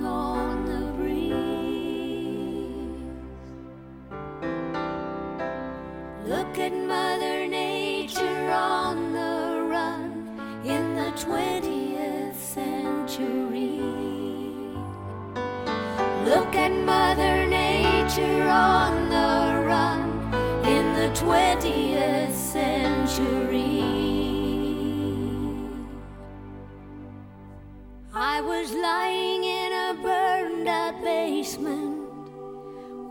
Look 6.58 6.72
at 6.72 6.88
Mother 6.88 7.48
Nature 7.48 8.50
on 8.50 9.14
the 9.14 9.68
run 9.70 10.28
in 10.66 10.96
the 10.96 11.12
20th 11.12 12.34
century. 12.34 13.80
Look 16.26 16.56
at 16.56 16.72
Mother 16.72 17.46
Nature 17.46 18.50
on 18.50 19.08
the 19.08 19.68
run 19.68 20.02
in 20.66 20.96
the 20.96 21.10
20th 21.14 22.34
century. 22.34 23.84
I 28.16 28.42
was 28.42 28.74
lying 28.74 29.44
in 29.44 29.72
a 29.74 29.94
burned 30.02 30.68
out 30.68 31.04
basement 31.04 32.02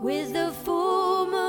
with 0.01 0.33
the 0.33 0.51
full 0.51 1.27
moon 1.27 1.46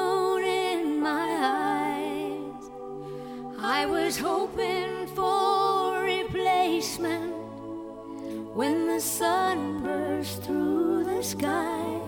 I 3.61 3.87
was 3.87 4.17
hoping 4.17 5.09
for 5.17 6.05
replacement 6.05 7.35
when 8.55 8.87
the 8.87 9.01
sun 9.01 9.83
burst 9.83 10.45
through 10.45 11.03
the 11.05 11.25
sky. 11.25 12.01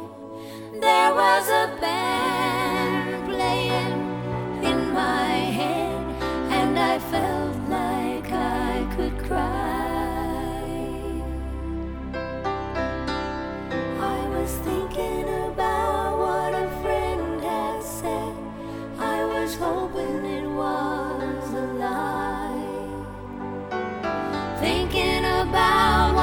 There 0.80 1.12
was 1.12 1.48
a 1.48 1.76
band 1.80 3.26
playing 3.28 4.62
in 4.62 4.92
my 4.92 5.32
head, 5.58 6.22
and 6.52 6.78
I 6.78 7.00
felt 7.00 7.56
like 7.68 8.30
I 8.30 8.86
could 8.94 9.18
cry. 9.26 9.69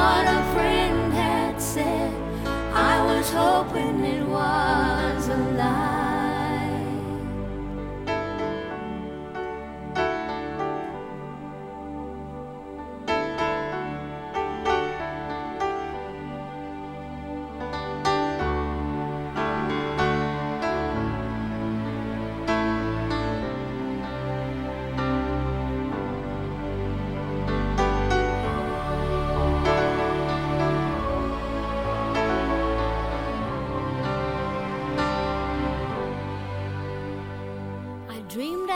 What 0.07 0.25
a 0.25 0.41
friend 0.53 1.11
had 1.11 1.61
said. 1.61 2.13
I 2.91 2.95
was 3.09 3.29
hoping 3.29 3.99
it 4.05 4.26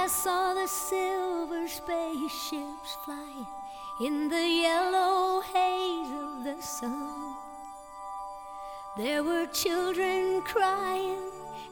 I 0.03 0.07
saw 0.07 0.55
the 0.55 0.65
silver 0.65 1.67
spaceships 1.67 2.97
flying 3.05 3.45
in 4.01 4.29
the 4.29 4.47
yellow 4.49 5.41
haze 5.41 6.09
of 6.23 6.43
the 6.43 6.59
sun. 6.59 7.35
There 8.97 9.23
were 9.23 9.45
children 9.53 10.41
crying 10.41 11.29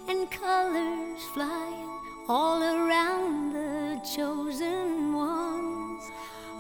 and 0.08 0.30
colors 0.30 1.24
flying 1.34 1.90
all 2.28 2.62
around 2.62 3.54
the 3.54 4.00
chosen 4.16 5.12
ones. 5.12 6.04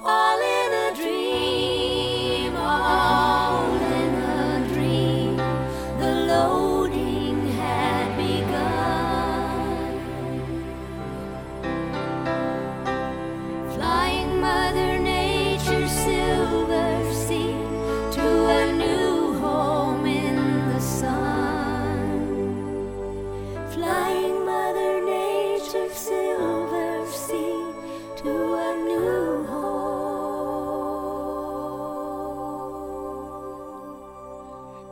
All 0.03 0.39
in 0.39 0.71
a 0.73 0.95
dream, 0.95 2.55
all 2.55 3.88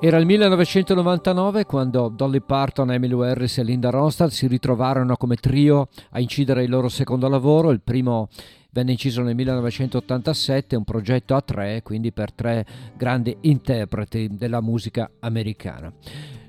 Era 0.08 0.20
il 0.20 0.26
1999 0.26 1.66
quando 1.66 2.08
Dolly 2.08 2.40
Parton, 2.40 2.94
Emily 2.94 3.22
Harris 3.22 3.58
e 3.58 3.64
Linda 3.64 3.90
Ronstadt 3.90 4.32
si 4.32 4.48
ritrovarono 4.48 5.18
come 5.18 5.36
trio 5.36 5.90
a 6.12 6.22
incidere 6.22 6.64
il 6.64 6.70
loro 6.70 6.88
secondo 6.88 7.28
lavoro. 7.28 7.72
Il 7.72 7.82
primo 7.82 8.30
venne 8.70 8.92
inciso 8.92 9.22
nel 9.22 9.36
1987, 9.36 10.78
un 10.78 10.86
progetto 10.86 11.36
a 11.36 11.42
tre, 11.42 11.82
quindi 11.84 12.14
per 12.14 12.32
tre 12.32 12.66
grandi 12.96 13.36
interpreti 13.42 14.30
della 14.32 14.62
musica 14.62 15.12
americana. 15.20 15.92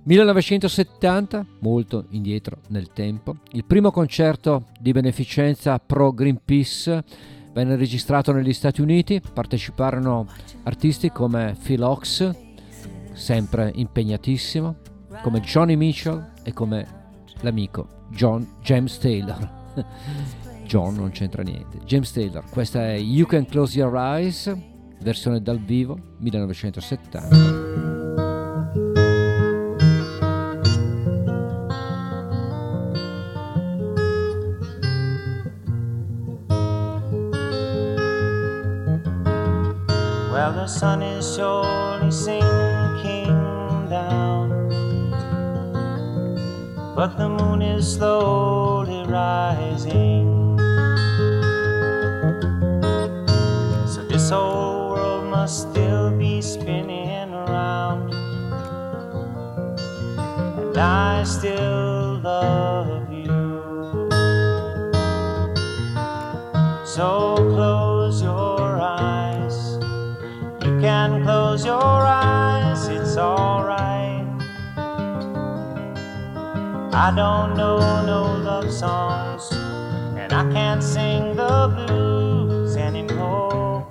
1970, 0.05 1.45
molto 1.59 2.05
indietro 2.11 2.59
nel 2.69 2.93
tempo, 2.93 3.39
il 3.55 3.65
primo 3.65 3.91
concerto 3.91 4.67
di 4.79 4.93
beneficenza 4.93 5.81
pro 5.81 6.13
Greenpeace 6.13 7.03
venne 7.53 7.75
registrato 7.75 8.31
negli 8.31 8.53
Stati 8.53 8.81
Uniti, 8.81 9.21
parteciparono 9.21 10.29
artisti 10.63 11.11
come 11.11 11.57
Phil 11.61 11.83
Ox, 11.83 12.47
sempre 13.19 13.73
impegnatissimo, 13.75 14.77
come 15.23 15.41
Johnny 15.41 15.77
Mitchell 15.77 16.31
e 16.45 16.53
come 16.53 16.87
l'amico 17.41 18.07
John 18.11 18.47
James 18.63 18.97
Taylor. 18.99 19.57
John 20.65 20.95
non 20.95 21.11
c'entra 21.11 21.43
niente. 21.43 21.79
James 21.85 22.13
Taylor, 22.13 22.45
questa 22.49 22.85
è 22.85 22.95
You 22.95 23.27
Can 23.27 23.47
Close 23.47 23.79
Your 23.79 23.95
Eyes, 23.97 24.55
versione 25.01 25.41
dal 25.41 25.59
vivo 25.59 25.99
1970. 26.19 27.67
Well, 40.31 40.53
the 40.53 40.67
sun 40.67 41.03
is 41.03 41.35
surely 41.35 42.11
sinking 42.11 42.58
but 46.99 47.17
the 47.17 47.29
moon 47.29 47.63
is 47.63 47.95
slowly 47.95 49.05
rising. 49.07 50.59
So 53.87 54.03
this 54.03 54.31
whole 54.31 54.91
world 54.91 55.27
must 55.31 55.71
still 55.71 56.11
be 56.11 56.43
spinning 56.43 57.33
around, 57.33 58.13
and 60.59 60.77
I 60.77 61.23
still 61.23 62.19
love 62.19 63.13
you. 63.13 63.63
So 66.85 67.37
close 67.37 68.21
your 68.21 68.81
eyes. 68.81 69.79
You 70.65 70.81
can 70.81 71.23
close 71.23 71.65
your 71.65 71.79
eyes, 71.79 72.89
it's 72.89 73.17
alright. 73.17 73.88
I 77.01 77.13
don't 77.15 77.57
know 77.57 77.79
no 78.05 78.23
love 78.43 78.73
songs, 78.73 79.53
and 80.19 80.33
I 80.33 80.43
can't 80.53 80.83
sing 80.83 81.37
the 81.37 81.73
blues 81.73 82.77
anymore. 82.77 83.87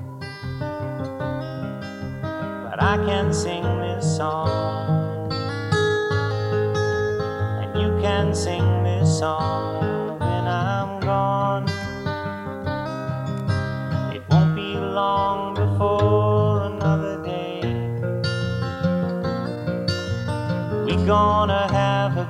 But 2.21 2.83
I 2.83 2.97
can 3.05 3.33
sing 3.33 3.63
this 3.79 4.17
song, 4.17 5.31
and 7.61 7.81
you 7.81 7.97
can 8.01 8.35
sing 8.35 8.83
this 8.83 9.19
song 9.19 10.19
when 10.19 10.45
I'm 10.45 10.99
gone. 10.99 11.69
It 14.13 14.21
won't 14.29 14.53
be 14.53 14.75
long 14.75 15.53
before 15.55 16.63
another 16.63 17.23
day. 17.23 17.61
We're 20.83 21.05
gonna 21.07 21.71
have 21.71 21.86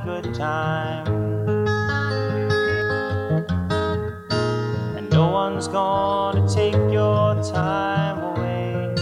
good 0.07 0.33
time. 0.33 1.05
And 4.95 5.09
no 5.09 5.29
one's 5.29 5.67
gonna 5.67 6.47
take 6.47 6.81
your 6.99 7.35
time 7.43 8.17
away. 8.31 8.95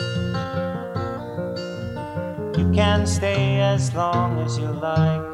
You 2.58 2.66
can 2.74 3.06
stay 3.06 3.62
as 3.62 3.94
long 3.94 4.40
as 4.40 4.58
you 4.58 4.70
like. 4.90 5.26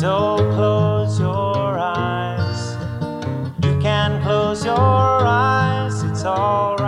So 0.00 0.36
close 0.54 1.18
your 1.18 1.78
eyes. 1.78 2.60
You 3.64 3.72
can 3.80 4.22
close 4.22 4.66
your 4.66 4.76
eyes, 4.76 6.02
it's 6.02 6.24
alright. 6.26 6.84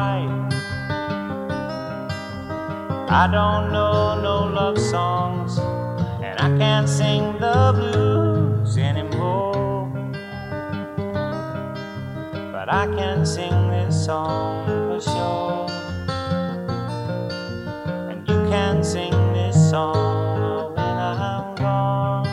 I 3.09 3.27
don't 3.37 3.73
know 3.73 4.21
no 4.21 4.37
love 4.45 4.79
songs, 4.79 5.07
and 5.07 5.16
I 6.47 6.59
can't 6.59 6.89
sing 6.89 7.41
the 7.41 7.73
blues 7.75 8.79
anymore. 8.79 9.91
But 12.53 12.69
I 12.73 12.87
can 12.97 13.27
sing 13.27 13.69
this 13.69 14.05
song 14.07 14.65
for 14.65 15.01
sure. 15.01 15.67
And 18.11 18.29
you 18.29 18.39
can 18.49 18.85
sing 18.85 19.11
this 19.33 19.57
song 19.71 20.77
when 20.77 20.97
I'm 20.97 21.57
gone. 21.57 22.29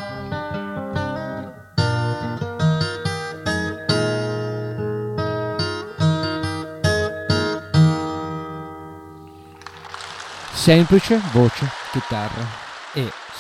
Semplice, 10.54 11.18
voce, 11.34 11.66
chitarra 11.92 12.73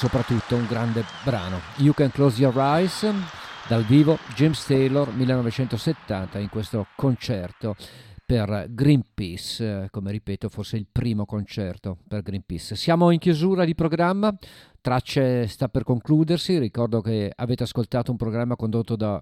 soprattutto 0.03 0.57
un 0.57 0.65
grande 0.65 1.05
brano. 1.23 1.61
You 1.77 1.93
Can 1.93 2.11
Close 2.11 2.37
Your 2.37 2.53
Eyes 2.57 3.09
dal 3.69 3.85
vivo 3.85 4.17
James 4.35 4.65
Taylor 4.65 5.09
1970 5.13 6.39
in 6.39 6.49
questo 6.49 6.87
concerto 6.97 7.77
per 8.25 8.65
Greenpeace, 8.69 9.83
eh, 9.83 9.89
come 9.89 10.11
ripeto 10.11 10.49
forse 10.49 10.75
il 10.75 10.87
primo 10.91 11.25
concerto 11.25 11.99
per 12.05 12.21
Greenpeace. 12.21 12.75
Siamo 12.75 13.11
in 13.11 13.19
chiusura 13.19 13.63
di 13.63 13.75
programma, 13.75 14.35
Tracce 14.81 15.47
sta 15.47 15.69
per 15.69 15.85
concludersi, 15.85 16.59
ricordo 16.59 16.99
che 16.99 17.31
avete 17.33 17.63
ascoltato 17.63 18.11
un 18.11 18.17
programma 18.17 18.57
condotto 18.57 18.97
da 18.97 19.21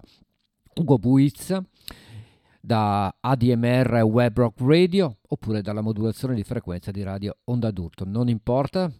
Ugo 0.74 0.98
Buizza 0.98 1.64
da 2.64 3.12
ADMR 3.18 4.02
Web 4.04 4.36
Rock 4.36 4.60
Radio 4.60 5.16
oppure 5.32 5.62
dalla 5.62 5.80
modulazione 5.80 6.36
di 6.36 6.44
frequenza 6.44 6.92
di 6.92 7.02
radio 7.02 7.36
Onda 7.44 7.72
d'Urto, 7.72 8.04
non 8.04 8.28
importa. 8.28 8.92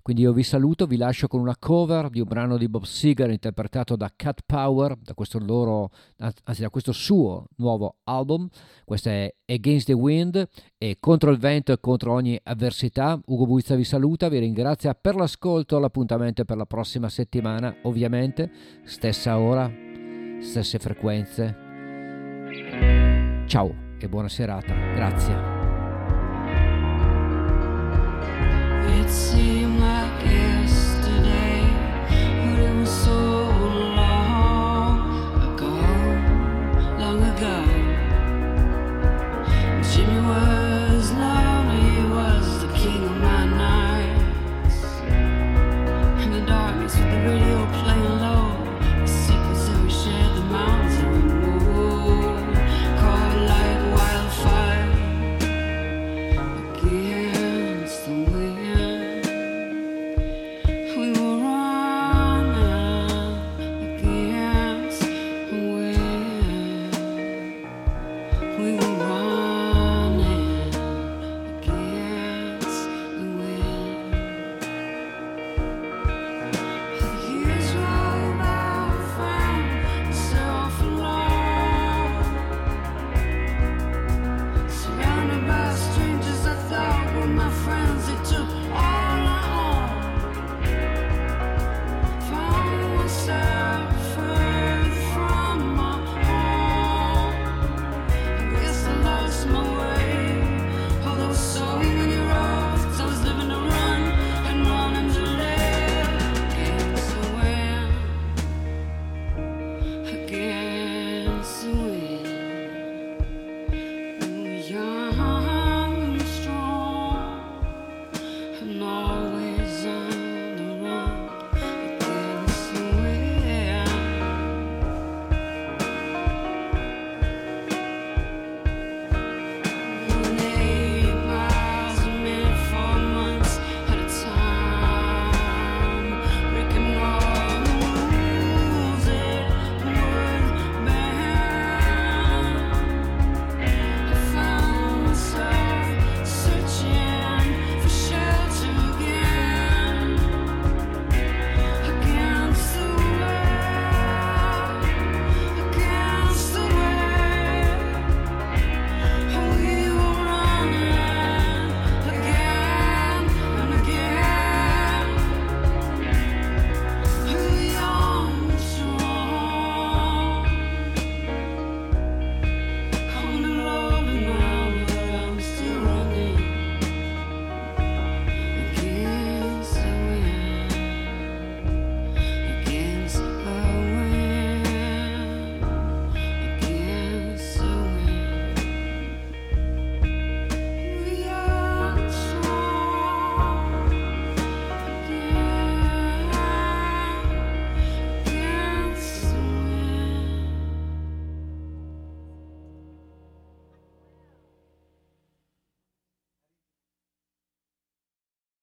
Quindi 0.00 0.22
io 0.22 0.32
vi 0.32 0.42
saluto, 0.42 0.86
vi 0.86 0.96
lascio 0.96 1.26
con 1.26 1.40
una 1.40 1.56
cover 1.58 2.08
di 2.08 2.20
un 2.20 2.28
brano 2.28 2.56
di 2.56 2.68
Bob 2.68 2.84
Seger 2.84 3.28
interpretato 3.30 3.94
da 3.94 4.10
Cat 4.14 4.40
Power, 4.46 4.96
da 4.96 5.12
questo 5.12 5.38
loro, 5.38 5.90
anzi 6.18 6.62
da 6.62 6.70
questo 6.70 6.92
suo 6.92 7.44
nuovo 7.56 7.96
album. 8.04 8.48
Questo 8.84 9.10
è 9.10 9.34
Against 9.46 9.86
the 9.86 9.92
Wind 9.92 10.48
e 10.78 10.96
contro 10.98 11.30
il 11.30 11.38
vento 11.38 11.72
e 11.72 11.80
contro 11.80 12.14
ogni 12.14 12.40
avversità. 12.42 13.20
Ugo 13.26 13.44
Buizza 13.44 13.74
vi 13.74 13.84
saluta, 13.84 14.30
vi 14.30 14.38
ringrazia 14.38 14.94
per 14.94 15.16
l'ascolto, 15.16 15.78
l'appuntamento 15.78 16.44
per 16.46 16.56
la 16.56 16.66
prossima 16.66 17.10
settimana, 17.10 17.74
ovviamente, 17.82 18.50
stessa 18.84 19.38
ora, 19.38 19.70
stesse 20.40 20.78
frequenze. 20.78 21.69
Ciao 23.46 23.74
e 23.98 24.08
buona 24.08 24.28
serata, 24.28 24.72
grazie. 24.94 25.60